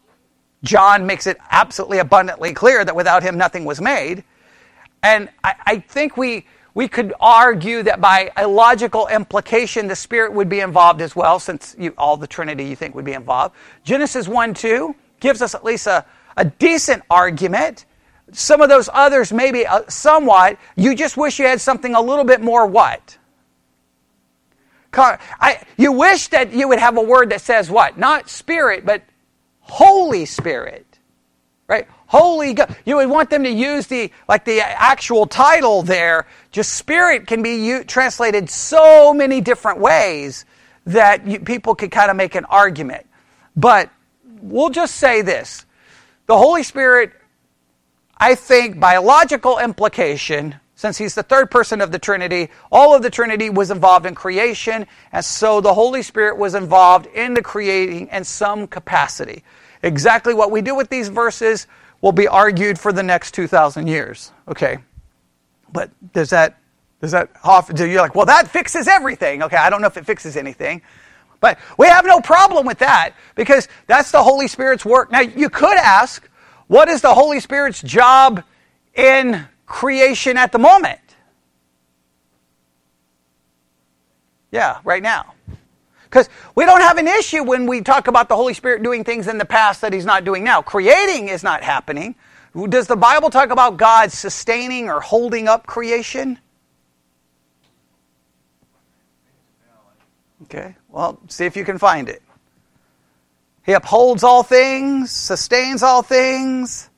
John 0.64 1.06
makes 1.06 1.28
it 1.28 1.38
absolutely 1.52 2.00
abundantly 2.00 2.54
clear 2.54 2.84
that 2.84 2.96
without 2.96 3.24
him 3.24 3.38
nothing 3.38 3.66
was 3.66 3.80
made. 3.80 4.24
And 5.02 5.30
I, 5.44 5.56
I 5.66 5.80
think 5.80 6.18
we, 6.18 6.46
we 6.80 6.88
could 6.88 7.14
argue 7.20 7.84
that 7.84 8.00
by 8.00 8.32
a 8.38 8.48
logical 8.48 9.08
implication, 9.08 9.88
the 9.88 9.98
Spirit 9.98 10.32
would 10.32 10.48
be 10.48 10.62
involved 10.62 11.02
as 11.02 11.14
well, 11.14 11.38
since 11.38 11.76
you, 11.78 11.94
all 11.98 12.16
the 12.16 12.26
Trinity 12.26 12.64
you 12.64 12.76
think 12.78 12.96
would 12.96 13.04
be 13.04 13.12
involved. 13.12 13.54
Genesis 13.84 14.30
1 14.30 14.54
2 14.54 14.96
gives 15.20 15.42
us 15.42 15.54
at 15.54 15.66
least 15.66 15.88
a, 15.88 16.06
a 16.38 16.46
decent 16.46 17.04
argument. 17.10 17.86
Some 18.32 18.62
of 18.62 18.70
those 18.70 18.88
others, 18.94 19.34
maybe 19.34 19.68
uh, 19.68 19.82
somewhat. 19.90 20.58
You 20.78 20.96
just 20.96 21.18
wish 21.18 21.38
you 21.38 21.44
had 21.44 21.60
something 21.60 21.96
a 21.96 22.02
little 22.02 22.24
bit 22.24 22.40
more 22.40 22.66
what? 22.66 23.18
I, 24.94 25.62
you 25.76 25.92
wish 25.92 26.30
that 26.30 26.54
you 26.54 26.70
would 26.70 26.80
have 26.80 26.96
a 26.96 27.04
word 27.04 27.32
that 27.32 27.42
says 27.42 27.70
what? 27.70 27.98
Not 27.98 28.30
Spirit, 28.30 28.86
but 28.86 29.04
Holy 29.60 30.24
Spirit. 30.24 30.98
Right? 31.68 31.90
Holy 32.10 32.56
God. 32.56 32.76
You 32.86 32.96
would 32.96 33.08
want 33.08 33.30
them 33.30 33.44
to 33.44 33.52
use 33.52 33.86
the, 33.86 34.12
like 34.28 34.44
the 34.44 34.62
actual 34.62 35.28
title 35.28 35.84
there. 35.84 36.26
Just 36.52 36.74
Spirit 36.74 37.28
can 37.28 37.44
be 37.44 37.68
u- 37.68 37.84
translated 37.84 38.50
so 38.50 39.14
many 39.14 39.42
different 39.42 39.80
ways 39.80 40.44
that 40.88 41.28
you, 41.28 41.40
people 41.40 41.76
could 41.76 41.92
kind 41.92 42.10
of 42.10 42.18
make 42.18 42.34
an 42.34 42.46
argument. 42.46 43.06
But 43.56 43.92
we'll 44.42 44.72
just 44.72 44.96
say 44.96 45.22
this. 45.22 45.68
The 46.26 46.36
Holy 46.36 46.64
Spirit, 46.64 47.12
I 48.18 48.34
think, 48.34 48.80
by 48.80 48.98
logical 48.98 49.60
implication, 49.60 50.56
since 50.74 50.98
he's 50.98 51.14
the 51.14 51.22
third 51.22 51.52
person 51.52 51.80
of 51.80 51.92
the 51.92 52.00
Trinity, 52.00 52.50
all 52.72 52.96
of 52.96 53.04
the 53.04 53.12
Trinity 53.12 53.52
was 53.52 53.70
involved 53.70 54.08
in 54.08 54.16
creation, 54.16 54.88
and 55.12 55.24
so 55.24 55.62
the 55.62 55.76
Holy 55.76 56.02
Spirit 56.02 56.40
was 56.40 56.56
involved 56.56 57.06
in 57.06 57.36
the 57.36 57.44
creating 57.44 58.08
in 58.12 58.24
some 58.24 58.66
capacity. 58.66 59.44
Exactly 59.84 60.34
what 60.34 60.50
we 60.50 60.64
do 60.64 60.74
with 60.74 60.90
these 60.90 61.10
verses 61.10 61.68
will 62.02 62.12
be 62.12 62.28
argued 62.28 62.80
for 62.80 62.94
the 62.94 63.04
next 63.04 63.34
2,000 63.34 63.88
years. 63.88 64.32
Okay. 64.48 64.78
But 65.72 65.92
does 66.14 66.30
that, 66.30 66.58
does 67.02 67.12
that, 67.12 67.30
you're 67.78 68.02
like, 68.02 68.16
well, 68.16 68.26
that 68.26 68.48
fixes 68.48 68.88
everything. 68.88 69.44
Okay, 69.44 69.58
I 69.58 69.70
don't 69.70 69.82
know 69.82 69.88
if 69.88 69.98
it 69.98 70.06
fixes 70.06 70.36
anything. 70.38 70.82
But 71.42 71.58
we 71.78 71.88
have 71.88 72.06
no 72.06 72.20
problem 72.20 72.66
with 72.66 72.80
that 72.80 73.14
because 73.36 73.68
that's 73.88 74.12
the 74.12 74.22
Holy 74.22 74.48
Spirit's 74.48 74.86
work. 74.86 75.12
Now, 75.12 75.22
you 75.22 75.50
could 75.50 75.78
ask, 75.78 76.28
what 76.68 76.90
is 76.90 77.02
the 77.02 77.14
Holy 77.14 77.40
Spirit's 77.40 77.82
job 77.82 78.44
in 78.94 79.48
creation 79.66 80.38
at 80.38 80.52
the 80.52 80.60
moment? 80.60 81.00
Yeah, 84.52 84.80
right 84.84 85.02
now. 85.02 85.34
Because 86.10 86.28
we 86.56 86.66
don't 86.66 86.82
have 86.82 86.98
an 86.98 87.08
issue 87.08 87.44
when 87.44 87.68
we 87.68 87.82
talk 87.82 88.08
about 88.08 88.30
the 88.30 88.36
Holy 88.36 88.56
Spirit 88.56 88.82
doing 88.82 89.04
things 89.04 89.28
in 89.28 89.38
the 89.38 89.46
past 89.46 89.82
that 89.82 89.94
He's 89.94 90.06
not 90.06 90.24
doing 90.24 90.44
now. 90.44 90.62
Creating 90.62 91.28
is 91.30 91.44
not 91.44 91.62
happening. 91.64 92.16
Does 92.70 92.88
the 92.88 92.96
Bible 92.96 93.30
talk 93.30 93.52
about 93.52 93.78
God 93.78 94.12
sustaining 94.12 94.90
or 94.90 95.02
holding 95.02 95.48
up 95.48 95.68
creation? 95.68 96.40
Okay, 100.44 100.76
well, 100.88 101.20
see 101.28 101.46
if 101.46 101.56
you 101.56 101.64
can 101.64 101.78
find 101.78 102.10
it. 102.10 102.24
He 103.64 103.74
upholds 103.74 104.24
all 104.24 104.42
things, 104.42 105.12
sustains 105.12 105.84
all 105.84 106.02
things. 106.02 106.90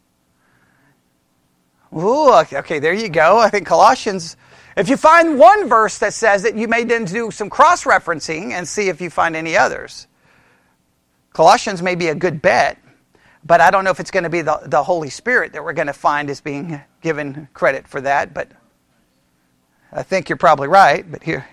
Ooh, 1.93 2.31
okay, 2.33 2.79
there 2.79 2.93
you 2.93 3.09
go. 3.09 3.39
I 3.39 3.49
think 3.49 3.67
Colossians 3.67 4.37
if 4.77 4.89
you 4.89 4.97
find 4.97 5.37
one 5.37 5.67
verse 5.67 5.97
that 5.99 6.13
says 6.13 6.45
it, 6.45 6.55
you 6.55 6.67
may 6.67 6.83
then 6.83 7.05
do 7.05 7.31
some 7.31 7.49
cross 7.49 7.83
referencing 7.83 8.51
and 8.51 8.67
see 8.67 8.87
if 8.87 9.01
you 9.01 9.09
find 9.09 9.35
any 9.35 9.57
others. 9.57 10.07
Colossians 11.33 11.81
may 11.81 11.95
be 11.95 12.07
a 12.07 12.15
good 12.15 12.41
bet, 12.41 12.77
but 13.43 13.61
I 13.61 13.71
don't 13.71 13.83
know 13.83 13.91
if 13.91 13.99
it's 13.99 14.11
going 14.11 14.23
to 14.23 14.29
be 14.29 14.41
the, 14.41 14.59
the 14.65 14.83
Holy 14.83 15.09
Spirit 15.09 15.53
that 15.53 15.63
we're 15.63 15.73
going 15.73 15.87
to 15.87 15.93
find 15.93 16.29
as 16.29 16.41
being 16.41 16.81
given 17.01 17.47
credit 17.53 17.87
for 17.87 18.01
that. 18.01 18.33
But 18.33 18.51
I 19.91 20.03
think 20.03 20.29
you're 20.29 20.37
probably 20.37 20.67
right. 20.67 21.09
But 21.09 21.23
here, 21.23 21.47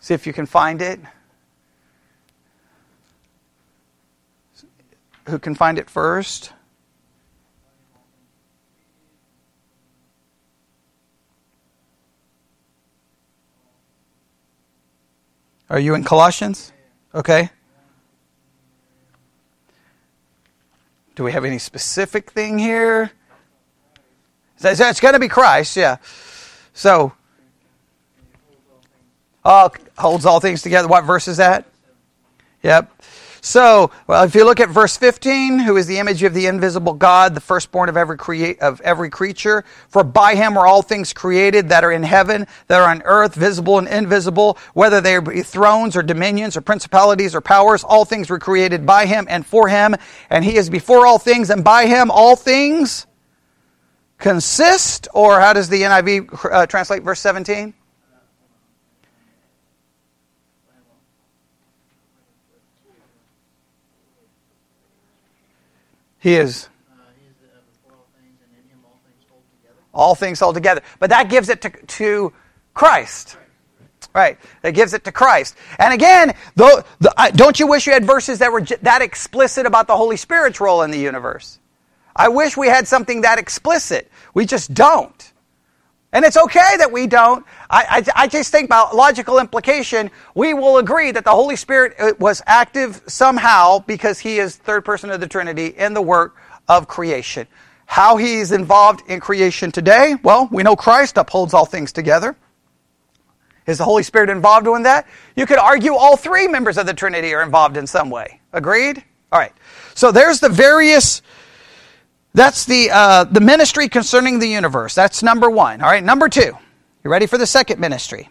see 0.00 0.14
if 0.14 0.26
you 0.26 0.32
can 0.32 0.46
find 0.46 0.82
it. 0.82 1.00
Who 5.28 5.38
can 5.38 5.54
find 5.54 5.78
it 5.78 5.88
first? 5.88 6.52
Are 15.70 15.78
you 15.78 15.94
in 15.94 16.02
Colossians? 16.02 16.72
Okay. 17.14 17.48
Do 21.14 21.22
we 21.22 21.30
have 21.30 21.44
any 21.44 21.58
specific 21.58 22.32
thing 22.32 22.58
here? 22.58 23.12
It's 24.62 25.00
going 25.00 25.14
to 25.14 25.20
be 25.20 25.28
Christ, 25.28 25.76
yeah. 25.76 25.98
So, 26.74 27.12
uh, 29.44 29.68
holds 29.96 30.26
all 30.26 30.40
things 30.40 30.60
together. 30.60 30.88
What 30.88 31.04
verse 31.04 31.28
is 31.28 31.36
that? 31.36 31.66
Yep. 32.62 32.90
So, 33.42 33.90
well, 34.06 34.24
if 34.24 34.34
you 34.34 34.44
look 34.44 34.60
at 34.60 34.68
verse 34.68 34.96
15, 34.96 35.60
who 35.60 35.76
is 35.76 35.86
the 35.86 35.98
image 35.98 36.22
of 36.22 36.34
the 36.34 36.46
invisible 36.46 36.92
God, 36.92 37.34
the 37.34 37.40
firstborn 37.40 37.88
of 37.88 37.96
every 37.96 38.18
create 38.18 38.60
of 38.60 38.80
every 38.82 39.08
creature, 39.08 39.64
for 39.88 40.04
by 40.04 40.34
him 40.34 40.58
are 40.58 40.66
all 40.66 40.82
things 40.82 41.12
created 41.12 41.70
that 41.70 41.82
are 41.82 41.92
in 41.92 42.02
heaven, 42.02 42.46
that 42.66 42.80
are 42.80 42.90
on 42.90 43.02
earth, 43.04 43.34
visible 43.34 43.78
and 43.78 43.88
invisible, 43.88 44.58
whether 44.74 45.00
they 45.00 45.18
be 45.20 45.42
thrones 45.42 45.96
or 45.96 46.02
dominions 46.02 46.56
or 46.56 46.60
principalities 46.60 47.34
or 47.34 47.40
powers, 47.40 47.82
all 47.82 48.04
things 48.04 48.28
were 48.28 48.38
created 48.38 48.84
by 48.84 49.06
him 49.06 49.26
and 49.30 49.46
for 49.46 49.68
him, 49.68 49.94
and 50.28 50.44
he 50.44 50.56
is 50.56 50.68
before 50.68 51.06
all 51.06 51.18
things, 51.18 51.48
and 51.48 51.64
by 51.64 51.86
him 51.86 52.10
all 52.10 52.36
things 52.36 53.06
consist, 54.18 55.08
or 55.14 55.40
how 55.40 55.54
does 55.54 55.70
the 55.70 55.82
NIV 55.82 56.52
uh, 56.52 56.66
translate 56.66 57.02
verse 57.02 57.20
17? 57.20 57.72
He 66.20 66.34
is. 66.34 66.68
all 69.92 70.14
things 70.14 70.40
hold 70.40 70.54
together. 70.54 70.82
But 70.98 71.10
that 71.10 71.28
gives 71.28 71.48
it 71.48 71.62
to, 71.62 71.70
to 71.70 72.32
Christ. 72.74 73.36
Right. 74.14 74.38
That 74.62 74.72
gives 74.72 74.92
it 74.94 75.04
to 75.04 75.12
Christ. 75.12 75.56
And 75.78 75.92
again, 75.92 76.34
though, 76.56 76.82
the, 76.98 77.32
don't 77.36 77.60
you 77.60 77.66
wish 77.66 77.86
you 77.86 77.92
had 77.92 78.04
verses 78.04 78.40
that 78.40 78.50
were 78.50 78.62
that 78.82 79.02
explicit 79.02 79.66
about 79.66 79.86
the 79.86 79.96
Holy 79.96 80.16
Spirit's 80.16 80.60
role 80.60 80.82
in 80.82 80.90
the 80.90 80.98
universe? 80.98 81.58
I 82.16 82.28
wish 82.28 82.56
we 82.56 82.66
had 82.66 82.88
something 82.88 83.20
that 83.20 83.38
explicit. 83.38 84.10
We 84.34 84.46
just 84.46 84.74
don't. 84.74 85.32
And 86.12 86.24
it's 86.24 86.36
okay 86.36 86.76
that 86.78 86.90
we 86.90 87.06
don't. 87.06 87.46
I, 87.68 88.04
I, 88.16 88.22
I, 88.24 88.26
just 88.26 88.50
think 88.50 88.64
about 88.64 88.96
logical 88.96 89.38
implication. 89.38 90.10
We 90.34 90.54
will 90.54 90.78
agree 90.78 91.12
that 91.12 91.24
the 91.24 91.30
Holy 91.30 91.54
Spirit 91.54 91.94
uh, 92.00 92.14
was 92.18 92.42
active 92.46 93.00
somehow 93.06 93.78
because 93.80 94.18
he 94.18 94.38
is 94.38 94.56
third 94.56 94.84
person 94.84 95.10
of 95.10 95.20
the 95.20 95.28
Trinity 95.28 95.66
in 95.66 95.94
the 95.94 96.02
work 96.02 96.36
of 96.68 96.88
creation. 96.88 97.46
How 97.86 98.16
he 98.16 98.38
is 98.38 98.50
involved 98.50 99.02
in 99.08 99.20
creation 99.20 99.70
today? 99.70 100.16
Well, 100.22 100.48
we 100.50 100.64
know 100.64 100.74
Christ 100.74 101.16
upholds 101.16 101.54
all 101.54 101.64
things 101.64 101.92
together. 101.92 102.36
Is 103.66 103.78
the 103.78 103.84
Holy 103.84 104.02
Spirit 104.02 104.30
involved 104.30 104.66
in 104.66 104.82
that? 104.82 105.06
You 105.36 105.46
could 105.46 105.58
argue 105.58 105.94
all 105.94 106.16
three 106.16 106.48
members 106.48 106.76
of 106.76 106.86
the 106.86 106.94
Trinity 106.94 107.34
are 107.34 107.42
involved 107.42 107.76
in 107.76 107.86
some 107.86 108.10
way. 108.10 108.40
Agreed? 108.52 109.04
All 109.30 109.38
right. 109.38 109.52
So 109.94 110.10
there's 110.10 110.40
the 110.40 110.48
various 110.48 111.22
that's 112.32 112.64
the, 112.64 112.90
uh, 112.90 113.24
the 113.24 113.40
ministry 113.40 113.88
concerning 113.88 114.38
the 114.38 114.46
universe. 114.46 114.94
That's 114.94 115.22
number 115.22 115.50
one. 115.50 115.80
All 115.82 115.90
right, 115.90 116.04
number 116.04 116.28
two. 116.28 116.52
You 117.02 117.10
ready 117.10 117.26
for 117.26 117.38
the 117.38 117.46
second 117.46 117.80
ministry? 117.80 118.28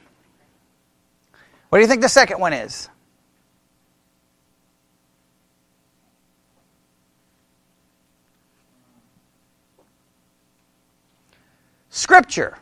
What 1.70 1.80
do 1.80 1.82
you 1.82 1.88
think 1.88 2.02
the 2.02 2.10
second 2.10 2.40
one 2.40 2.54
is? 2.54 2.90
Scripture. 11.90 12.58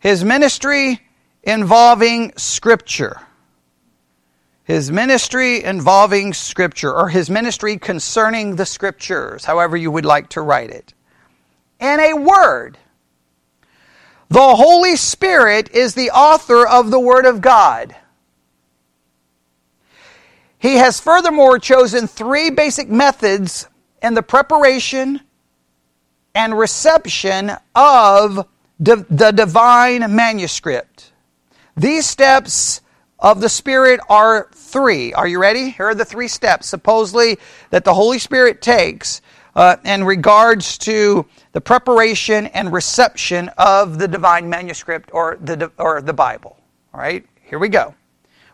His 0.00 0.24
ministry 0.24 1.00
involving 1.42 2.32
Scripture 2.36 3.20
his 4.68 4.92
ministry 4.92 5.64
involving 5.64 6.34
Scripture, 6.34 6.92
or 6.92 7.08
his 7.08 7.30
ministry 7.30 7.78
concerning 7.78 8.54
the 8.54 8.66
Scriptures, 8.66 9.46
however 9.46 9.78
you 9.78 9.90
would 9.90 10.04
like 10.04 10.28
to 10.28 10.42
write 10.42 10.68
it. 10.68 10.92
In 11.80 11.98
a 11.98 12.12
word. 12.12 12.76
The 14.28 14.56
Holy 14.56 14.96
Spirit 14.96 15.70
is 15.70 15.94
the 15.94 16.10
author 16.10 16.66
of 16.66 16.90
the 16.90 17.00
Word 17.00 17.24
of 17.24 17.40
God. 17.40 17.96
He 20.58 20.74
has 20.74 21.00
furthermore 21.00 21.58
chosen 21.58 22.06
three 22.06 22.50
basic 22.50 22.90
methods 22.90 23.66
in 24.02 24.12
the 24.12 24.22
preparation 24.22 25.22
and 26.34 26.58
reception 26.58 27.52
of 27.74 28.46
the 28.78 29.32
divine 29.34 30.14
manuscript. 30.14 31.10
These 31.74 32.04
steps 32.04 32.82
of 33.18 33.40
the 33.40 33.48
Spirit 33.48 34.00
are 34.08 34.48
three. 34.68 35.12
Are 35.14 35.26
you 35.26 35.40
ready? 35.40 35.70
Here 35.70 35.86
are 35.86 35.94
the 35.94 36.04
three 36.04 36.28
steps, 36.28 36.68
supposedly, 36.68 37.38
that 37.70 37.84
the 37.84 37.94
Holy 37.94 38.18
Spirit 38.18 38.62
takes 38.62 39.22
uh, 39.56 39.76
in 39.84 40.04
regards 40.04 40.78
to 40.78 41.26
the 41.52 41.60
preparation 41.60 42.46
and 42.48 42.72
reception 42.72 43.50
of 43.58 43.98
the 43.98 44.06
divine 44.06 44.48
manuscript 44.48 45.10
or 45.12 45.38
the, 45.40 45.72
or 45.78 46.00
the 46.00 46.12
Bible. 46.12 46.56
All 46.94 47.00
right, 47.00 47.26
here 47.42 47.58
we 47.58 47.68
go. 47.68 47.94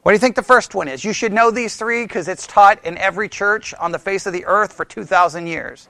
What 0.02 0.12
do 0.12 0.14
you 0.14 0.20
think 0.20 0.36
the 0.36 0.42
first 0.42 0.74
one 0.74 0.86
is? 0.88 1.04
You 1.04 1.12
should 1.12 1.32
know 1.32 1.50
these 1.50 1.76
three 1.76 2.04
because 2.04 2.28
it's 2.28 2.46
taught 2.46 2.84
in 2.84 2.98
every 2.98 3.28
church 3.28 3.74
on 3.74 3.90
the 3.90 3.98
face 3.98 4.26
of 4.26 4.32
the 4.32 4.44
earth 4.44 4.72
for 4.72 4.84
2,000 4.84 5.46
years. 5.46 5.88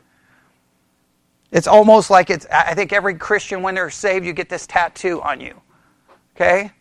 It's 1.51 1.67
almost 1.67 2.11
like 2.11 2.31
it's, 2.31 2.47
I 2.51 2.75
think 2.75 2.93
every 2.93 3.15
Christian, 3.15 3.63
when 3.63 3.75
they're 3.75 3.91
saved, 3.91 4.25
you 4.25 4.33
get 4.33 4.49
this 4.49 4.67
tattoo 4.67 5.21
on 5.23 5.41
you. 5.41 5.61
Okay? 6.35 6.73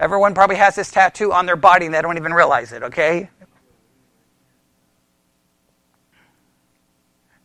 Everyone 0.00 0.34
probably 0.34 0.56
has 0.56 0.76
this 0.76 0.90
tattoo 0.90 1.32
on 1.32 1.46
their 1.46 1.56
body 1.56 1.86
and 1.86 1.94
they 1.94 2.00
don't 2.00 2.16
even 2.16 2.32
realize 2.32 2.72
it, 2.72 2.82
okay? 2.84 3.30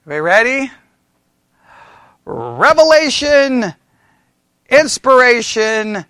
We 0.05 0.19
ready? 0.19 0.71
Revelation, 2.25 3.73
inspiration, 4.69 6.05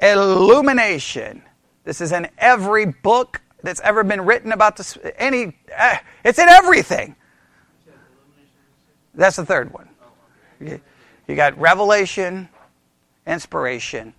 illumination. 0.00 1.42
This 1.84 2.00
is 2.00 2.12
in 2.12 2.28
every 2.38 2.86
book 2.86 3.40
that's 3.62 3.80
ever 3.80 4.02
been 4.02 4.22
written 4.22 4.52
about 4.52 4.76
this. 4.76 4.98
Any, 5.16 5.56
uh, 5.76 5.96
it's 6.24 6.38
in 6.38 6.48
everything. 6.48 7.16
That's 9.14 9.36
the 9.36 9.46
third 9.46 9.72
one. 9.72 9.88
You 10.60 11.36
got 11.36 11.58
revelation, 11.58 12.48
inspiration, 13.26 14.14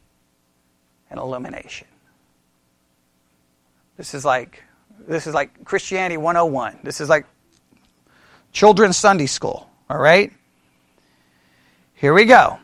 and 1.16 1.24
illumination. 1.24 1.88
This 3.98 4.14
is 4.14 4.26
like 4.26 4.64
this 5.08 5.28
is 5.28 5.34
like 5.34 5.64
Christianity 5.64 6.18
101. 6.18 6.80
This 6.84 7.00
is 7.00 7.10
like 7.10 7.26
children's 8.52 8.98
Sunday 8.98 9.26
school, 9.26 9.70
all 9.90 9.98
right? 9.98 10.32
Here 11.94 12.14
we 12.14 12.26
go. 12.26 12.60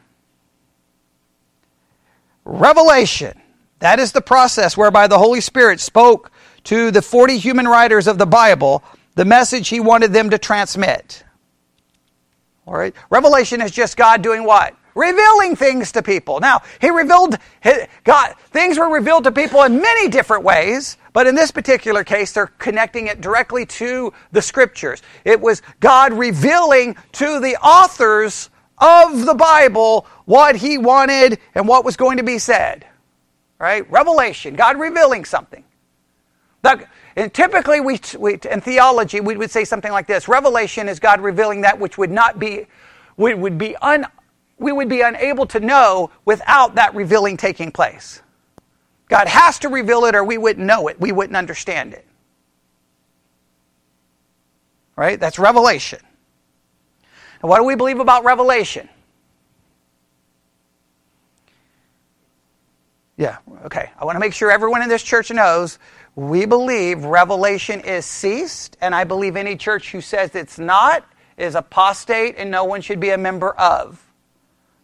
Revelation. 2.43 3.39
That 3.79 3.99
is 3.99 4.11
the 4.11 4.21
process 4.21 4.75
whereby 4.75 5.07
the 5.07 5.17
Holy 5.17 5.41
Spirit 5.41 5.79
spoke 5.79 6.31
to 6.65 6.91
the 6.91 7.01
40 7.01 7.37
human 7.37 7.67
writers 7.67 8.07
of 8.07 8.17
the 8.17 8.25
Bible 8.25 8.83
the 9.15 9.25
message 9.25 9.69
he 9.69 9.79
wanted 9.79 10.13
them 10.13 10.29
to 10.29 10.37
transmit. 10.37 11.23
All 12.65 12.73
right? 12.73 12.93
Revelation 13.09 13.61
is 13.61 13.71
just 13.71 13.97
God 13.97 14.21
doing 14.21 14.43
what? 14.43 14.75
Revealing 14.95 15.55
things 15.55 15.91
to 15.93 16.03
people. 16.03 16.39
Now, 16.39 16.61
he 16.79 16.89
revealed 16.89 17.37
God 18.03 18.35
things 18.47 18.77
were 18.77 18.89
revealed 18.89 19.23
to 19.25 19.31
people 19.31 19.63
in 19.63 19.81
many 19.81 20.09
different 20.09 20.43
ways, 20.43 20.97
but 21.13 21.27
in 21.27 21.35
this 21.35 21.51
particular 21.51 22.03
case 22.03 22.33
they're 22.33 22.47
connecting 22.47 23.07
it 23.07 23.21
directly 23.21 23.65
to 23.65 24.13
the 24.31 24.41
scriptures. 24.41 25.01
It 25.25 25.39
was 25.39 25.61
God 25.79 26.13
revealing 26.13 26.95
to 27.13 27.39
the 27.39 27.55
authors 27.57 28.49
of 28.77 29.25
the 29.25 29.35
Bible 29.35 30.07
what 30.25 30.55
he 30.55 30.77
wanted 30.77 31.39
and 31.55 31.67
what 31.67 31.85
was 31.85 31.95
going 31.95 32.17
to 32.17 32.23
be 32.23 32.39
said. 32.39 32.85
Right? 33.59 33.89
Revelation, 33.91 34.55
God 34.55 34.79
revealing 34.79 35.23
something. 35.25 35.63
And 37.15 37.33
typically, 37.33 37.81
we, 37.81 37.99
we, 38.17 38.39
in 38.49 38.61
theology, 38.61 39.19
we 39.19 39.35
would 39.35 39.51
say 39.51 39.65
something 39.65 39.91
like 39.91 40.07
this 40.07 40.27
Revelation 40.27 40.87
is 40.87 40.99
God 40.99 41.21
revealing 41.21 41.61
that 41.61 41.79
which 41.79 41.97
would 41.97 42.11
not 42.11 42.39
be, 42.39 42.67
we 43.17 43.33
would 43.33 43.57
be, 43.57 43.75
un, 43.77 44.05
we 44.61 44.71
would 44.71 44.87
be 44.87 45.01
unable 45.01 45.47
to 45.47 45.59
know 45.59 46.11
without 46.23 46.75
that 46.75 46.93
revealing 46.93 47.35
taking 47.35 47.71
place. 47.71 48.21
God 49.09 49.27
has 49.27 49.59
to 49.59 49.69
reveal 49.69 50.05
it 50.05 50.15
or 50.15 50.23
we 50.23 50.37
wouldn't 50.37 50.65
know 50.65 50.87
it, 50.87 51.01
we 51.01 51.11
wouldn't 51.11 51.35
understand 51.35 51.93
it. 51.93 52.05
Right? 54.95 55.19
That's 55.19 55.39
revelation. 55.39 55.99
Now, 57.41 57.49
what 57.49 57.57
do 57.57 57.63
we 57.63 57.75
believe 57.75 57.99
about 57.99 58.23
revelation? 58.23 58.87
Yeah, 63.17 63.37
okay. 63.65 63.89
I 63.99 64.05
want 64.05 64.15
to 64.15 64.19
make 64.19 64.33
sure 64.33 64.51
everyone 64.51 64.83
in 64.83 64.89
this 64.89 65.03
church 65.03 65.31
knows 65.31 65.79
we 66.15 66.45
believe 66.45 67.03
revelation 67.03 67.79
is 67.81 68.05
ceased, 68.05 68.77
and 68.79 68.93
I 68.93 69.05
believe 69.05 69.35
any 69.35 69.55
church 69.55 69.91
who 69.91 70.01
says 70.01 70.35
it's 70.35 70.59
not 70.59 71.05
is 71.37 71.55
apostate 71.55 72.35
and 72.37 72.51
no 72.51 72.63
one 72.63 72.81
should 72.81 72.99
be 72.99 73.09
a 73.09 73.17
member 73.17 73.51
of. 73.53 74.10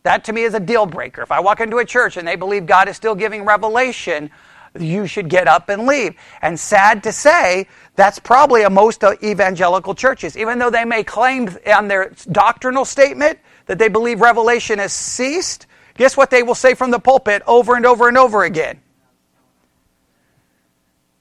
That 0.07 0.23
to 0.23 0.31
me 0.31 0.43
is 0.43 0.53
a 0.53 0.59
deal 0.61 0.85
breaker. 0.85 1.21
If 1.21 1.33
I 1.33 1.41
walk 1.41 1.59
into 1.59 1.79
a 1.79 1.85
church 1.85 2.15
and 2.15 2.25
they 2.25 2.37
believe 2.37 2.65
God 2.65 2.87
is 2.87 2.95
still 2.95 3.13
giving 3.13 3.43
revelation, 3.43 4.31
you 4.79 5.05
should 5.05 5.27
get 5.27 5.49
up 5.49 5.67
and 5.67 5.85
leave. 5.85 6.15
And 6.41 6.57
sad 6.57 7.03
to 7.03 7.11
say, 7.11 7.67
that's 7.97 8.17
probably 8.17 8.63
a 8.63 8.69
most 8.69 9.03
evangelical 9.21 9.93
churches. 9.93 10.37
Even 10.37 10.59
though 10.59 10.69
they 10.69 10.85
may 10.85 11.03
claim 11.03 11.49
on 11.67 11.89
their 11.89 12.13
doctrinal 12.31 12.85
statement 12.85 13.39
that 13.65 13.79
they 13.79 13.89
believe 13.89 14.21
revelation 14.21 14.79
has 14.79 14.93
ceased, 14.93 15.67
guess 15.95 16.15
what 16.15 16.29
they 16.29 16.41
will 16.41 16.55
say 16.55 16.73
from 16.73 16.89
the 16.89 16.99
pulpit 16.99 17.43
over 17.45 17.75
and 17.75 17.85
over 17.85 18.07
and 18.07 18.17
over 18.17 18.45
again? 18.45 18.79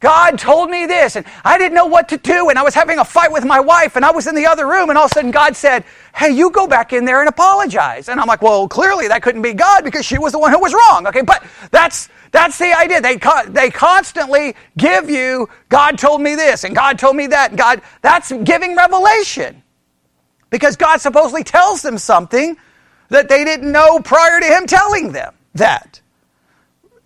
God 0.01 0.39
told 0.39 0.69
me 0.69 0.85
this, 0.85 1.17
and 1.17 1.25
I 1.43 1.57
didn't 1.57 1.75
know 1.75 1.87
what 1.87 2.09
to 2.11 2.19
do, 2.19 2.51
and 2.51 2.59
I 2.59 2.63
was 2.63 2.75
having 2.75 2.99
a 2.99 3.05
fight 3.05 3.33
with 3.33 3.47
my 3.47 3.61
wife, 3.61 3.97
and 3.97 4.05
I 4.05 4.11
was 4.11 4.27
in 4.27 4.35
the 4.35 4.45
other 4.45 4.67
room, 4.67 4.91
and 4.91 4.99
all 4.99 5.07
of 5.07 5.11
a 5.11 5.15
sudden 5.15 5.31
God 5.31 5.57
said, 5.57 5.85
Hey, 6.15 6.31
you 6.31 6.51
go 6.51 6.67
back 6.67 6.93
in 6.93 7.07
there 7.07 7.21
and 7.21 7.29
apologize. 7.29 8.09
And 8.09 8.21
I'm 8.21 8.27
like, 8.27 8.43
Well, 8.43 8.69
clearly 8.69 9.09
that 9.09 9.23
couldn't 9.23 9.43
be 9.43 9.55
God 9.55 9.85
because 9.85 10.05
she 10.05 10.19
was 10.19 10.33
the 10.33 10.39
one 10.39 10.53
who 10.53 10.61
was 10.61 10.75
wrong. 10.75 11.07
Okay, 11.07 11.23
but 11.23 11.43
that's 11.71 12.11
that's 12.31 12.59
the 12.59 12.77
idea. 12.77 13.01
They 13.01 13.19
they 13.49 13.71
constantly 13.71 14.55
give 14.77 15.09
you 15.09 15.49
God 15.71 15.99
told 15.99 16.21
me 16.21 16.35
this, 16.35 16.65
and 16.65 16.75
God 16.75 16.99
told 16.99 17.17
me 17.17 17.27
that, 17.29 17.51
and 17.51 17.59
God 17.59 17.81
that's 18.03 18.31
giving 18.45 18.77
revelation. 18.77 19.63
Because 20.51 20.77
God 20.77 21.01
supposedly 21.01 21.43
tells 21.43 21.83
them 21.83 21.99
something 21.99 22.57
that 23.09 23.29
they 23.29 23.45
didn't 23.45 23.73
know 23.73 24.01
prior 24.01 24.41
to 24.41 24.47
Him 24.47 24.67
telling 24.67 25.13
them 25.13 25.35
that. 25.55 26.01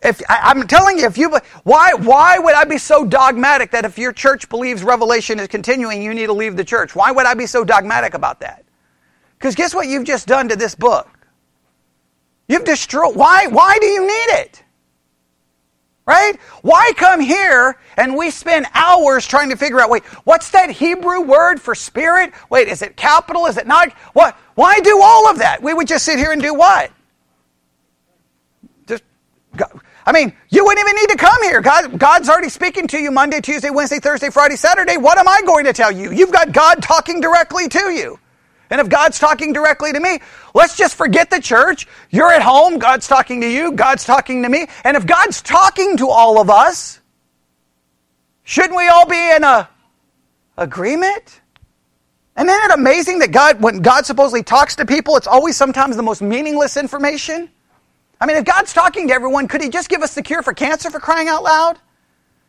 If 0.03 0.23
I, 0.31 0.51
am 0.51 0.67
telling 0.67 0.99
you, 0.99 1.07
if 1.07 1.19
you 1.19 1.37
why 1.65 1.93
why 1.95 2.39
would 2.39 2.55
I 2.55 2.65
be 2.65 2.79
so 2.79 3.05
dogmatic 3.05 3.71
that 3.73 3.85
if 3.85 3.99
your 3.99 4.13
church 4.13 4.49
believes 4.49 4.83
revelation 4.83 5.39
is 5.39 5.49
continuing, 5.49 6.03
you 6.03 6.15
need 6.15 6.27
to 6.27 6.33
leave 6.33 6.57
the 6.57 6.65
church? 6.65 6.95
Why 6.97 7.11
would 7.11 7.27
I 7.27 7.35
be 7.35 7.47
so 7.47 7.65
dogmatic 7.65 8.15
about 8.15 8.41
that? 8.41 8.65
Because 9.39 9.55
guess 9.55 9.75
what 9.75 9.89
you've 9.89 10.05
just 10.05 10.27
done 10.27 10.49
to 10.49 10.57
this 10.57 10.75
book? 10.75 11.09
You've 12.49 12.65
destroyed. 12.65 13.15
Why 13.15 13.47
why 13.49 13.79
do 13.79 13.87
you 13.87 14.01
need 14.01 14.41
it? 14.41 14.63
Right? 16.07 16.41
Why 16.63 16.93
come 16.97 17.21
here 17.21 17.77
and 17.97 18.17
we 18.17 18.31
spend 18.31 18.67
hours 18.75 19.27
trying 19.27 19.51
to 19.51 19.57
figure 19.57 19.81
out, 19.81 19.91
wait, 19.91 20.05
what's 20.25 20.51
that 20.51 20.71
Hebrew 20.71 21.21
word 21.21 21.61
for 21.61 21.75
spirit? 21.75 22.33
Wait, 22.49 22.69
is 22.69 22.83
it 22.83 22.97
capital? 22.97 23.47
Is 23.47 23.59
it 23.59 23.67
not? 23.67 23.93
What? 24.15 24.37
Why 24.55 24.81
do 24.81 25.01
all 25.03 25.29
of 25.29 25.39
that? 25.39 25.63
We 25.63 25.75
would 25.75 25.87
just 25.87 26.05
sit 26.07 26.19
here 26.19 26.33
and 26.33 26.43
do 26.43 26.55
what? 26.55 26.91
Just 28.87 29.05
I 30.07 30.13
mean, 30.13 30.33
you 30.49 30.65
wouldn't 30.65 30.87
even 30.87 30.97
need 30.97 31.11
to 31.11 31.17
come 31.17 31.43
here. 31.43 31.61
God, 31.61 31.99
God's 31.99 32.29
already 32.29 32.49
speaking 32.49 32.87
to 32.89 32.99
you 32.99 33.11
Monday, 33.11 33.41
Tuesday, 33.41 33.71
Wednesday, 33.71 33.99
Thursday, 33.99 34.31
Friday, 34.31 34.57
Saturday. 34.57 34.97
What 34.97 35.19
am 35.19 35.29
I 35.29 35.43
going 35.45 35.65
to 35.67 35.73
tell 35.73 35.93
you? 35.93 36.11
You've 36.11 36.33
got 36.33 36.53
God 36.53 36.83
talking 36.83 37.21
directly 37.21 37.69
to 37.69 37.91
you. 37.91 38.19
And 38.71 38.81
if 38.81 38.89
God's 38.89 39.19
talking 39.19 39.53
directly 39.53 39.93
to 39.93 40.01
me, 40.01 40.21
let's 40.55 40.77
just 40.77 40.95
forget 40.95 41.29
the 41.29 41.41
church. 41.41 41.89
You're 42.09 42.33
at 42.33 42.43
home, 42.43 42.79
God's 42.79 43.09
talking 43.09 43.41
to 43.41 43.49
you, 43.49 43.73
God's 43.73 44.05
talking 44.05 44.45
to 44.45 44.49
me. 44.49 44.69
And 44.85 44.97
if 44.97 45.07
God's 45.07 45.43
talking 45.43 45.97
to 45.99 46.09
all 46.09 46.41
of 46.41 46.49
us, 46.51 47.01
shouldn't 48.45 48.77
we 48.77 48.87
all 48.87 49.07
be 49.07 49.33
in 49.35 49.43
a 49.43 49.69
agreement? 50.57 51.41
And 52.37 52.49
isn't 52.49 52.71
it 52.71 52.75
amazing 52.75 53.19
that 53.19 53.33
God, 53.33 53.61
when 53.61 53.83
God 53.83 54.07
supposedly 54.07 54.45
talks 54.45 54.77
to 54.77 54.87
people, 54.87 55.17
it's 55.17 55.27
always 55.27 55.57
sometimes 55.57 55.97
the 55.97 56.03
most 56.03 56.23
meaningless 56.23 56.77
information? 56.77 57.51
I 58.21 58.27
mean, 58.27 58.37
if 58.37 58.45
God's 58.45 58.73
talking 58.73 59.09
to 59.09 59.14
everyone, 59.14 59.49
could 59.49 59.62
He 59.62 59.68
just 59.68 59.89
give 59.89 60.03
us 60.03 60.14
the 60.14 60.23
cure 60.23 60.43
for 60.43 60.53
cancer 60.53 60.91
for 60.91 61.01
crying 61.01 61.29
out 61.29 61.43
loud? 61.43 61.79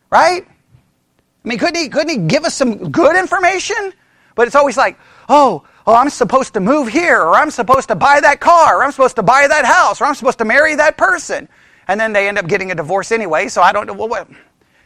Right? 0.10 0.46
I 0.46 1.48
mean, 1.48 1.58
couldn't 1.58 1.82
He, 1.82 1.90
couldn't 1.90 2.10
he 2.10 2.28
give 2.28 2.44
us 2.44 2.54
some 2.54 2.92
good 2.92 3.16
information? 3.16 3.94
But 4.36 4.48
it's 4.48 4.56
always 4.56 4.78
like, 4.78 4.98
oh, 5.30 5.66
oh, 5.88 5.96
I'm 5.96 6.10
supposed 6.10 6.54
to 6.54 6.60
move 6.60 6.88
here, 6.88 7.22
or 7.22 7.36
I'm 7.36 7.52
supposed 7.52 7.88
to 7.90 7.96
buy 7.96 8.20
that 8.22 8.40
car, 8.40 8.78
or 8.78 8.84
I'm 8.84 8.92
supposed 8.92 9.16
to 9.18 9.24
buy 9.24 9.48
that 9.48 9.66
house, 9.66 10.02
or 10.02 10.06
I'm 10.06 10.16
supposed 10.16 10.38
to 10.40 10.46
marry 10.46 10.76
that 10.76 10.98
person. 10.98 11.48
And 11.88 12.00
then 12.00 12.14
they 12.14 12.28
end 12.28 12.38
up 12.38 12.48
getting 12.48 12.72
a 12.72 12.76
divorce 12.76 13.12
anyway, 13.12 13.48
so 13.48 13.62
I 13.62 13.72
don't 13.72 13.88
know. 13.88 13.94
Well, 13.94 14.08
what, 14.08 14.30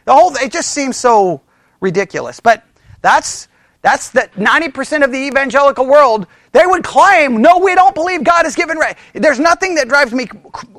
the 0.04 0.12
whole, 0.12 0.34
it 0.36 0.50
just 0.50 0.70
seems 0.70 0.96
so 0.96 1.42
ridiculous. 1.80 2.40
But 2.40 2.64
that's, 3.02 3.48
that's 3.86 4.10
the 4.10 4.28
90% 4.34 5.04
of 5.04 5.12
the 5.12 5.28
evangelical 5.28 5.86
world 5.86 6.26
they 6.50 6.66
would 6.66 6.82
claim, 6.82 7.40
no, 7.40 7.58
we 7.58 7.76
don't 7.76 7.94
believe 7.94 8.24
God 8.24 8.42
has 8.42 8.56
given. 8.56 8.78
Re-. 8.78 8.94
There's 9.12 9.38
nothing 9.38 9.76
that 9.76 9.86
drives 9.86 10.12
me 10.12 10.26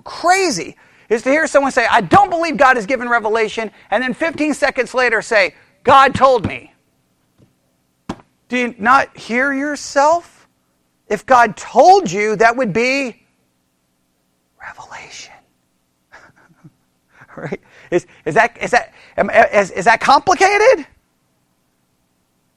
crazy 0.03 0.76
is 1.08 1.22
to 1.22 1.30
hear 1.30 1.47
someone 1.47 1.72
say, 1.72 1.88
I 1.89 2.01
don't 2.01 2.30
believe 2.30 2.58
God 2.58 2.76
has 2.76 2.86
given 2.86 3.08
revelation, 3.08 3.72
and 3.91 4.03
then 4.03 4.14
15 4.14 4.53
seconds 4.53 4.93
later 4.93 5.22
say, 5.22 5.55
God 5.86 6.16
told 6.16 6.45
me. 6.45 6.74
Do 8.49 8.58
you 8.58 8.76
not 8.78 9.16
hear 9.16 9.53
yourself? 9.53 10.49
If 11.08 11.26
God 11.26 11.55
told 11.55 12.12
you, 12.12 12.36
that 12.36 12.58
would 12.58 12.74
be 12.74 13.26
revelation. 14.60 15.34
right? 17.38 17.62
Is, 17.89 18.05
is, 18.26 18.36
that, 18.36 18.58
is, 18.62 18.72
that, 18.72 18.93
is, 19.53 19.72
is 19.72 19.86
that 19.86 20.01
complicated? 20.01 20.88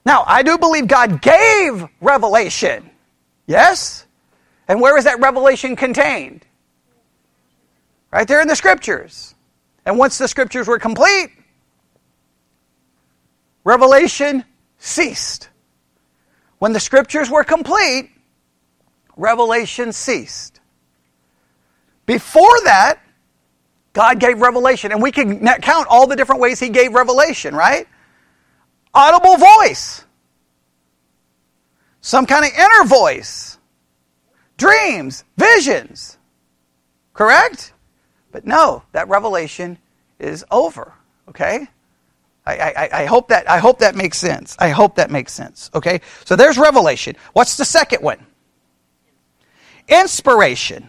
Now, 0.05 0.25
I 0.27 0.43
do 0.43 0.59
believe 0.59 0.87
God 0.87 1.21
gave 1.21 1.87
revelation. 2.01 2.91
Yes? 3.47 4.07
And 4.69 4.81
where 4.81 4.97
is 4.97 5.05
that 5.05 5.21
revelation 5.21 5.77
contained? 5.77 6.45
Right 8.13 8.27
there 8.27 8.41
in 8.41 8.49
the 8.49 8.57
scriptures. 8.57 9.35
And 9.85 9.99
once 9.99 10.19
the 10.19 10.29
scriptures 10.29 10.67
were 10.67 10.79
complete, 10.79 11.31
revelation 13.65 14.45
ceased. 14.79 15.49
When 16.59 16.73
the 16.73 16.81
scriptures 16.81 17.31
were 17.31 17.45
complete, 17.45 18.11
revelation 19.17 19.93
ceased. 19.93 20.61
Before 22.07 22.61
that, 22.65 23.01
God 23.93 24.19
gave 24.19 24.41
revelation. 24.41 24.93
And 24.93 25.03
we 25.03 25.13
can 25.13 25.47
count 25.61 25.87
all 25.89 26.07
the 26.07 26.17
different 26.17 26.41
ways 26.41 26.61
He 26.61 26.69
gave 26.69 26.93
revelation, 26.95 27.55
right? 27.55 27.87
Audible 28.93 29.37
voice, 29.37 30.05
some 32.01 32.27
kind 32.27 32.45
of 32.45 32.51
inner 32.53 32.85
voice, 32.85 33.59
dreams, 34.57 35.25
visions. 35.37 36.19
Correct? 37.13 37.73
But 38.33 38.47
no, 38.47 38.83
that 38.93 39.09
revelation 39.09 39.79
is 40.19 40.45
over. 40.51 40.95
Okay? 41.29 41.69
I, 42.47 42.53
I, 42.53 42.89
I, 43.03 43.05
hope 43.05 43.29
that 43.29 43.49
I 43.49 43.59
hope 43.59 43.81
that 43.81 43.95
makes 43.95 44.19
sense. 44.19 44.57
I 44.59 44.71
hope 44.71 44.97
that 44.97 45.11
makes 45.11 45.33
sense. 45.33 45.71
Okay? 45.75 46.01
So 46.25 46.37
there's 46.37 46.59
revelation. 46.59 47.17
What's 47.33 47.57
the 47.57 47.65
second 47.65 48.03
one? 48.03 48.27
Inspiration. 49.89 50.89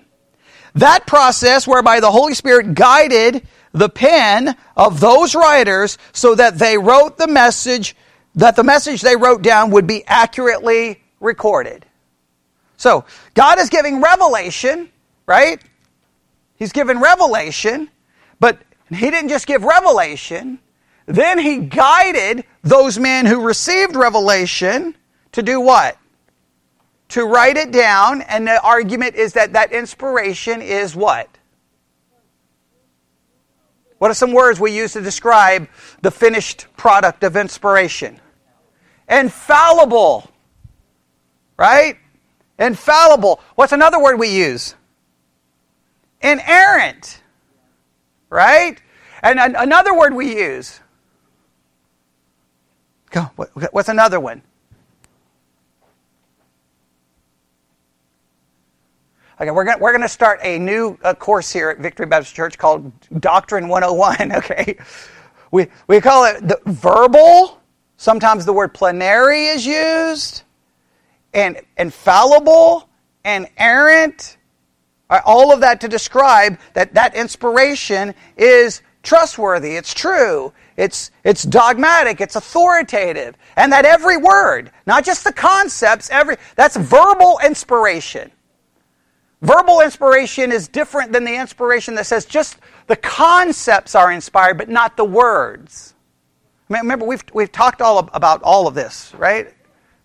That 0.75 1.05
process 1.05 1.67
whereby 1.67 1.99
the 1.99 2.11
Holy 2.11 2.33
Spirit 2.33 2.73
guided 2.73 3.45
the 3.73 3.89
pen 3.89 4.55
of 4.75 4.99
those 4.99 5.35
writers 5.35 5.97
so 6.13 6.35
that 6.35 6.57
they 6.57 6.77
wrote 6.77 7.17
the 7.17 7.27
message, 7.27 7.95
that 8.35 8.55
the 8.55 8.63
message 8.63 9.01
they 9.01 9.15
wrote 9.15 9.41
down 9.41 9.71
would 9.71 9.87
be 9.87 10.03
accurately 10.05 11.01
recorded. 11.19 11.85
So, 12.77 13.05
God 13.33 13.59
is 13.59 13.69
giving 13.69 14.01
revelation, 14.01 14.89
right? 15.27 15.61
He's 16.55 16.71
given 16.71 16.99
revelation, 16.99 17.89
but 18.39 18.59
He 18.89 19.09
didn't 19.11 19.29
just 19.29 19.47
give 19.47 19.63
revelation, 19.63 20.59
then 21.05 21.39
He 21.39 21.59
guided 21.59 22.43
those 22.63 22.97
men 22.97 23.25
who 23.25 23.41
received 23.41 23.95
revelation 23.95 24.95
to 25.33 25.41
do 25.41 25.61
what? 25.61 25.97
To 27.09 27.25
write 27.25 27.57
it 27.57 27.71
down, 27.71 28.21
and 28.21 28.47
the 28.47 28.61
argument 28.61 29.15
is 29.15 29.33
that 29.33 29.53
that 29.53 29.71
inspiration 29.71 30.61
is 30.61 30.95
what? 30.95 31.30
What 34.01 34.09
are 34.09 34.15
some 34.15 34.33
words 34.33 34.59
we 34.59 34.75
use 34.75 34.93
to 34.93 35.01
describe 35.01 35.67
the 36.01 36.09
finished 36.09 36.65
product 36.75 37.23
of 37.23 37.37
inspiration? 37.37 38.19
Infallible. 39.07 40.27
Right? 41.55 41.97
Infallible. 42.57 43.39
What's 43.53 43.73
another 43.73 44.01
word 44.01 44.17
we 44.17 44.29
use? 44.29 44.73
Inerrant. 46.19 47.21
Right? 48.31 48.81
And 49.21 49.39
another 49.39 49.95
word 49.95 50.15
we 50.15 50.35
use. 50.35 50.79
Go. 53.11 53.29
What's 53.69 53.89
another 53.89 54.19
one? 54.19 54.41
Okay, 59.41 59.49
we're 59.49 59.63
going 59.63 59.79
we're 59.79 59.97
to 59.97 60.07
start 60.07 60.39
a 60.43 60.59
new 60.59 60.99
uh, 61.03 61.15
course 61.15 61.51
here 61.51 61.71
at 61.71 61.79
Victory 61.79 62.05
Baptist 62.05 62.35
Church 62.35 62.59
called 62.59 62.91
Doctrine 63.19 63.67
101, 63.67 64.31
okay? 64.35 64.77
We, 65.49 65.65
we 65.87 65.99
call 65.99 66.25
it 66.25 66.47
the 66.47 66.59
verbal. 66.67 67.59
Sometimes 67.97 68.45
the 68.45 68.53
word 68.53 68.71
plenary 68.71 69.47
is 69.47 69.65
used, 69.65 70.43
and 71.33 71.59
infallible, 71.79 72.87
and 73.23 73.47
errant. 73.57 74.37
All 75.09 75.51
of 75.51 75.59
that 75.61 75.81
to 75.81 75.87
describe 75.87 76.59
that 76.73 76.93
that 76.93 77.15
inspiration 77.15 78.13
is 78.37 78.83
trustworthy, 79.01 79.71
it's 79.71 79.95
true, 79.95 80.53
it's, 80.77 81.09
it's 81.23 81.41
dogmatic, 81.41 82.21
it's 82.21 82.35
authoritative, 82.35 83.35
and 83.55 83.71
that 83.71 83.85
every 83.85 84.17
word, 84.17 84.71
not 84.85 85.03
just 85.03 85.23
the 85.23 85.33
concepts, 85.33 86.11
every, 86.11 86.37
that's 86.55 86.77
verbal 86.77 87.39
inspiration. 87.43 88.29
Verbal 89.41 89.81
inspiration 89.81 90.51
is 90.51 90.67
different 90.67 91.11
than 91.11 91.23
the 91.23 91.35
inspiration 91.35 91.95
that 91.95 92.05
says 92.05 92.25
just 92.25 92.57
the 92.87 92.95
concepts 92.95 93.95
are 93.95 94.11
inspired, 94.11 94.57
but 94.57 94.69
not 94.69 94.97
the 94.97 95.05
words. 95.05 95.95
Remember, 96.69 97.05
we've, 97.05 97.23
we've 97.33 97.51
talked 97.51 97.81
all 97.81 98.09
about 98.13 98.43
all 98.43 98.67
of 98.67 98.75
this, 98.75 99.13
right? 99.15 99.51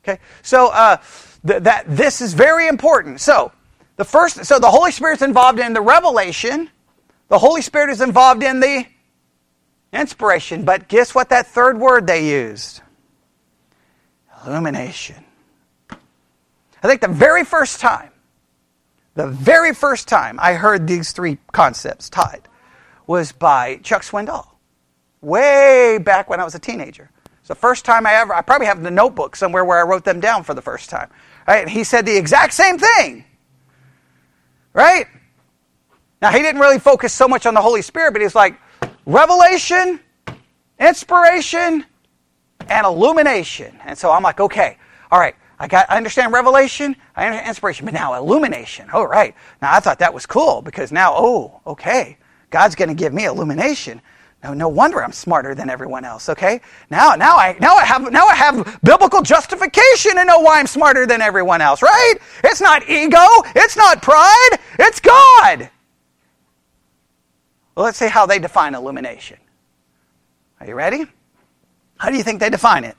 Okay, 0.02 0.18
so 0.42 0.68
uh, 0.68 0.96
th- 1.46 1.62
that 1.64 1.84
this 1.86 2.20
is 2.20 2.32
very 2.32 2.66
important. 2.66 3.20
So 3.20 3.52
the 3.96 4.04
first, 4.04 4.44
so 4.46 4.58
the 4.58 4.70
Holy 4.70 4.90
Spirit's 4.90 5.22
involved 5.22 5.58
in 5.58 5.74
the 5.74 5.80
revelation. 5.80 6.70
The 7.28 7.38
Holy 7.38 7.60
Spirit 7.60 7.90
is 7.90 8.00
involved 8.00 8.42
in 8.42 8.60
the 8.60 8.86
inspiration. 9.92 10.64
But 10.64 10.88
guess 10.88 11.14
what? 11.14 11.28
That 11.28 11.46
third 11.46 11.78
word 11.78 12.06
they 12.06 12.30
used, 12.30 12.80
illumination. 14.46 15.24
I 15.90 16.88
think 16.88 17.00
the 17.00 17.08
very 17.08 17.44
first 17.44 17.80
time 17.80 18.10
the 19.16 19.26
very 19.26 19.74
first 19.74 20.06
time 20.06 20.38
I 20.40 20.52
heard 20.52 20.86
these 20.86 21.10
three 21.12 21.38
concepts 21.52 22.08
tied 22.08 22.48
was 23.06 23.32
by 23.32 23.76
Chuck 23.78 24.02
Swindoll, 24.02 24.46
way 25.20 25.98
back 25.98 26.28
when 26.28 26.38
I 26.38 26.44
was 26.44 26.54
a 26.54 26.58
teenager. 26.58 27.10
It's 27.40 27.48
the 27.48 27.54
first 27.54 27.84
time 27.84 28.06
I 28.06 28.14
ever, 28.14 28.34
I 28.34 28.42
probably 28.42 28.66
have 28.66 28.82
the 28.82 28.90
notebook 28.90 29.34
somewhere 29.34 29.64
where 29.64 29.78
I 29.78 29.82
wrote 29.82 30.04
them 30.04 30.20
down 30.20 30.44
for 30.44 30.52
the 30.52 30.62
first 30.62 30.90
time. 30.90 31.10
Right? 31.48 31.62
And 31.62 31.70
he 31.70 31.82
said 31.82 32.04
the 32.04 32.16
exact 32.16 32.52
same 32.52 32.78
thing. 32.78 33.24
Right? 34.72 35.06
Now, 36.20 36.30
he 36.30 36.40
didn't 36.40 36.60
really 36.60 36.78
focus 36.78 37.12
so 37.12 37.28
much 37.28 37.46
on 37.46 37.54
the 37.54 37.62
Holy 37.62 37.82
Spirit, 37.82 38.12
but 38.12 38.20
he's 38.20 38.34
like, 38.34 38.58
revelation, 39.06 40.00
inspiration, 40.78 41.84
and 42.68 42.86
illumination. 42.86 43.78
And 43.84 43.96
so 43.96 44.10
I'm 44.10 44.22
like, 44.22 44.40
okay, 44.40 44.76
all 45.10 45.20
right, 45.20 45.36
I 45.58 45.68
got 45.68 45.90
I 45.90 45.96
understand 45.96 46.32
revelation, 46.32 46.96
I 47.14 47.26
understand 47.26 47.48
inspiration, 47.48 47.84
but 47.84 47.94
now 47.94 48.14
illumination. 48.14 48.88
Oh 48.92 49.04
right. 49.04 49.34
Now 49.62 49.74
I 49.74 49.80
thought 49.80 49.98
that 50.00 50.12
was 50.12 50.26
cool 50.26 50.62
because 50.62 50.92
now, 50.92 51.14
oh, 51.16 51.60
okay. 51.66 52.18
God's 52.50 52.74
gonna 52.74 52.94
give 52.94 53.12
me 53.12 53.24
illumination. 53.24 54.00
No, 54.44 54.52
no 54.52 54.68
wonder 54.68 55.02
I'm 55.02 55.12
smarter 55.12 55.54
than 55.54 55.70
everyone 55.70 56.04
else, 56.04 56.28
okay? 56.28 56.60
Now 56.90 57.14
now 57.14 57.36
I 57.36 57.56
now 57.58 57.74
I 57.74 57.84
have 57.84 58.12
now 58.12 58.26
I 58.26 58.34
have 58.34 58.78
biblical 58.82 59.22
justification 59.22 60.16
to 60.16 60.24
know 60.24 60.40
why 60.40 60.60
I'm 60.60 60.66
smarter 60.66 61.06
than 61.06 61.22
everyone 61.22 61.60
else, 61.60 61.82
right? 61.82 62.14
It's 62.44 62.60
not 62.60 62.88
ego, 62.88 63.26
it's 63.54 63.76
not 63.76 64.02
pride, 64.02 64.58
it's 64.78 65.00
God. 65.00 65.70
Well, 67.74 67.84
let's 67.84 67.98
see 67.98 68.08
how 68.08 68.26
they 68.26 68.38
define 68.38 68.74
illumination. 68.74 69.38
Are 70.60 70.66
you 70.66 70.74
ready? 70.74 71.06
How 71.98 72.10
do 72.10 72.16
you 72.16 72.22
think 72.22 72.40
they 72.40 72.50
define 72.50 72.84
it? 72.84 72.96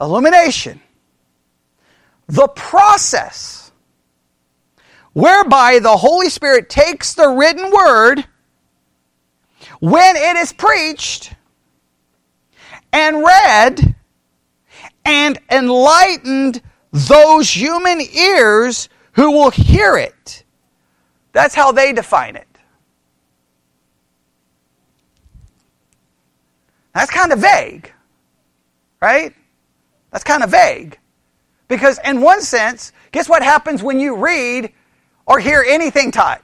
Illumination, 0.00 0.80
the 2.26 2.48
process 2.48 3.72
whereby 5.12 5.78
the 5.78 5.96
Holy 5.96 6.28
Spirit 6.28 6.68
takes 6.68 7.14
the 7.14 7.28
written 7.28 7.70
word 7.70 8.26
when 9.80 10.16
it 10.16 10.36
is 10.36 10.52
preached 10.52 11.32
and 12.92 13.22
read 13.22 13.94
and 15.04 15.38
enlightened 15.50 16.60
those 16.92 17.50
human 17.50 18.00
ears 18.00 18.88
who 19.12 19.30
will 19.30 19.50
hear 19.50 19.96
it. 19.96 20.44
That's 21.32 21.54
how 21.54 21.72
they 21.72 21.92
define 21.92 22.36
it. 22.36 22.46
That's 26.94 27.10
kind 27.10 27.30
of 27.30 27.40
vague, 27.40 27.92
right? 29.02 29.35
That's 30.16 30.24
kind 30.24 30.42
of 30.42 30.50
vague. 30.50 30.98
Because, 31.68 32.00
in 32.02 32.22
one 32.22 32.40
sense, 32.40 32.90
guess 33.12 33.28
what 33.28 33.42
happens 33.42 33.82
when 33.82 34.00
you 34.00 34.16
read 34.16 34.72
or 35.26 35.38
hear 35.38 35.62
anything 35.68 36.10
taught? 36.10 36.42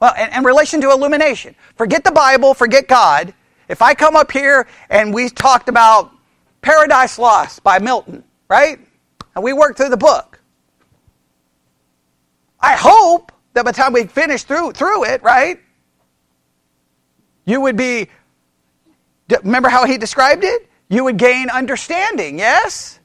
Well, 0.00 0.14
in, 0.18 0.32
in, 0.32 0.44
relation 0.44 0.80
to 0.80 0.90
illumination, 0.90 1.54
forget 1.76 2.02
the 2.02 2.10
Bible, 2.10 2.54
forget 2.54 2.88
God. 2.88 3.34
If 3.68 3.82
I 3.82 3.92
come 3.92 4.16
up 4.16 4.32
here 4.32 4.66
and 4.88 5.12
we 5.12 5.28
talked 5.28 5.68
about 5.68 6.10
Paradise 6.62 7.18
Lost 7.18 7.62
by 7.62 7.80
Milton, 7.80 8.24
right? 8.48 8.78
And 9.34 9.44
we 9.44 9.52
worked 9.52 9.76
through 9.76 9.90
the 9.90 9.98
book. 9.98 10.40
I 12.60 12.76
hope 12.76 13.30
that 13.52 13.66
by 13.66 13.72
the 13.72 13.76
time 13.76 13.92
we 13.92 14.06
finish 14.06 14.44
through, 14.44 14.72
through 14.72 15.04
it, 15.04 15.22
right, 15.22 15.60
you 17.50 17.60
would 17.60 17.76
be, 17.76 18.08
remember 19.42 19.68
how 19.68 19.84
he 19.84 19.98
described 19.98 20.44
it? 20.44 20.68
You 20.88 21.04
would 21.04 21.18
gain 21.18 21.50
understanding, 21.50 22.38
yes? 22.38 23.00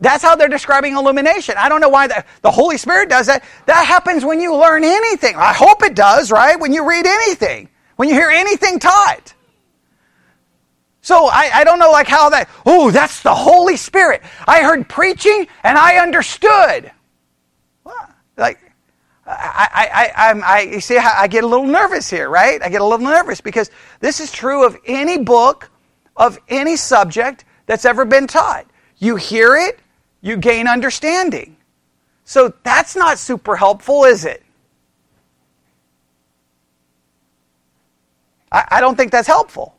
that's 0.00 0.22
how 0.22 0.36
they're 0.36 0.48
describing 0.48 0.96
illumination. 0.96 1.54
I 1.58 1.68
don't 1.68 1.80
know 1.80 1.88
why 1.88 2.06
the, 2.06 2.24
the 2.42 2.50
Holy 2.50 2.76
Spirit 2.78 3.08
does 3.08 3.26
that. 3.26 3.44
That 3.66 3.84
happens 3.86 4.24
when 4.24 4.40
you 4.40 4.54
learn 4.54 4.84
anything. 4.84 5.34
I 5.36 5.52
hope 5.52 5.82
it 5.82 5.94
does, 5.94 6.30
right? 6.30 6.58
When 6.58 6.72
you 6.72 6.88
read 6.88 7.06
anything, 7.06 7.68
when 7.96 8.08
you 8.08 8.14
hear 8.14 8.30
anything 8.30 8.78
taught. 8.78 9.34
So 11.00 11.26
I, 11.26 11.50
I 11.54 11.64
don't 11.64 11.78
know 11.78 11.90
like 11.90 12.06
how 12.06 12.30
that, 12.30 12.48
oh, 12.64 12.90
that's 12.90 13.22
the 13.22 13.34
Holy 13.34 13.76
Spirit. 13.76 14.22
I 14.46 14.62
heard 14.62 14.88
preaching 14.88 15.46
and 15.62 15.76
I 15.76 15.98
understood. 15.98 16.90
What? 17.82 18.10
Like, 18.36 18.63
I, 19.26 19.88
I, 20.16 20.32
I, 20.32 20.40
I, 20.40 20.60
you 20.62 20.80
see, 20.80 20.98
I 20.98 21.26
get 21.28 21.44
a 21.44 21.46
little 21.46 21.66
nervous 21.66 22.10
here, 22.10 22.28
right? 22.28 22.62
I 22.62 22.68
get 22.68 22.82
a 22.82 22.84
little 22.84 23.06
nervous 23.06 23.40
because 23.40 23.70
this 24.00 24.20
is 24.20 24.30
true 24.30 24.66
of 24.66 24.76
any 24.86 25.18
book, 25.18 25.70
of 26.16 26.38
any 26.48 26.76
subject 26.76 27.44
that's 27.66 27.84
ever 27.84 28.04
been 28.04 28.26
taught. 28.26 28.66
You 28.98 29.16
hear 29.16 29.56
it, 29.56 29.78
you 30.20 30.36
gain 30.36 30.68
understanding. 30.68 31.56
So 32.24 32.52
that's 32.62 32.96
not 32.96 33.18
super 33.18 33.56
helpful, 33.56 34.04
is 34.04 34.24
it? 34.24 34.42
I, 38.52 38.64
I 38.72 38.80
don't 38.80 38.96
think 38.96 39.10
that's 39.10 39.28
helpful. 39.28 39.74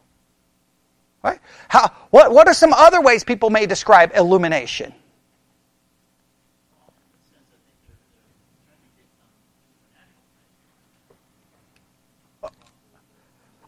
Right? 1.23 1.39
How, 1.69 1.91
what, 2.09 2.31
what 2.31 2.47
are 2.47 2.53
some 2.53 2.73
other 2.73 3.01
ways 3.01 3.23
people 3.23 3.49
may 3.49 3.65
describe 3.65 4.11
illumination? 4.15 4.93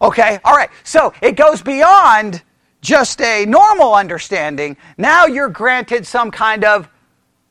Okay, 0.02 0.40
all 0.44 0.56
right. 0.56 0.70
So 0.84 1.14
it 1.22 1.36
goes 1.36 1.62
beyond 1.62 2.44
just 2.82 3.22
a 3.22 3.46
normal 3.46 3.94
understanding. 3.94 4.78
Now 4.98 5.26
you're 5.26 5.50
granted 5.50 6.06
some 6.06 6.32
kind 6.32 6.64
of 6.64 6.88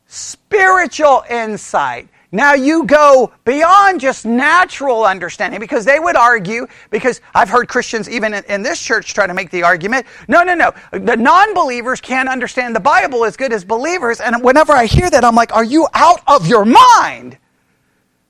spiritual 0.07 1.24
insight. 1.28 2.09
Now 2.32 2.55
you 2.55 2.84
go 2.84 3.32
beyond 3.44 4.01
just 4.01 4.26
natural 4.26 5.05
understanding 5.05 5.61
because 5.61 5.84
they 5.84 5.99
would 5.99 6.16
argue, 6.16 6.66
because 6.90 7.20
I've 7.34 7.49
heard 7.49 7.68
Christians 7.68 8.11
even 8.11 8.34
in, 8.34 8.62
this 8.62 8.82
church 8.82 9.14
try 9.14 9.26
to 9.26 9.34
make 9.34 9.51
the 9.51 9.62
argument 9.62 10.07
no, 10.28 10.42
no, 10.42 10.55
no. 10.55 10.72
The 10.92 11.16
non 11.16 11.55
believers 11.55 12.01
can't 12.01 12.28
understand 12.28 12.74
the 12.74 12.80
Bible 12.80 13.24
as 13.24 13.36
good 13.36 13.53
as 13.53 13.64
believers. 13.64 14.20
And 14.20 14.42
whenever 14.42 14.72
I 14.72 14.86
hear 14.86 15.09
that, 15.09 15.24
I'm 15.24 15.34
like, 15.34 15.55
are 15.55 15.64
you 15.64 15.86
out 15.94 16.20
of 16.26 16.47
your 16.47 16.64
mind? 16.64 17.38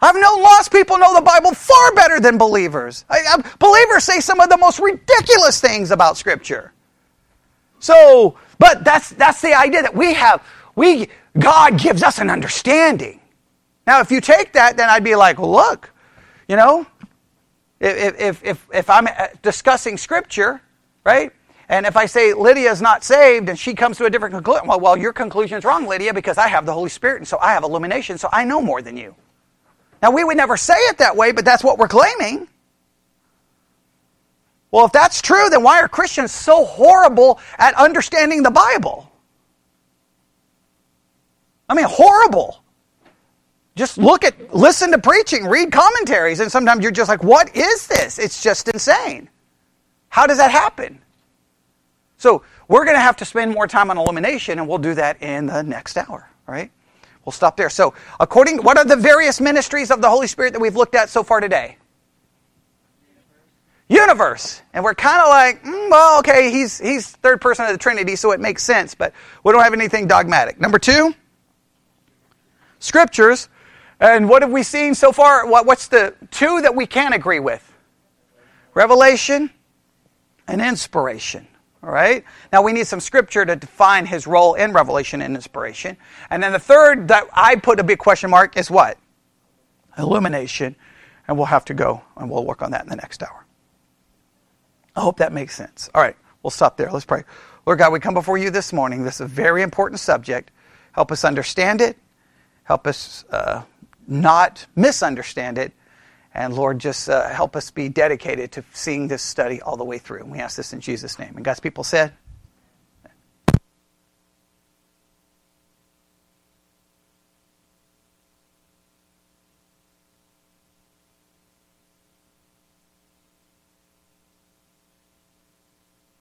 I've 0.01 0.15
known 0.15 0.43
lost 0.43 0.73
people 0.73 0.99
know 0.99 1.15
the 1.15 1.23
Bible 1.23 1.55
far 1.55 1.95
better 1.95 2.21
than 2.21 2.37
believers. 2.37 3.05
I, 3.09 3.19
I, 3.19 3.57
believers 3.59 4.05
say 4.05 4.21
some 4.21 4.41
of 4.41 4.51
the 4.51 4.59
most 4.59 4.79
ridiculous 4.79 5.61
things 5.61 5.91
about 5.91 6.17
Scripture. 6.17 6.73
So, 7.79 8.39
but 8.59 8.85
that's 8.85 9.11
that's 9.11 9.41
the 9.41 9.55
idea 9.55 9.83
that 9.83 9.95
we 9.95 10.15
have. 10.15 10.47
We 10.75 11.09
God 11.39 11.79
gives 11.79 12.03
us 12.03 12.19
an 12.19 12.31
understanding. 12.31 13.21
Now, 13.87 14.01
if 14.01 14.11
you 14.11 14.21
take 14.21 14.53
that, 14.53 14.77
then 14.77 14.91
I'd 14.91 15.05
be 15.05 15.15
like, 15.15 15.39
well, 15.39 15.53
look, 15.53 15.91
you 16.49 16.57
know, 16.57 16.87
if 17.81 18.19
if 18.21 18.45
if 18.45 18.67
if 18.73 18.91
I'm 18.91 19.07
uh, 19.07 19.29
discussing 19.43 19.97
Scripture, 19.97 20.61
right? 21.05 21.33
And 21.69 21.85
if 21.85 21.97
I 21.97 22.07
say 22.07 22.33
Lydia 22.33 22.71
is 22.71 22.81
not 22.81 23.03
saved 23.03 23.49
and 23.49 23.59
she 23.59 23.75
comes 23.75 23.97
to 23.99 24.05
a 24.05 24.11
different 24.11 24.35
conclusion, 24.35 24.69
well, 24.69 24.79
well, 24.79 24.97
your 24.97 25.13
conclusion 25.13 25.59
is 25.59 25.65
wrong, 25.65 25.87
Lydia, 25.87 26.15
because 26.15 26.39
I 26.39 26.47
have 26.49 26.65
the 26.65 26.73
Holy 26.73 26.91
Spirit 26.91 27.19
and 27.19 27.27
so 27.27 27.39
I 27.39 27.55
have 27.55 27.65
illumination, 27.65 28.19
so 28.19 28.29
I 28.33 28.45
know 28.45 28.61
more 28.61 28.83
than 28.83 28.97
you. 28.97 29.17
Now, 30.03 30.11
we 30.11 30.25
would 30.25 30.37
never 30.37 30.57
say 30.57 30.75
it 30.75 30.99
that 30.99 31.17
way, 31.17 31.33
but 31.33 31.45
that's 31.45 31.65
what 31.65 31.79
we're 31.79 31.89
claiming. 31.89 32.49
Well, 34.71 34.87
if 34.87 34.93
that's 34.93 35.23
true, 35.23 35.49
then 35.49 35.63
why 35.63 35.81
are 35.81 35.89
Christians 35.89 36.33
so 36.33 36.65
horrible 36.65 37.41
at 37.59 37.75
understanding 37.75 38.43
the 38.43 38.51
Bible? 38.51 39.11
I 41.69 41.75
mean, 41.75 41.87
horrible. 41.89 42.63
Just 43.75 43.99
look 43.99 44.25
at, 44.25 44.55
listen 44.55 44.91
to 44.93 44.99
preaching, 44.99 45.47
read 45.47 45.73
commentaries, 45.73 46.41
and 46.41 46.51
sometimes 46.51 46.83
you're 46.83 46.93
just 46.93 47.09
like, 47.09 47.23
what 47.23 47.55
is 47.57 47.87
this? 47.87 48.19
It's 48.19 48.43
just 48.43 48.69
insane. 48.69 49.29
How 50.09 50.27
does 50.27 50.39
that 50.39 50.51
happen? 50.51 50.99
So, 52.19 52.43
we're 52.69 52.85
going 52.85 52.97
to 52.97 53.03
have 53.03 53.17
to 53.19 53.25
spend 53.25 53.53
more 53.53 53.67
time 53.67 53.91
on 53.91 53.99
illumination, 53.99 54.59
and 54.59 54.69
we'll 54.69 54.79
do 54.79 54.95
that 54.95 55.23
in 55.23 55.47
the 55.47 55.63
next 55.63 55.97
hour, 55.97 56.29
right? 56.47 56.71
We'll 57.27 57.33
stop 57.33 57.57
there. 57.57 57.69
So, 57.69 57.93
according, 58.21 58.63
what 58.63 58.79
are 58.79 58.85
the 58.85 58.97
various 58.97 59.41
ministries 59.41 59.91
of 59.91 60.01
the 60.01 60.09
Holy 60.09 60.29
Spirit 60.29 60.53
that 60.53 60.61
we've 60.61 60.77
looked 60.77 60.95
at 60.95 61.11
so 61.11 61.25
far 61.25 61.41
today? 61.41 61.77
Universe. 63.89 64.63
And 64.73 64.85
we're 64.85 64.95
kind 64.95 65.21
of 65.21 65.29
like, 65.29 65.65
mm, 65.65 65.91
well, 65.91 66.21
okay, 66.21 66.53
he's, 66.53 66.79
he's 66.79 67.11
third 67.11 67.41
person 67.41 67.67
of 67.67 67.73
the 67.73 67.79
Trinity, 67.79 68.15
so 68.15 68.31
it 68.31 68.39
makes 68.39 68.63
sense, 68.63 68.95
but 68.95 69.13
we 69.43 69.53
don't 69.53 69.63
have 69.63 69.73
anything 69.73 70.07
dogmatic. 70.07 70.61
Number 70.61 70.79
two, 70.79 71.15
scriptures. 72.79 73.49
And 73.99 74.29
what 74.29 74.43
have 74.43 74.53
we 74.53 74.63
seen 74.63 74.95
so 74.95 75.11
far? 75.11 75.49
What, 75.49 75.67
what's 75.67 75.89
the 75.89 76.15
two 76.31 76.63
that 76.63 76.77
we 76.77 76.87
can't 76.87 77.15
agree 77.15 77.41
with? 77.41 77.73
Revelation 78.73 79.51
and 80.47 80.61
inspiration. 80.61 81.49
All 81.87 81.93
right? 81.93 82.25
Now 82.53 82.63
we 82.63 82.73
need 82.73 82.89
some 82.89 82.99
scripture 82.99 83.47
to 83.47 83.55
define 83.55 84.07
his 84.07 84.27
role 84.27 84.55
in 84.55 84.73
revelation 84.73 85.23
and 85.23 85.37
inspiration. 85.37 85.97
And 86.31 86.43
then 86.43 86.51
the 86.51 86.59
third 86.59 87.07
that 87.09 87.29
I 87.33 87.55
put 87.55 87.79
a 87.79 87.85
big 87.85 87.99
question 87.99 88.29
mark 88.29 88.57
is 88.57 88.69
what? 88.69 88.99
Illumination. 89.97 90.75
And 91.29 91.37
we'll 91.37 91.47
have 91.47 91.65
to 91.67 91.75
go 91.75 92.03
and 92.17 92.29
we'll 92.29 92.45
work 92.45 92.61
on 92.61 92.73
that 92.73 92.83
in 92.83 92.89
the 92.89 92.97
next 92.97 93.23
hour. 93.23 93.47
I 94.97 95.01
hope 95.01 95.19
that 95.19 95.33
makes 95.33 95.55
sense. 95.55 95.89
All 95.95 96.03
right, 96.03 96.17
we'll 96.43 96.51
stop 96.51 96.77
there. 96.77 96.91
Let's 96.91 97.05
pray. 97.05 97.23
Lord 97.67 97.79
God, 97.79 97.93
we 97.93 98.01
come 98.01 98.15
before 98.15 98.37
you 98.37 98.51
this 98.51 98.73
morning. 98.73 99.05
This 99.05 99.17
is 99.17 99.21
a 99.21 99.27
very 99.27 99.63
important 99.63 100.01
subject. 100.01 100.51
Help 100.91 101.13
us 101.13 101.25
understand 101.25 101.81
it. 101.81 101.97
Help 102.65 102.89
us 102.89 103.25
uh, 103.31 103.63
not 104.09 104.67
misunderstand 104.75 105.57
it. 105.57 105.73
And 106.37 106.53
Lord, 106.53 106.79
just 106.79 107.09
uh, 107.09 107.31
help 107.31 107.57
us 107.57 107.71
be 107.71 107.89
dedicated 107.89 108.53
to 108.53 108.65
seeing 108.75 109.09
this 109.09 109.23
study 109.23 109.63
all 109.63 109.79
the 109.79 109.85
way 109.85 109.97
through. 109.97 110.21
And 110.21 110.31
we 110.31 110.39
ask 110.39 110.55
this 110.59 110.75
in 110.75 110.83
Jesus' 110.83 111.19
name. 111.19 111.33
And 111.35 111.43
God's 111.43 111.61
people 111.61 111.83
said, 111.83 112.13